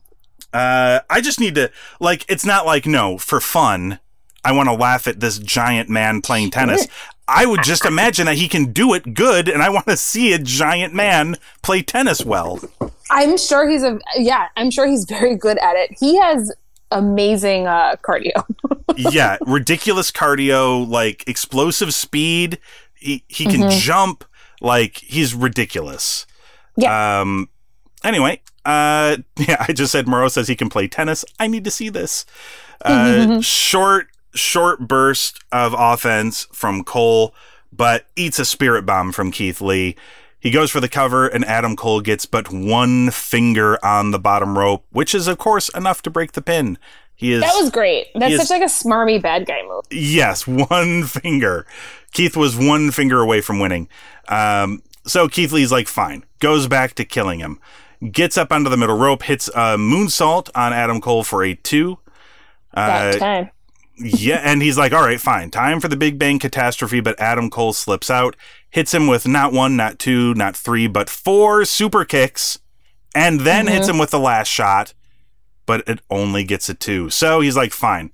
Uh, 0.53 0.99
I 1.09 1.21
just 1.21 1.39
need 1.39 1.55
to 1.55 1.71
like. 1.99 2.25
It's 2.29 2.45
not 2.45 2.65
like 2.65 2.85
no 2.85 3.17
for 3.17 3.39
fun. 3.39 3.99
I 4.43 4.53
want 4.53 4.69
to 4.69 4.73
laugh 4.73 5.07
at 5.07 5.19
this 5.19 5.39
giant 5.39 5.89
man 5.89 6.21
playing 6.21 6.51
tennis. 6.51 6.87
I 7.27 7.45
would 7.45 7.63
just 7.63 7.85
imagine 7.85 8.25
that 8.27 8.37
he 8.37 8.47
can 8.47 8.71
do 8.71 8.93
it 8.93 9.13
good, 9.13 9.49
and 9.49 9.61
I 9.61 9.69
want 9.69 9.87
to 9.87 9.97
see 9.97 10.31
a 10.31 10.39
giant 10.39 10.93
man 10.93 11.35
play 11.61 11.81
tennis 11.81 12.23
well. 12.23 12.61
I'm 13.09 13.37
sure 13.37 13.67
he's 13.67 13.83
a 13.83 13.99
yeah. 14.17 14.47
I'm 14.55 14.71
sure 14.71 14.87
he's 14.87 15.05
very 15.09 15.35
good 15.35 15.57
at 15.57 15.75
it. 15.75 15.91
He 15.99 16.17
has 16.17 16.53
amazing 16.91 17.67
uh, 17.67 17.95
cardio. 18.01 18.43
yeah, 18.95 19.37
ridiculous 19.45 20.11
cardio, 20.11 20.87
like 20.87 21.27
explosive 21.27 21.93
speed. 21.93 22.59
He 22.95 23.23
he 23.27 23.45
can 23.45 23.69
jump. 23.69 24.23
Like 24.59 24.97
he's 24.97 25.35
ridiculous. 25.35 26.25
Yeah. 26.77 27.21
Um. 27.21 27.49
Anyway, 28.03 28.41
uh, 28.65 29.17
yeah, 29.37 29.65
I 29.67 29.73
just 29.73 29.91
said 29.91 30.07
Mauro 30.07 30.27
says 30.27 30.47
he 30.47 30.55
can 30.55 30.69
play 30.69 30.87
tennis. 30.87 31.23
I 31.39 31.47
need 31.47 31.63
to 31.63 31.71
see 31.71 31.89
this. 31.89 32.25
Uh, 32.81 33.41
short, 33.41 34.07
short 34.35 34.87
burst 34.87 35.39
of 35.51 35.73
offense 35.77 36.47
from 36.51 36.83
Cole, 36.83 37.33
but 37.71 38.07
eats 38.15 38.39
a 38.39 38.45
spirit 38.45 38.85
bomb 38.85 39.11
from 39.11 39.31
Keith 39.31 39.61
Lee. 39.61 39.95
He 40.39 40.51
goes 40.51 40.69
for 40.71 40.79
the 40.79 40.87
cover, 40.89 41.27
and 41.27 41.43
Adam 41.45 41.75
Cole 41.75 41.99
gets 42.01 42.25
but 42.25 42.51
one 42.51 43.09
finger 43.11 43.83
on 43.83 44.11
the 44.11 44.19
bottom 44.19 44.57
rope, 44.57 44.85
which 44.91 45.15
is, 45.15 45.27
of 45.27 45.37
course, 45.37 45.69
enough 45.69 46.01
to 46.03 46.09
break 46.09 46.33
the 46.33 46.41
pin. 46.41 46.77
He 47.15 47.31
is 47.33 47.41
that 47.41 47.53
was 47.59 47.71
great. 47.71 48.07
That's 48.13 48.27
He 48.27 48.33
is- 48.35 48.41
such 48.47 48.51
like 48.51 48.61
a 48.61 48.65
smarmy 48.71 49.19
bad 49.21 49.47
guy 49.47 49.63
move. 49.67 49.85
Yes, 49.89 50.45
one 50.45 51.03
finger. 51.05 51.65
Keith 52.13 52.37
was 52.37 52.55
one 52.55 52.91
finger 52.91 53.19
away 53.21 53.41
from 53.41 53.59
winning. 53.59 53.89
Um, 54.27 54.83
so 55.05 55.27
Keith 55.27 55.51
Lee's 55.51 55.71
like, 55.71 55.87
fine. 55.87 56.23
Goes 56.39 56.67
back 56.67 56.93
to 56.95 57.05
killing 57.05 57.39
him. 57.39 57.59
Gets 58.11 58.37
up 58.37 58.51
onto 58.51 58.69
the 58.69 58.77
middle 58.77 58.97
rope, 58.97 59.23
hits 59.23 59.47
a 59.49 59.75
moonsault 59.77 60.51
on 60.53 60.71
Adam 60.73 61.01
Cole 61.01 61.23
for 61.23 61.43
a 61.43 61.55
two. 61.55 61.97
That 62.75 63.15
Uh, 63.15 63.17
time. 63.17 63.49
Yeah, 63.97 64.41
and 64.43 64.61
he's 64.61 64.77
like, 64.77 64.93
all 64.93 65.01
right, 65.01 65.19
fine. 65.19 65.49
Time 65.49 65.79
for 65.79 65.87
the 65.87 65.97
Big 65.97 66.19
Bang 66.19 66.39
catastrophe, 66.39 66.99
but 66.99 67.19
Adam 67.19 67.49
Cole 67.49 67.73
slips 67.73 68.09
out, 68.09 68.35
hits 68.69 68.93
him 68.93 69.07
with 69.07 69.27
not 69.27 69.53
one, 69.53 69.75
not 69.75 69.97
two, 69.97 70.33
not 70.35 70.55
three, 70.55 70.87
but 70.87 71.09
four 71.09 71.65
super 71.65 72.05
kicks, 72.05 72.59
and 73.15 73.41
then 73.41 73.67
hits 73.67 73.87
him 73.87 73.97
with 73.97 74.11
the 74.11 74.19
last 74.19 74.47
shot, 74.47 74.93
but 75.65 75.87
it 75.87 75.99
only 76.09 76.43
gets 76.43 76.69
a 76.69 76.73
two. 76.73 77.09
So 77.09 77.39
he's 77.39 77.57
like, 77.57 77.71
fine, 77.71 78.11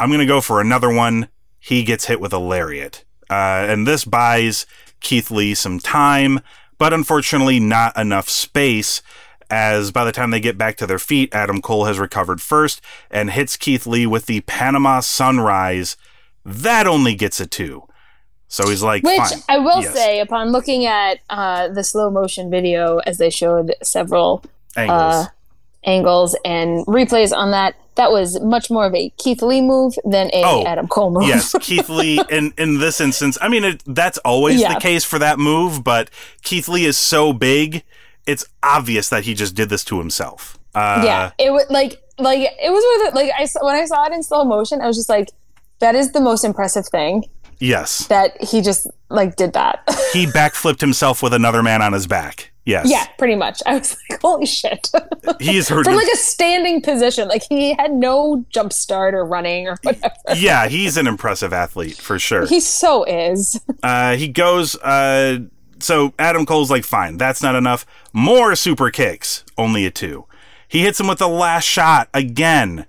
I'm 0.00 0.08
going 0.08 0.20
to 0.20 0.26
go 0.26 0.40
for 0.40 0.60
another 0.60 0.92
one. 0.92 1.28
He 1.58 1.82
gets 1.82 2.06
hit 2.06 2.20
with 2.20 2.32
a 2.32 2.38
lariat. 2.38 3.04
Uh, 3.28 3.66
and 3.68 3.86
this 3.86 4.04
buys 4.04 4.66
Keith 5.00 5.30
Lee 5.30 5.54
some 5.54 5.80
time, 5.80 6.40
but 6.78 6.92
unfortunately, 6.92 7.60
not 7.60 7.96
enough 7.96 8.28
space. 8.28 9.02
As 9.50 9.92
by 9.92 10.04
the 10.04 10.12
time 10.12 10.30
they 10.32 10.40
get 10.40 10.58
back 10.58 10.76
to 10.78 10.86
their 10.86 10.98
feet, 10.98 11.32
Adam 11.34 11.62
Cole 11.62 11.84
has 11.84 11.98
recovered 11.98 12.40
first 12.40 12.80
and 13.10 13.30
hits 13.30 13.56
Keith 13.56 13.86
Lee 13.86 14.06
with 14.06 14.26
the 14.26 14.40
Panama 14.42 15.00
Sunrise. 15.00 15.96
That 16.44 16.86
only 16.86 17.14
gets 17.14 17.38
a 17.40 17.46
two. 17.46 17.84
So 18.48 18.68
he's 18.68 18.82
like, 18.82 19.02
Which 19.02 19.16
fine. 19.18 19.38
I 19.48 19.58
will 19.58 19.82
Yes. 19.82 19.92
say, 19.94 20.20
upon 20.20 20.50
looking 20.52 20.86
at 20.86 21.18
uh, 21.30 21.68
the 21.68 21.82
slow 21.84 22.10
motion 22.10 22.50
video, 22.50 22.98
as 22.98 23.18
they 23.18 23.30
showed 23.30 23.74
several 23.82 24.44
Angles. 24.76 25.26
uh, 25.26 25.26
angles 25.84 26.36
and 26.44 26.84
replays 26.86 27.36
on 27.36 27.50
that, 27.52 27.74
that 27.96 28.10
was 28.12 28.40
much 28.40 28.70
more 28.70 28.84
of 28.86 28.94
a 28.94 29.08
Keith 29.18 29.42
Lee 29.42 29.62
move 29.62 29.94
than 30.04 30.28
a 30.32 30.42
Oh, 30.44 30.64
Adam 30.66 30.86
Cole 30.86 31.10
move. 31.10 31.26
yes, 31.28 31.54
Keith 31.60 31.88
Lee. 31.88 32.20
In 32.30 32.52
in 32.58 32.78
this 32.78 33.00
instance, 33.00 33.38
I 33.40 33.48
mean, 33.48 33.64
it, 33.64 33.82
that's 33.86 34.18
always 34.18 34.60
Yeah. 34.60 34.74
the 34.74 34.80
case 34.80 35.02
for 35.04 35.18
that 35.18 35.38
move. 35.38 35.82
But 35.82 36.10
Keith 36.42 36.68
Lee 36.68 36.84
is 36.84 36.96
so 36.98 37.32
big, 37.32 37.82
it's 38.26 38.44
obvious 38.62 39.08
that 39.08 39.24
he 39.24 39.34
just 39.34 39.54
did 39.54 39.68
this 39.68 39.84
to 39.84 39.98
himself. 39.98 40.58
Uh, 40.74 41.02
yeah, 41.04 41.30
it 41.38 41.50
was 41.50 41.64
like 41.70 42.02
like 42.18 42.40
it 42.40 42.70
was. 42.70 43.14
Like 43.14 43.30
I 43.36 43.48
when 43.64 43.74
I 43.74 43.84
saw 43.86 44.04
it 44.06 44.12
in 44.12 44.22
slow 44.22 44.44
motion, 44.44 44.80
I 44.80 44.86
was 44.86 44.96
just 44.96 45.08
like, 45.08 45.30
that 45.78 45.94
is 45.94 46.12
the 46.12 46.20
most 46.20 46.44
impressive 46.44 46.86
thing 46.86 47.24
Yes, 47.58 48.06
that 48.08 48.42
he 48.42 48.60
just 48.60 48.86
like 49.08 49.36
did 49.36 49.52
that. 49.54 49.82
he 50.12 50.26
backflipped 50.26 50.80
himself 50.80 51.22
with 51.22 51.32
another 51.32 51.62
man 51.62 51.82
on 51.82 51.92
his 51.92 52.06
back. 52.06 52.52
Yes. 52.64 52.90
yeah, 52.90 53.06
pretty 53.16 53.36
much. 53.36 53.62
I 53.64 53.78
was 53.78 53.96
like, 54.10 54.20
holy 54.20 54.44
shit. 54.44 54.90
He's 55.40 55.68
hurt. 55.68 55.84
From 55.84 55.94
like 55.94 56.08
a 56.12 56.16
standing 56.16 56.82
position, 56.82 57.28
like 57.28 57.44
he 57.48 57.74
had 57.74 57.92
no 57.92 58.44
jump 58.50 58.72
start 58.72 59.14
or 59.14 59.24
running 59.24 59.68
or 59.68 59.76
whatever. 59.82 60.12
yeah, 60.34 60.66
he's 60.66 60.96
an 60.96 61.06
impressive 61.06 61.52
athlete 61.52 61.96
for 61.96 62.18
sure. 62.18 62.44
He 62.44 62.58
so 62.58 63.04
is. 63.04 63.60
Uh, 63.84 64.16
he 64.16 64.26
goes. 64.26 64.74
Uh, 64.76 65.38
so 65.78 66.14
Adam 66.18 66.46
Cole's 66.46 66.70
like, 66.70 66.84
fine, 66.84 67.16
that's 67.16 67.42
not 67.42 67.54
enough. 67.54 67.86
More 68.12 68.54
super 68.56 68.90
kicks, 68.90 69.44
only 69.56 69.86
a 69.86 69.90
two. 69.90 70.26
He 70.68 70.82
hits 70.82 70.98
him 70.98 71.06
with 71.06 71.18
the 71.18 71.28
last 71.28 71.64
shot 71.64 72.08
again, 72.12 72.86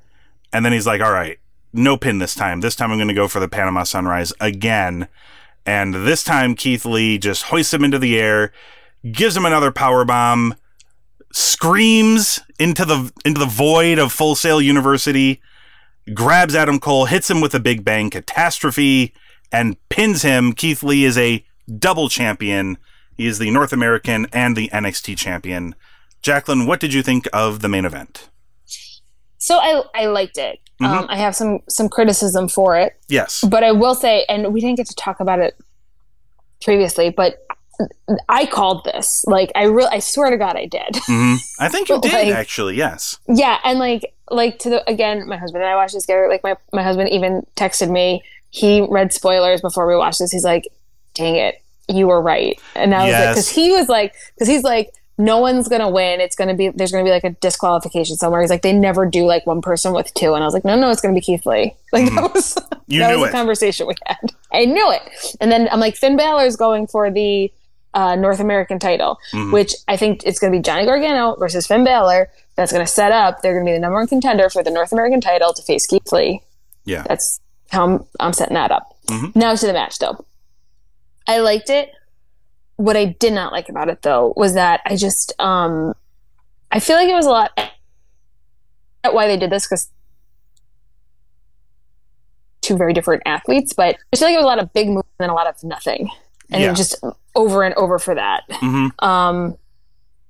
and 0.52 0.66
then 0.66 0.74
he's 0.74 0.88
like, 0.88 1.02
all 1.02 1.12
right, 1.12 1.40
no 1.74 1.98
pin 1.98 2.20
this 2.20 2.36
time. 2.36 2.62
This 2.62 2.76
time 2.76 2.92
I'm 2.92 2.98
going 2.98 3.08
to 3.08 3.14
go 3.14 3.28
for 3.28 3.40
the 3.40 3.48
Panama 3.48 3.84
Sunrise 3.84 4.34
again, 4.40 5.08
and 5.66 5.94
this 5.94 6.24
time 6.24 6.56
Keith 6.56 6.86
Lee 6.86 7.18
just 7.18 7.44
hoists 7.44 7.74
him 7.74 7.84
into 7.84 8.00
the 8.00 8.20
air, 8.20 8.52
gives 9.12 9.38
him 9.38 9.46
another 9.46 9.72
power 9.72 10.06
bomb, 10.06 10.56
screams 11.32 12.40
into 12.60 12.86
the 12.86 13.12
into 13.26 13.40
the 13.40 13.46
void 13.46 14.00
of 14.00 14.12
Full 14.12 14.36
Sail 14.36 14.62
University, 14.62 15.42
grabs 16.14 16.56
Adam 16.56 16.80
Cole, 16.80 17.06
hits 17.06 17.30
him 17.30 17.42
with 17.42 17.54
a 17.54 17.60
Big 17.60 17.84
Bang 17.84 18.10
catastrophe, 18.10 19.14
and 19.52 19.78
pins 19.90 20.24
him. 20.24 20.54
Keith 20.54 20.82
Lee 20.82 21.04
is 21.04 21.18
a 21.18 21.44
double 21.68 22.10
champion. 22.10 22.78
He 23.16 23.26
is 23.28 23.40
the 23.40 23.50
North 23.52 23.74
American 23.74 24.28
and 24.32 24.56
the 24.56 24.70
NXT 24.70 25.18
champion. 25.18 25.76
Jacqueline, 26.22 26.66
what 26.68 26.80
did 26.80 26.94
you 26.94 27.02
think 27.04 27.28
of 27.34 27.62
the 27.62 27.68
main 27.70 27.86
event? 27.86 28.30
So 29.38 29.58
I 29.58 29.84
I 29.96 30.06
liked 30.08 30.38
it. 30.38 30.60
Um, 30.82 31.06
I 31.10 31.18
have 31.18 31.36
some 31.36 31.60
some 31.70 31.90
criticism 31.90 32.48
for 32.48 32.78
it, 32.78 32.94
Yes. 33.08 33.44
but 33.50 33.64
I 33.64 33.72
will 33.72 33.96
say, 33.96 34.26
and 34.30 34.54
we 34.54 34.62
didn't 34.62 34.78
get 34.78 34.88
to 34.88 34.96
talk 34.96 35.20
about 35.20 35.40
it 35.40 35.58
previously, 36.64 37.10
but 37.10 37.38
I 38.30 38.46
called 38.48 38.84
this. 38.86 39.24
Like 39.28 39.52
I 39.56 39.64
real 39.66 39.88
I 39.92 40.00
swear 40.00 40.30
to 40.30 40.38
God, 40.38 40.56
I 40.56 40.66
did. 40.66 40.96
hmm 41.06 41.36
I 41.60 41.70
think 41.70 41.90
you 41.90 42.00
did, 42.02 42.12
Like- 42.14 42.28
actually, 42.36 42.76
yes. 42.76 43.18
yeah, 43.28 43.60
and 43.64 43.80
like 43.80 44.14
like 44.30 44.60
to 44.60 44.70
the 44.70 44.90
again, 44.90 45.28
my 45.28 45.38
husband 45.38 45.64
and 45.64 45.72
I 45.72 45.76
watched 45.76 45.94
this 45.94 46.04
together. 46.04 46.28
Like 46.30 46.44
my 46.44 46.56
my 46.74 46.84
husband 46.84 47.10
even 47.10 47.46
texted 47.56 47.90
me. 47.90 48.22
He 48.50 48.86
read 48.90 49.14
spoilers 49.14 49.62
before 49.62 49.88
we 49.88 49.96
watched 49.96 50.20
this. 50.20 50.32
He's 50.32 50.44
like, 50.46 50.64
"Dang 51.18 51.36
it, 51.36 51.62
you 51.88 52.08
were 52.08 52.22
right." 52.22 52.60
And 52.76 52.94
I 52.96 53.06
was 53.06 53.14
like, 53.14 53.30
because 53.30 53.50
he 53.50 53.72
was 53.72 53.90
like, 53.90 54.14
because 54.36 54.48
he's 54.48 54.64
like, 54.64 54.94
no 55.18 55.40
one's 55.40 55.68
gonna 55.68 55.90
win. 55.90 56.22
It's 56.22 56.36
gonna 56.36 56.54
be 56.54 56.70
there's 56.70 56.92
gonna 56.92 57.04
be 57.04 57.10
like 57.10 57.24
a 57.24 57.32
disqualification 57.32 58.16
somewhere. 58.18 58.42
He's 58.42 58.50
like, 58.50 58.62
they 58.62 58.74
never 58.74 59.06
do 59.06 59.26
like 59.26 59.46
one 59.48 59.62
person 59.62 59.94
with 59.94 60.14
two, 60.14 60.34
and 60.36 60.44
I 60.44 60.46
was 60.48 60.54
like, 60.54 60.64
no, 60.66 60.76
no, 60.80 60.90
it's 60.92 61.02
gonna 61.02 61.14
be 61.16 61.22
Keith 61.22 61.46
Lee. 61.46 61.76
Like 61.94 62.14
that 62.14 62.34
was 62.34 62.56
Mm-hmm. 62.56 62.74
You 62.94 63.00
that 63.02 63.12
knew 63.12 63.20
was 63.20 63.28
it. 63.28 63.34
a 63.34 63.36
conversation 63.36 63.88
we 63.88 63.96
had. 64.06 64.18
I 64.54 64.64
knew 64.66 64.92
it, 64.92 65.02
and 65.42 65.52
then 65.52 65.68
I'm 65.72 65.80
like, 65.82 65.96
Finn 65.98 66.16
Balor's 66.16 66.56
going 66.56 66.88
for 66.88 67.12
the 67.12 67.52
uh, 67.94 68.16
North 68.16 68.40
American 68.40 68.80
title, 68.80 69.18
Mm-hmm. 69.34 69.52
which 69.52 69.74
I 69.88 69.98
think 69.98 70.22
it's 70.26 70.40
to 70.54 70.58
be 70.58 70.62
Johnny 70.62 70.86
Gargano 70.86 71.36
versus 71.36 71.68
Finn 71.68 71.84
Balor. 71.84 72.30
That's 72.56 72.72
to 72.86 72.92
set 72.92 73.12
up. 73.12 73.42
They're 73.42 73.54
to 73.66 73.70
be 73.70 73.74
the 73.74 73.80
number 73.80 73.98
one 73.98 74.08
contender 74.08 74.50
for 74.50 74.64
the 74.64 74.72
North 74.72 74.92
American 74.92 75.20
title 75.22 75.52
to 75.54 75.62
face 75.62 75.86
Keith 75.86 76.12
Lee. 76.12 76.42
Yeah. 76.86 77.04
That's 77.08 77.40
how 77.72 77.84
I'm, 77.86 78.06
I'm 78.20 78.34
setting 78.34 78.54
that 78.56 78.72
up. 78.72 78.96
Mhm. 79.08 79.36
Now 79.36 79.54
to 79.54 79.68
the 79.68 79.74
match, 79.74 80.00
though. 80.00 80.24
I 81.28 81.40
liked 81.40 81.70
it. 81.70 81.92
What 82.78 82.96
I 82.96 83.06
did 83.06 83.34
not 83.34 83.52
like 83.52 83.70
about 83.70 83.90
it, 83.90 84.02
though, 84.02 84.34
was 84.38 84.54
that 84.54 84.82
I 84.86 84.96
just, 84.96 85.34
um, 85.40 85.94
I 86.72 86.80
feel 86.80 86.96
like 86.96 87.10
it 87.10 87.14
was 87.16 87.26
a 87.26 87.30
lot. 87.30 87.52
Why 89.10 89.28
they 89.28 89.38
did 89.38 89.50
this 89.50 89.66
because 89.66 89.90
two 92.62 92.76
very 92.78 92.94
different 92.94 93.24
athletes, 93.26 93.74
but 93.74 93.98
I 94.14 94.18
feel 94.18 94.28
like 94.28 94.34
it 94.34 94.38
was 94.38 94.44
a 94.44 94.48
lot 94.48 94.60
of 94.60 94.74
big 94.74 94.90
moves 94.90 95.08
and 95.20 95.26
then 95.26 95.30
a 95.30 95.34
lot 95.34 95.48
of 95.48 95.56
nothing, 95.64 96.10
and 96.52 96.62
Yeah. 96.62 96.74
just 96.74 96.96
over 97.36 97.64
and 97.64 97.74
over 97.76 98.00
for 98.00 98.16
that 98.16 98.44
hmm 98.50 98.88
um, 99.00 99.58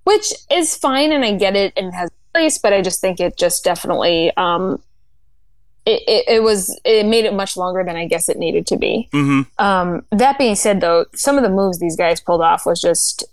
which 0.04 0.32
is 0.52 0.76
fine 0.76 1.12
and 1.12 1.24
I 1.26 1.36
get 1.36 1.56
it 1.56 1.74
and 1.78 1.94
has 1.94 2.10
place, 2.34 2.58
but 2.60 2.72
I 2.74 2.82
just 2.82 3.02
think 3.02 3.20
it 3.20 3.38
just 3.38 3.64
definitely 3.64 4.32
um, 4.38 4.82
it, 5.88 6.04
it, 6.08 6.26
it 6.36 6.44
was 6.44 6.60
it 6.84 7.06
made 7.06 7.26
it 7.26 7.34
much 7.34 7.56
longer 7.56 7.84
than 7.84 7.96
I 7.96 8.06
guess 8.08 8.28
it 8.30 8.38
needed 8.38 8.68
to 8.68 8.78
be. 8.78 9.08
hmm 9.12 9.42
Um, 9.58 10.04
that 10.12 10.38
being 10.38 10.56
said, 10.56 10.82
though, 10.82 11.06
some 11.16 11.38
of 11.38 11.44
the 11.44 11.50
moves 11.50 11.80
these 11.80 11.96
guys 11.96 12.20
pulled 12.20 12.42
off 12.42 12.66
was 12.66 12.80
just 12.82 13.24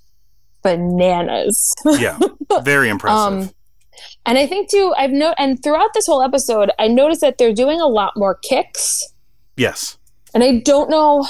bananas. 0.63 1.75
Yeah. 1.85 2.19
Very 2.63 2.89
impressive. 2.95 3.33
Um, 3.49 3.51
and 4.27 4.39
I 4.39 4.47
think 4.47 4.71
too, 4.71 4.93
I've 4.97 5.11
no 5.13 5.35
and 5.39 5.63
throughout 5.63 5.91
this 5.95 6.07
whole 6.07 6.23
episode, 6.23 6.71
I 6.79 6.89
noticed 6.89 7.21
that 7.21 7.39
they're 7.39 7.53
doing 7.55 7.81
a 7.81 7.87
lot 7.87 8.13
more 8.17 8.35
kicks. 8.37 9.03
yes. 9.57 9.99
And 10.35 10.43
I 10.43 10.59
don't 10.59 10.91
know 10.91 11.25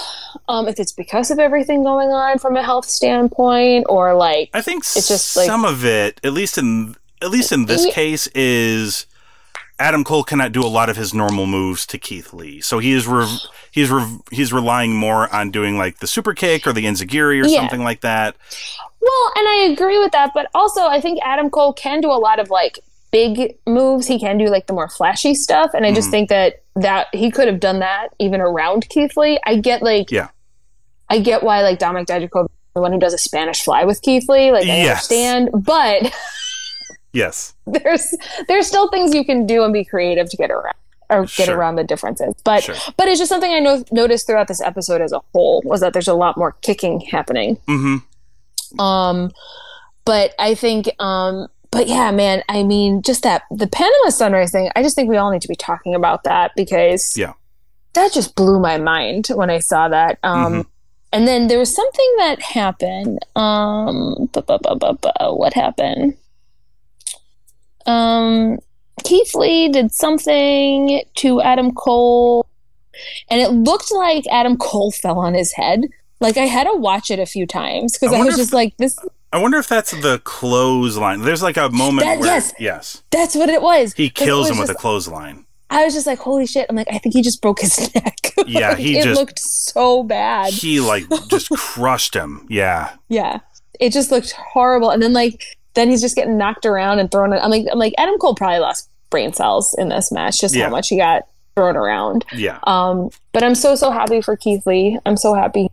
um, 0.48 0.66
if 0.66 0.80
it's 0.80 0.92
because 0.92 1.30
of 1.30 1.38
everything 1.38 1.82
going 1.84 2.08
on 2.08 2.38
from 2.38 2.56
a 2.56 2.62
health 2.62 2.86
standpoint 2.86 3.84
or 3.90 4.14
like 4.14 4.48
I 4.54 4.62
think 4.62 4.82
It's 4.96 5.08
just 5.08 5.36
like- 5.36 5.44
some 5.46 5.66
of 5.66 5.84
it, 5.84 6.20
at 6.24 6.32
least 6.32 6.56
in 6.56 6.96
at 7.20 7.30
least 7.30 7.52
in 7.52 7.66
this 7.66 7.84
case, 7.92 8.28
is 8.28 9.04
Adam 9.78 10.04
Cole 10.04 10.22
cannot 10.24 10.52
do 10.52 10.62
a 10.62 10.68
lot 10.68 10.88
of 10.88 10.96
his 10.96 11.12
normal 11.12 11.46
moves 11.46 11.84
to 11.86 11.98
Keith 11.98 12.32
Lee, 12.32 12.60
so 12.60 12.78
he 12.78 12.92
is 12.92 13.06
re- 13.08 13.38
he's 13.72 13.90
re- 13.90 14.18
he's 14.30 14.52
relying 14.52 14.94
more 14.94 15.32
on 15.34 15.50
doing 15.50 15.76
like 15.76 15.98
the 15.98 16.06
super 16.06 16.32
kick 16.32 16.66
or 16.66 16.72
the 16.72 16.84
enziguri 16.84 17.42
or 17.42 17.46
Yeah. 17.48 17.58
something 17.58 17.82
like 17.82 18.00
that. 18.02 18.36
Well, 19.00 19.32
and 19.36 19.48
I 19.48 19.68
agree 19.72 19.98
with 19.98 20.12
that, 20.12 20.30
but 20.32 20.46
also 20.54 20.86
I 20.86 21.00
think 21.00 21.18
Adam 21.24 21.50
Cole 21.50 21.72
can 21.72 22.00
do 22.00 22.10
a 22.10 22.14
lot 22.20 22.38
of 22.38 22.50
like 22.50 22.78
big 23.10 23.56
moves. 23.66 24.06
He 24.06 24.18
can 24.18 24.38
do 24.38 24.46
like 24.46 24.66
the 24.68 24.72
more 24.74 24.88
flashy 24.88 25.34
stuff, 25.34 25.72
and 25.74 25.84
I 25.84 25.92
just 25.92 26.08
Mhm. 26.08 26.12
think 26.12 26.28
that 26.30 26.62
that 26.76 27.06
he 27.12 27.30
could 27.30 27.46
have 27.48 27.60
done 27.60 27.80
that 27.80 28.08
even 28.18 28.40
around 28.40 28.88
Keith 28.88 29.16
Lee. 29.16 29.38
I 29.44 29.56
get 29.56 29.82
like, 29.82 30.10
Yeah. 30.10 30.28
I 31.08 31.18
get 31.18 31.42
why 31.42 31.62
like 31.62 31.78
Dominic 31.78 32.06
Dijakovic, 32.08 32.48
the 32.74 32.80
one 32.80 32.92
who 32.92 32.98
does 32.98 33.14
a 33.14 33.18
Spanish 33.18 33.62
Fly 33.62 33.84
with 33.84 34.02
Keith 34.02 34.28
Lee, 34.28 34.50
like 34.50 34.64
I 34.64 34.66
Yes. 34.66 35.10
understand, 35.10 35.50
but 35.52 36.12
Yes. 37.14 37.54
there's 37.66 38.14
there's 38.48 38.66
still 38.66 38.88
things 38.90 39.14
you 39.14 39.24
can 39.24 39.46
do 39.46 39.64
and 39.64 39.72
be 39.72 39.84
creative 39.84 40.28
to 40.30 40.36
get 40.36 40.50
around 40.50 40.74
or 41.10 41.22
get 41.22 41.30
Sure. 41.46 41.56
around 41.56 41.76
the 41.76 41.84
differences. 41.84 42.34
But 42.44 42.64
Sure. 42.64 42.74
but 42.96 43.08
it's 43.08 43.18
just 43.18 43.28
something 43.30 43.52
I 43.52 43.60
no- 43.60 43.84
noticed 43.92 44.26
throughout 44.26 44.48
this 44.48 44.60
episode 44.60 45.00
as 45.00 45.12
a 45.12 45.20
whole 45.32 45.62
was 45.64 45.80
that 45.80 45.92
there's 45.92 46.08
a 46.08 46.14
lot 46.14 46.36
more 46.36 46.52
kicking 46.62 47.00
happening. 47.00 47.56
Mm-hmm. 47.68 48.80
Um, 48.80 49.30
but 50.04 50.34
I 50.38 50.54
think, 50.54 50.90
um, 50.98 51.46
but 51.70 51.86
yeah, 51.88 52.10
man, 52.10 52.42
I 52.48 52.62
mean, 52.62 53.02
just 53.02 53.22
that 53.22 53.42
the 53.50 53.66
Panama 53.66 54.10
Sunrise 54.10 54.50
thing. 54.52 54.70
I 54.76 54.82
just 54.82 54.94
think 54.96 55.08
we 55.08 55.16
all 55.16 55.30
need 55.30 55.42
to 55.42 55.48
be 55.48 55.54
talking 55.56 55.94
about 55.94 56.24
that 56.24 56.52
because 56.56 57.16
Yeah. 57.16 57.32
that 57.94 58.12
just 58.12 58.34
blew 58.34 58.58
my 58.60 58.78
mind 58.78 59.28
when 59.28 59.50
I 59.50 59.58
saw 59.60 59.88
that. 59.88 60.18
Um, 60.22 60.52
Mhm. 60.52 60.66
and 61.12 61.28
then 61.28 61.46
there 61.48 61.58
was 61.58 61.74
something 61.74 62.14
that 62.18 62.40
happened. 62.42 63.24
Um, 63.36 64.28
bu- 64.32 64.42
bu- 64.42 64.58
bu- 64.58 65.34
what 65.36 65.52
happened? 65.54 66.16
Um, 67.86 68.58
Keith 69.02 69.34
Lee 69.34 69.68
did 69.68 69.92
something 69.92 71.02
to 71.16 71.40
Adam 71.42 71.72
Cole, 71.74 72.46
and 73.28 73.40
it 73.40 73.50
looked 73.50 73.92
like 73.92 74.24
Adam 74.30 74.56
Cole 74.56 74.90
fell 75.02 75.18
on 75.18 75.34
his 75.34 75.52
head. 75.52 75.82
Like 76.20 76.36
I 76.36 76.46
had 76.46 76.64
to 76.64 76.74
watch 76.74 77.10
it 77.10 77.18
a 77.18 77.26
few 77.26 77.46
times 77.46 77.98
because 77.98 78.14
I 78.14 78.18
I, 78.20 78.24
was 78.24 78.34
if- 78.34 78.40
just 78.40 78.52
like, 78.52 78.76
"This." 78.78 78.96
I 79.32 79.38
wonder 79.38 79.58
if 79.58 79.66
that's 79.68 79.90
the 79.90 80.20
clothesline. 80.24 81.22
There's 81.22 81.42
like 81.42 81.56
a 81.56 81.68
moment 81.70 82.06
That- 82.06 82.20
where 82.20 82.28
yes. 82.28 82.52
yes, 82.58 83.02
That's 83.10 83.34
what 83.34 83.48
it 83.48 83.60
was. 83.60 83.92
He 83.94 84.08
kills 84.08 84.48
was 84.48 84.50
him 84.50 84.58
with 84.58 84.70
a 84.70 84.74
clothesline. 84.74 85.44
I 85.70 85.84
was 85.84 85.92
just 85.92 86.06
like, 86.06 86.20
"Holy 86.20 86.46
shit!" 86.46 86.66
I'm 86.70 86.76
like, 86.76 86.86
I 86.90 86.98
think 86.98 87.14
he 87.14 87.20
just 87.22 87.42
broke 87.42 87.60
his 87.60 87.92
neck. 87.94 88.16
Yeah, 88.46 88.70
Like, 88.70 88.78
he 88.78 88.96
it 88.98 89.02
just- 89.04 89.20
looked 89.20 89.38
so 89.40 90.04
bad. 90.04 90.52
He 90.52 90.78
like 90.80 91.04
just 91.28 91.50
crushed 91.56 92.14
him. 92.14 92.46
Yeah. 92.48 92.92
Yeah, 93.08 93.40
it 93.80 93.92
just 93.92 94.10
looked 94.12 94.32
horrible. 94.32 94.90
And 94.90 95.02
then 95.02 95.12
like, 95.12 95.44
then 95.74 95.90
he's 95.90 96.00
just 96.00 96.16
getting 96.16 96.36
knocked 96.38 96.66
around 96.66 96.98
and 96.98 97.10
thrown. 97.10 97.32
I'm 97.32 97.50
like, 97.50 97.66
I'm 97.70 97.78
like, 97.78 97.94
Adam 97.98 98.18
Cole 98.18 98.34
probably 98.34 98.58
lost 98.60 98.88
brain 99.10 99.32
cells 99.32 99.74
in 99.78 99.88
this 99.88 100.10
match. 100.12 100.40
Just 100.40 100.54
Yeah. 100.54 100.64
how 100.64 100.70
much 100.70 100.88
he 100.88 100.96
got 100.96 101.26
thrown 101.56 101.76
around. 101.76 102.24
Yeah. 102.34 102.58
Um, 102.64 103.10
but 103.32 103.42
I'm 103.42 103.54
so 103.54 103.74
so 103.76 103.90
happy 103.90 104.20
for 104.20 104.36
Keith 104.36 104.66
Lee. 104.66 104.98
I'm 105.06 105.16
so 105.16 105.34
happy. 105.34 105.68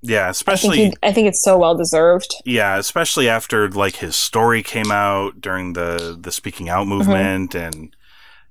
Yeah. 0.00 0.20
I 0.20 0.24
think 0.26 0.30
Especially 0.30 0.76
he, 0.86 0.94
I 1.02 1.12
think 1.12 1.28
it's 1.28 1.42
so 1.42 1.58
well 1.58 1.74
deserved. 1.74 2.34
yeah, 2.44 2.76
especially 2.78 3.28
after 3.28 3.68
like 3.68 3.96
his 3.96 4.16
story 4.16 4.62
came 4.62 4.90
out 4.90 5.40
during 5.40 5.72
the 5.74 6.16
the 6.18 6.30
speaking 6.32 6.68
out 6.68 6.86
movement 6.86 7.54
and 7.54 7.94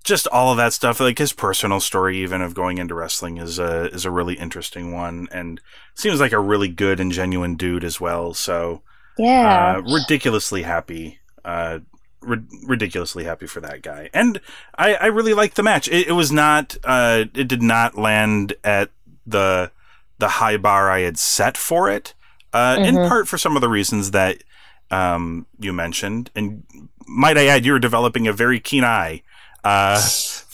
just 0.03 0.27
all 0.27 0.51
of 0.51 0.57
that 0.57 0.71
stuff. 0.73 0.99
Like 0.99 1.17
his 1.17 1.33
personal 1.33 1.79
story, 1.79 2.17
even 2.19 2.41
of 2.41 2.53
going 2.53 2.77
into 2.77 2.93
wrestling, 2.95 3.37
is 3.37 3.59
a 3.59 3.85
is 3.93 4.05
a 4.05 4.11
really 4.11 4.35
interesting 4.35 4.93
one, 4.93 5.27
and 5.31 5.59
seems 5.95 6.19
like 6.19 6.31
a 6.31 6.39
really 6.39 6.67
good 6.69 6.99
and 6.99 7.11
genuine 7.11 7.55
dude 7.55 7.83
as 7.83 7.99
well. 7.99 8.33
So 8.33 8.81
Yeah. 9.17 9.77
uh, 9.77 9.81
ridiculously 9.81 10.63
happy. 10.63 11.19
Uh, 11.45 11.79
ri- 12.21 12.43
ridiculously 12.65 13.23
happy 13.23 13.47
for 13.47 13.61
that 13.61 13.81
guy, 13.81 14.09
and 14.13 14.41
I, 14.77 14.95
I 14.95 15.05
really 15.07 15.33
liked 15.33 15.55
the 15.55 15.63
match. 15.63 15.87
It, 15.87 16.07
it 16.07 16.11
was 16.13 16.31
not. 16.31 16.77
Uh, 16.83 17.25
it 17.33 17.47
did 17.47 17.61
not 17.63 17.97
land 17.97 18.53
at 18.63 18.89
the 19.25 19.71
the 20.19 20.27
high 20.27 20.57
bar 20.57 20.89
I 20.91 21.01
had 21.01 21.17
set 21.17 21.57
for 21.57 21.89
it. 21.89 22.13
Uh, 22.53 22.77
In 22.79 22.95
Mhm. 22.95 23.07
part 23.07 23.27
for 23.27 23.37
some 23.37 23.55
of 23.55 23.61
the 23.61 23.69
reasons 23.69 24.11
that 24.11 24.43
um, 24.89 25.45
you 25.59 25.71
mentioned, 25.73 26.31
and 26.35 26.63
might 27.07 27.37
I 27.37 27.45
add, 27.47 27.65
you're 27.65 27.77
developing 27.79 28.27
a 28.27 28.33
very 28.33 28.59
keen 28.59 28.83
eye. 28.83 29.21
Uh, 29.63 29.99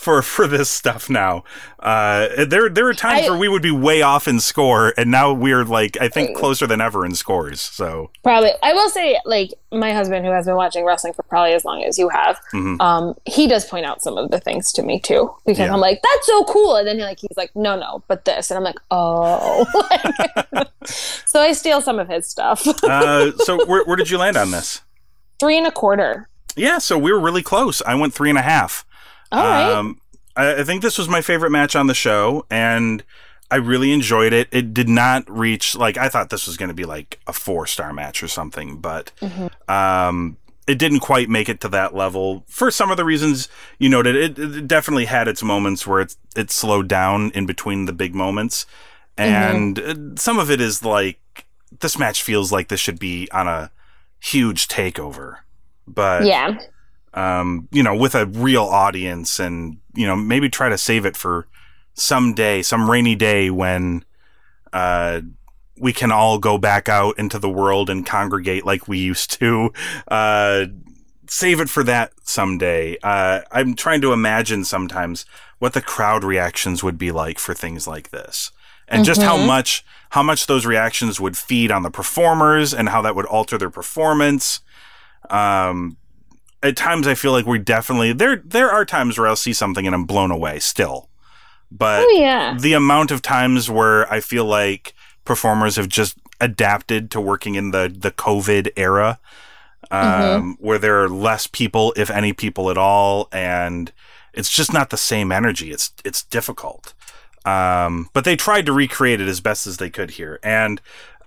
for 0.03 0.21
for 0.21 0.47
this 0.47 0.69
stuff 0.69 1.09
now, 1.09 1.43
uh, 1.79 2.27
there 2.45 2.69
there 2.69 2.87
are 2.87 2.93
times 2.93 3.25
I- 3.25 3.29
where 3.29 3.39
we 3.39 3.47
would 3.47 3.61
be 3.61 3.71
way 3.71 4.01
off 4.01 4.27
in 4.27 4.39
score, 4.39 4.93
and 4.97 5.09
now 5.09 5.33
we're 5.33 5.63
like 5.63 5.97
I 6.01 6.09
think 6.09 6.35
closer 6.37 6.67
than 6.67 6.81
ever 6.81 7.05
in 7.05 7.15
scores. 7.15 7.61
So 7.61 8.11
Probably. 8.23 8.51
I 8.61 8.73
will 8.73 8.89
say, 8.89 9.17
like, 9.25 9.51
my 9.71 9.91
husband, 9.93 10.25
who 10.25 10.31
has 10.31 10.45
been 10.45 10.55
watching 10.55 10.83
wrestling 10.85 11.13
for 11.13 11.23
probably 11.23 11.53
as 11.53 11.63
long 11.65 11.83
as 11.83 11.97
you 11.97 12.09
have, 12.09 12.39
Mhm. 12.53 12.79
um, 12.81 13.15
he 13.25 13.47
does 13.47 13.65
point 13.65 13.85
out 13.85 14.01
some 14.03 14.17
of 14.17 14.29
the 14.29 14.39
things 14.39 14.71
to 14.73 14.83
me 14.83 14.99
too. 14.99 15.33
Because 15.45 15.59
Yeah. 15.67 15.73
I'm 15.73 15.79
like, 15.79 16.01
that's 16.03 16.27
so 16.27 16.43
cool. 16.43 16.75
And 16.75 16.87
then 16.87 16.97
he, 16.97 17.03
like 17.03 17.19
he's 17.19 17.35
like, 17.37 17.55
no, 17.55 17.77
no, 17.79 18.03
but 18.07 18.25
this. 18.25 18.51
And 18.51 18.57
I'm 18.57 18.63
like, 18.63 18.79
oh. 18.91 19.65
so 21.25 21.39
I 21.41 21.53
steal 21.53 21.81
some 21.81 21.99
of 21.99 22.07
his 22.09 22.27
stuff. 22.27 22.67
uh, 22.83 23.35
so 23.37 23.65
where, 23.65 23.83
where 23.85 23.95
did 23.95 24.09
you 24.09 24.17
land 24.17 24.37
on 24.37 24.51
this? 24.51 24.81
Three 25.39 25.57
and 25.57 25.67
a 25.67 25.71
quarter. 25.71 26.29
Yeah, 26.55 26.77
so 26.77 26.97
we 26.99 27.11
were 27.11 27.19
really 27.19 27.41
close. 27.41 27.81
I 27.81 27.95
went 27.95 28.13
three 28.13 28.29
and 28.29 28.37
a 28.37 28.43
half. 28.43 28.85
All 29.33 29.43
right. 29.43 29.73
Um, 29.73 29.99
I, 30.35 30.61
I 30.61 30.63
think 30.63 30.81
this 30.81 30.97
was 30.97 31.09
my 31.09 31.21
favorite 31.21 31.51
match 31.51 31.75
on 31.75 31.87
the 31.87 31.93
show, 31.93 32.45
and 32.49 33.03
I 33.51 33.57
really 33.57 33.91
enjoyed 33.91 34.33
it. 34.33 34.47
It 34.51 34.73
did 34.73 34.89
not 34.89 35.29
reach 35.29 35.75
like 35.75 35.97
I 35.97 36.09
thought 36.09 36.29
this 36.29 36.47
was 36.47 36.57
going 36.57 36.69
to 36.69 36.75
be 36.75 36.85
like 36.85 37.19
a 37.27 37.33
four 37.33 37.67
star 37.67 37.93
match 37.93 38.23
or 38.23 38.27
something, 38.27 38.77
but 38.77 39.11
um, 39.67 40.37
it 40.67 40.79
didn't 40.79 41.01
quite 41.01 41.29
make 41.29 41.49
it 41.49 41.61
to 41.61 41.69
that 41.69 41.93
level 41.93 42.45
for 42.47 42.71
some 42.71 42.89
of 42.89 42.97
the 42.97 43.05
reasons 43.05 43.49
you 43.79 43.89
noted. 43.89 44.15
It, 44.15 44.39
it 44.39 44.67
definitely 44.67 45.05
had 45.05 45.27
its 45.27 45.43
moments 45.43 45.85
where 45.85 46.01
it 46.01 46.15
it 46.35 46.51
slowed 46.51 46.87
down 46.87 47.31
in 47.31 47.45
between 47.45 47.85
the 47.85 47.93
big 47.93 48.15
moments, 48.15 48.65
and 49.17 49.79
uh, 49.79 49.95
some 50.15 50.39
of 50.39 50.49
it 50.49 50.61
is 50.61 50.83
like 50.83 51.19
this 51.79 51.97
match 51.97 52.23
feels 52.23 52.51
like 52.51 52.69
this 52.69 52.79
should 52.79 52.99
be 52.99 53.29
on 53.31 53.47
a 53.47 53.71
huge 54.19 54.67
takeover, 54.67 55.39
but 55.85 56.25
yeah. 56.25 56.57
Um, 57.13 57.67
you 57.71 57.83
know, 57.83 57.95
with 57.95 58.15
a 58.15 58.25
real 58.25 58.63
audience 58.63 59.39
and, 59.39 59.77
you 59.93 60.05
know, 60.07 60.15
maybe 60.15 60.49
try 60.49 60.69
to 60.69 60.77
save 60.77 61.05
it 61.05 61.15
for 61.15 61.47
some 61.93 62.33
day, 62.33 62.61
some 62.61 62.89
rainy 62.89 63.15
day 63.15 63.49
when, 63.49 64.03
uh, 64.71 65.21
we 65.79 65.91
can 65.93 66.11
all 66.11 66.37
go 66.37 66.57
back 66.57 66.87
out 66.87 67.17
into 67.17 67.39
the 67.39 67.49
world 67.49 67.89
and 67.89 68.05
congregate 68.05 68.65
like 68.65 68.87
we 68.87 68.99
used 68.99 69.31
to. 69.39 69.71
Uh, 70.07 70.65
save 71.27 71.59
it 71.59 71.69
for 71.69 71.83
that 71.83 72.13
someday. 72.23 72.97
Uh, 73.01 73.41
I'm 73.51 73.75
trying 73.75 74.01
to 74.01 74.13
imagine 74.13 74.65
sometimes 74.65 75.25
what 75.59 75.73
the 75.73 75.81
crowd 75.81 76.23
reactions 76.23 76.83
would 76.83 76.97
be 76.97 77.11
like 77.11 77.39
for 77.39 77.53
things 77.53 77.87
like 77.87 78.11
this. 78.11 78.51
And 78.87 79.05
just 79.05 79.21
how 79.23 79.37
much, 79.37 79.83
how 80.11 80.21
much 80.21 80.45
those 80.45 80.65
reactions 80.65 81.19
would 81.19 81.35
feed 81.35 81.71
on 81.71 81.81
the 81.81 81.89
performers 81.89 82.73
and 82.73 82.89
how 82.89 83.01
that 83.01 83.15
would 83.15 83.25
alter 83.25 83.57
their 83.57 83.71
performance. 83.71 84.59
Um, 85.29 85.97
at 86.63 86.75
times 86.77 87.05
I 87.07 87.13
feel 87.13 87.31
like 87.33 87.45
we 87.45 87.59
definitely 87.59 88.13
there 88.13 88.37
there 88.37 88.71
are 88.71 88.85
times 88.85 89.17
where 89.19 89.27
I'll 89.27 89.35
see 89.35 89.53
something 89.53 89.85
and 89.85 89.93
I'm 89.95 90.05
blown 90.05 90.31
away 90.31 90.59
still. 90.59 91.09
But 91.71 92.05
Oh, 92.07 92.09
yeah. 92.17 92.57
the 92.59 92.73
amount 92.73 93.11
of 93.11 93.21
times 93.21 93.69
where 93.69 94.11
I 94.11 94.19
feel 94.19 94.45
like 94.45 94.93
performers 95.25 95.75
have 95.75 95.89
just 95.89 96.17
adapted 96.41 97.09
to 97.11 97.21
working 97.21 97.55
in 97.55 97.71
the 97.71 97.93
the 97.95 98.11
COVID 98.11 98.71
era, 98.75 99.19
um, 99.91 99.99
Mm-hmm. 100.01 100.49
where 100.65 100.77
there 100.79 101.03
are 101.03 101.09
less 101.09 101.47
people, 101.47 101.93
if 101.97 102.09
any 102.09 102.33
people 102.33 102.69
at 102.69 102.77
all, 102.77 103.27
and 103.31 103.91
it's 104.33 104.49
just 104.49 104.71
not 104.73 104.89
the 104.89 104.97
same 104.97 105.31
energy. 105.31 105.71
It's 105.71 105.91
it's 106.05 106.23
difficult. 106.23 106.93
Um, 107.45 108.09
but 108.13 108.23
they 108.23 108.37
tried 108.37 108.65
to 108.67 108.71
recreate 108.71 109.19
it 109.19 109.27
as 109.27 109.41
best 109.41 109.67
as 109.67 109.75
they 109.77 109.89
could 109.89 110.11
here, 110.11 110.39
and 110.43 110.79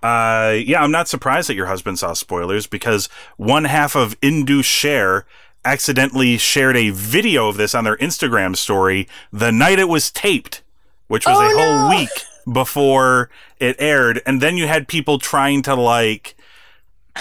uh, 0.03 0.53
yeah, 0.63 0.81
I'm 0.83 0.91
not 0.91 1.07
surprised 1.07 1.49
that 1.49 1.55
your 1.55 1.65
husband 1.67 1.99
saw 1.99 2.13
spoilers 2.13 2.67
because 2.67 3.07
one 3.37 3.65
half 3.65 3.95
of 3.95 4.15
Indus 4.21 4.65
Sher 4.65 5.25
accidentally 5.65 6.37
shared 6.37 6.77
a 6.77 6.91
video 6.91 7.49
of 7.49 7.57
this 7.57 7.75
on 7.75 7.83
their 7.83 7.97
Instagram 7.97 8.55
story 8.55 9.07
the 9.33 9.51
night 9.51 9.79
it 9.79 9.89
was 9.89 10.09
taped, 10.11 10.61
which 11.07 11.25
was 11.25 11.37
Oh, 11.37 11.45
a 11.45 11.57
whole 11.61 11.89
no. 11.89 11.97
week 11.97 12.09
before 12.51 13.29
it 13.59 13.75
aired. 13.79 14.21
And 14.25 14.41
then 14.41 14.55
you 14.57 14.67
had 14.67 14.87
people 14.87 15.19
trying 15.19 15.61
to 15.63 15.75
like, 15.75 16.35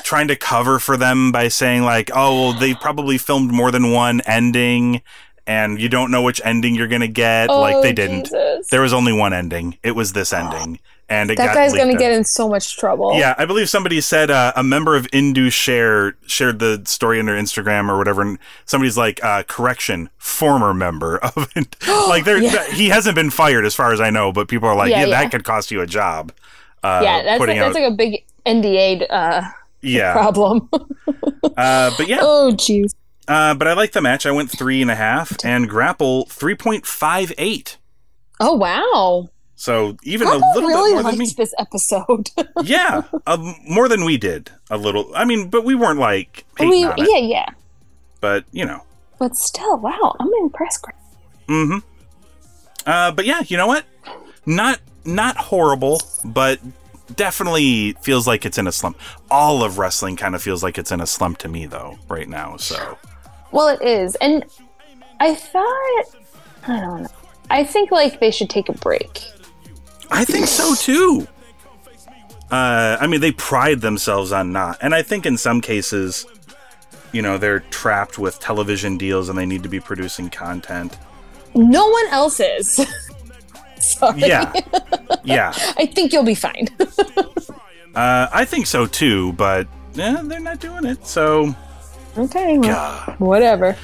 trying 0.04 0.28
to 0.28 0.36
cover 0.36 0.78
for 0.78 0.96
them 0.96 1.32
by 1.32 1.48
saying 1.48 1.82
like, 1.82 2.10
oh, 2.14 2.50
well, 2.50 2.52
they 2.52 2.74
probably 2.74 3.18
filmed 3.18 3.50
more 3.50 3.70
than 3.70 3.90
one 3.92 4.20
ending 4.22 5.02
and 5.48 5.80
you 5.80 5.88
don't 5.88 6.10
know 6.10 6.22
which 6.22 6.40
ending 6.44 6.74
you're 6.74 6.88
going 6.88 7.00
to 7.00 7.08
get. 7.08 7.48
like 7.48 7.76
Oh, 7.76 7.82
they 7.82 7.92
didn't. 7.92 8.24
Jesus. 8.24 8.68
There 8.68 8.82
was 8.82 8.92
only 8.92 9.12
one 9.12 9.32
ending. 9.32 9.78
It 9.82 9.92
was 9.92 10.12
this 10.12 10.32
ending. 10.32 10.80
And 11.08 11.30
that 11.30 11.36
guy's 11.54 11.72
going 11.72 11.92
to 11.92 11.96
get 11.96 12.10
in 12.10 12.24
so 12.24 12.48
much 12.48 12.76
trouble. 12.78 13.16
Yeah, 13.16 13.36
I 13.38 13.44
believe 13.44 13.68
somebody 13.70 14.00
said 14.00 14.28
uh, 14.28 14.52
a 14.56 14.64
member 14.64 14.96
of 14.96 15.06
Indus 15.12 15.54
Sher 15.54 16.16
shared 16.26 16.58
the 16.58 16.82
story 16.84 17.20
on 17.20 17.26
their 17.26 17.36
Instagram 17.36 17.88
or 17.88 17.96
whatever, 17.96 18.22
and 18.22 18.38
somebody's 18.64 18.96
like, 18.96 19.22
uh, 19.22 19.44
"Correction, 19.44 20.10
former 20.18 20.74
member 20.74 21.18
of 21.36 21.48
it." 21.54 21.76
like, 21.88 22.24
there, 22.24 22.38
Yeah. 22.42 22.50
th- 22.64 22.74
he 22.76 22.88
hasn't 22.88 23.14
been 23.14 23.30
fired 23.30 23.64
as 23.64 23.72
far 23.74 23.92
as 23.92 24.00
I 24.00 24.10
know, 24.10 24.32
but 24.32 24.48
people 24.48 24.68
are 24.68 24.74
like, 24.74 24.90
Yeah, 24.90 25.02
"Yeah, 25.02 25.06
yeah. 25.06 25.22
that 25.22 25.30
could 25.30 25.44
cost 25.44 25.70
you 25.70 25.80
a 25.80 25.86
job." 25.86 26.32
Uh, 26.82 27.00
Yeah, 27.04 27.22
that's, 27.22 27.26
like, 27.28 27.38
putting 27.38 27.58
that's 27.60 27.74
like 27.74 27.84
a 27.92 27.94
big 27.94 28.24
NDA 28.44 29.06
uh, 29.08 29.42
yeah, 29.82 30.12
problem. 30.12 30.68
uh, 31.56 31.92
but 31.96 32.08
yeah, 32.08 32.18
oh, 32.20 32.52
jeez. 32.56 32.94
uh, 33.28 33.54
but 33.54 33.68
I 33.68 33.74
like 33.74 33.92
the 33.92 34.02
match. 34.02 34.26
I 34.26 34.32
went 34.32 34.50
three 34.50 34.82
and 34.82 34.90
a 34.90 34.96
half, 34.96 35.36
and 35.44 35.68
grapple 35.68 36.26
three 36.26 36.56
point 36.56 36.84
five 36.84 37.32
eight. 37.38 37.76
Oh, 38.40 38.54
wow. 38.54 39.30
So 39.56 39.96
even 40.02 40.28
Purple 40.28 40.42
a 40.42 40.52
little 40.54 40.68
really 40.68 40.90
bit 40.90 40.94
more 40.94 41.02
than 41.10 41.18
liked 41.18 41.18
me. 41.18 41.34
this 41.36 41.54
episode. 41.58 42.30
yeah, 42.62 43.02
uh, 43.26 43.54
more 43.66 43.88
than 43.88 44.04
we 44.04 44.18
did. 44.18 44.50
A 44.70 44.76
little. 44.76 45.10
I 45.14 45.24
mean, 45.24 45.48
but 45.48 45.64
we 45.64 45.74
weren't 45.74 45.98
like 45.98 46.44
hating 46.58 46.70
we, 46.70 46.84
on 46.84 47.00
it. 47.00 47.08
yeah, 47.10 47.18
yeah. 47.18 47.48
but 48.20 48.44
you 48.52 48.66
know 48.66 48.82
But 49.18 49.34
still, 49.34 49.78
wow, 49.78 50.14
I'm 50.20 50.30
impressed. 50.40 50.84
Mm-hmm. 51.48 51.78
Uh, 52.86 53.12
but 53.12 53.24
yeah, 53.24 53.42
you 53.46 53.56
know 53.56 53.66
what? 53.66 53.84
Not 54.44 54.78
not 55.06 55.36
horrible, 55.38 56.02
but 56.22 56.60
definitely 57.14 57.92
feels 58.02 58.26
like 58.26 58.44
it's 58.44 58.58
in 58.58 58.66
a 58.66 58.72
slump. 58.72 58.98
All 59.30 59.64
of 59.64 59.78
wrestling 59.78 60.16
kind 60.16 60.34
of 60.34 60.42
feels 60.42 60.62
like 60.62 60.76
it's 60.76 60.92
in 60.92 61.00
a 61.00 61.06
slump 61.06 61.38
to 61.38 61.48
me 61.48 61.64
though 61.64 61.98
right 62.08 62.28
now. 62.28 62.58
So 62.58 62.98
Well, 63.52 63.68
it 63.68 63.80
is, 63.80 64.16
and 64.16 64.44
I 65.18 65.34
thought 65.34 66.04
I 66.68 66.80
don't 66.80 67.02
know. 67.04 67.08
I 67.48 67.64
think 67.64 67.90
like 67.90 68.20
they 68.20 68.30
should 68.30 68.50
take 68.50 68.68
a 68.68 68.74
break. 68.74 69.32
I 70.10 70.24
think 70.24 70.46
so 70.46 70.74
too. 70.74 71.28
Uh, 72.50 72.96
I 73.00 73.06
mean, 73.06 73.20
they 73.20 73.32
pride 73.32 73.80
themselves 73.80 74.32
on 74.32 74.52
not, 74.52 74.78
and 74.80 74.94
I 74.94 75.02
think 75.02 75.26
in 75.26 75.36
some 75.36 75.60
cases, 75.60 76.26
you 77.12 77.22
know, 77.22 77.38
they're 77.38 77.60
trapped 77.60 78.18
with 78.18 78.38
television 78.40 78.98
deals 78.98 79.28
and 79.28 79.38
they 79.38 79.46
need 79.46 79.62
to 79.62 79.68
be 79.68 79.80
producing 79.80 80.30
content. 80.30 80.96
No 81.54 81.88
one 81.88 82.06
else 82.08 82.40
is. 82.40 82.86
Sorry. 83.80 84.20
Yeah, 84.20 84.52
yeah. 85.24 85.52
I 85.76 85.86
think 85.86 86.12
you'll 86.12 86.24
be 86.24 86.34
fine. 86.34 86.68
Uh, 87.96 88.28
I 88.30 88.44
think 88.44 88.66
so 88.66 88.84
too, 88.86 89.32
but 89.32 89.66
eh, 89.96 90.20
they're 90.24 90.38
not 90.38 90.60
doing 90.60 90.84
it. 90.84 91.06
So, 91.06 91.54
okay, 92.18 92.58
well, 92.58 92.98
whatever. 93.16 93.74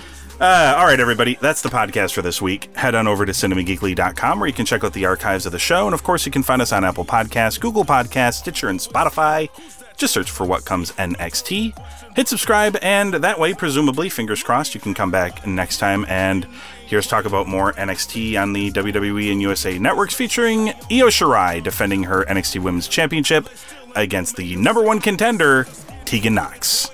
Uh, 0.41 0.75
all 0.77 0.87
right, 0.87 0.99
everybody, 0.99 1.39
that's 1.41 1.63
the 1.63 1.69
podcast 1.69 2.15
for 2.15 2.23
this 2.23 2.43
week. 2.43 2.75
Head 2.77 2.97
on 2.97 3.07
over 3.07 3.25
to 3.25 3.33
cinemageekly.com 3.33 4.41
where 4.41 4.49
you 4.49 4.53
can 4.53 4.67
check 4.67 4.83
out 4.83 4.93
the 4.93 5.07
archives 5.07 5.47
of 5.47 5.53
the 5.53 5.59
show. 5.59 5.87
And 5.87 5.95
of 5.95 6.03
course, 6.03 6.27
you 6.27 6.33
can 6.33 6.43
find 6.43 6.61
us 6.61 6.73
on 6.73 6.85
Apple 6.85 7.05
Podcasts, 7.05 7.61
Google 7.61 7.85
Podcasts, 7.85 8.35
Stitcher, 8.35 8.69
and 8.69 8.81
Spotify. 8.81 9.49
Just 9.97 10.15
search 10.15 10.31
for 10.31 10.45
What 10.45 10.65
Comes 10.65 10.91
NXT. 10.93 12.17
Hit 12.17 12.27
subscribe, 12.29 12.77
and 12.83 13.15
that 13.15 13.39
way, 13.39 13.55
presumably, 13.55 14.09
fingers 14.09 14.43
crossed, 14.43 14.75
you 14.75 14.81
can 14.81 14.95
come 14.95 15.11
back 15.11 15.47
next 15.47 15.79
time 15.79 16.05
and 16.09 16.47
hear 16.87 16.99
us 16.99 17.07
talk 17.07 17.25
about 17.25 17.47
more 17.47 17.73
NXT 17.75 18.41
on 18.41 18.53
the 18.53 18.73
WWE 18.73 19.31
and 19.31 19.41
USA 19.41 19.79
networks 19.79 20.13
featuring 20.13 20.71
Io 20.91 21.07
Shirai 21.07 21.63
defending 21.63 22.03
her 22.03 22.25
NXT 22.25 22.63
Women's 22.63 22.89
Championship 22.89 23.49
against 23.95 24.37
the 24.37 24.57
number 24.57 24.83
one 24.83 24.99
contender, 24.99 25.69
Tegan 26.05 26.35
Nox. 26.35 26.91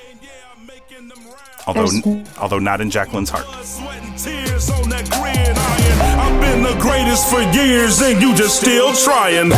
Although, 1.68 2.24
although 2.40 2.58
not 2.58 2.80
in 2.80 2.90
Jacqueline's 2.90 3.28
heart. 3.28 3.44
Sweat 3.62 4.02
and 4.02 4.18
tears 4.18 4.70
on 4.70 4.88
that 4.88 5.04
gridiron. 5.10 5.58
I've 6.18 6.40
been 6.40 6.62
the 6.62 6.80
greatest 6.80 7.28
for 7.28 7.42
years, 7.54 8.00
and 8.00 8.22
you 8.22 8.34
just 8.34 8.58
still 8.58 8.94
trying. 8.94 9.52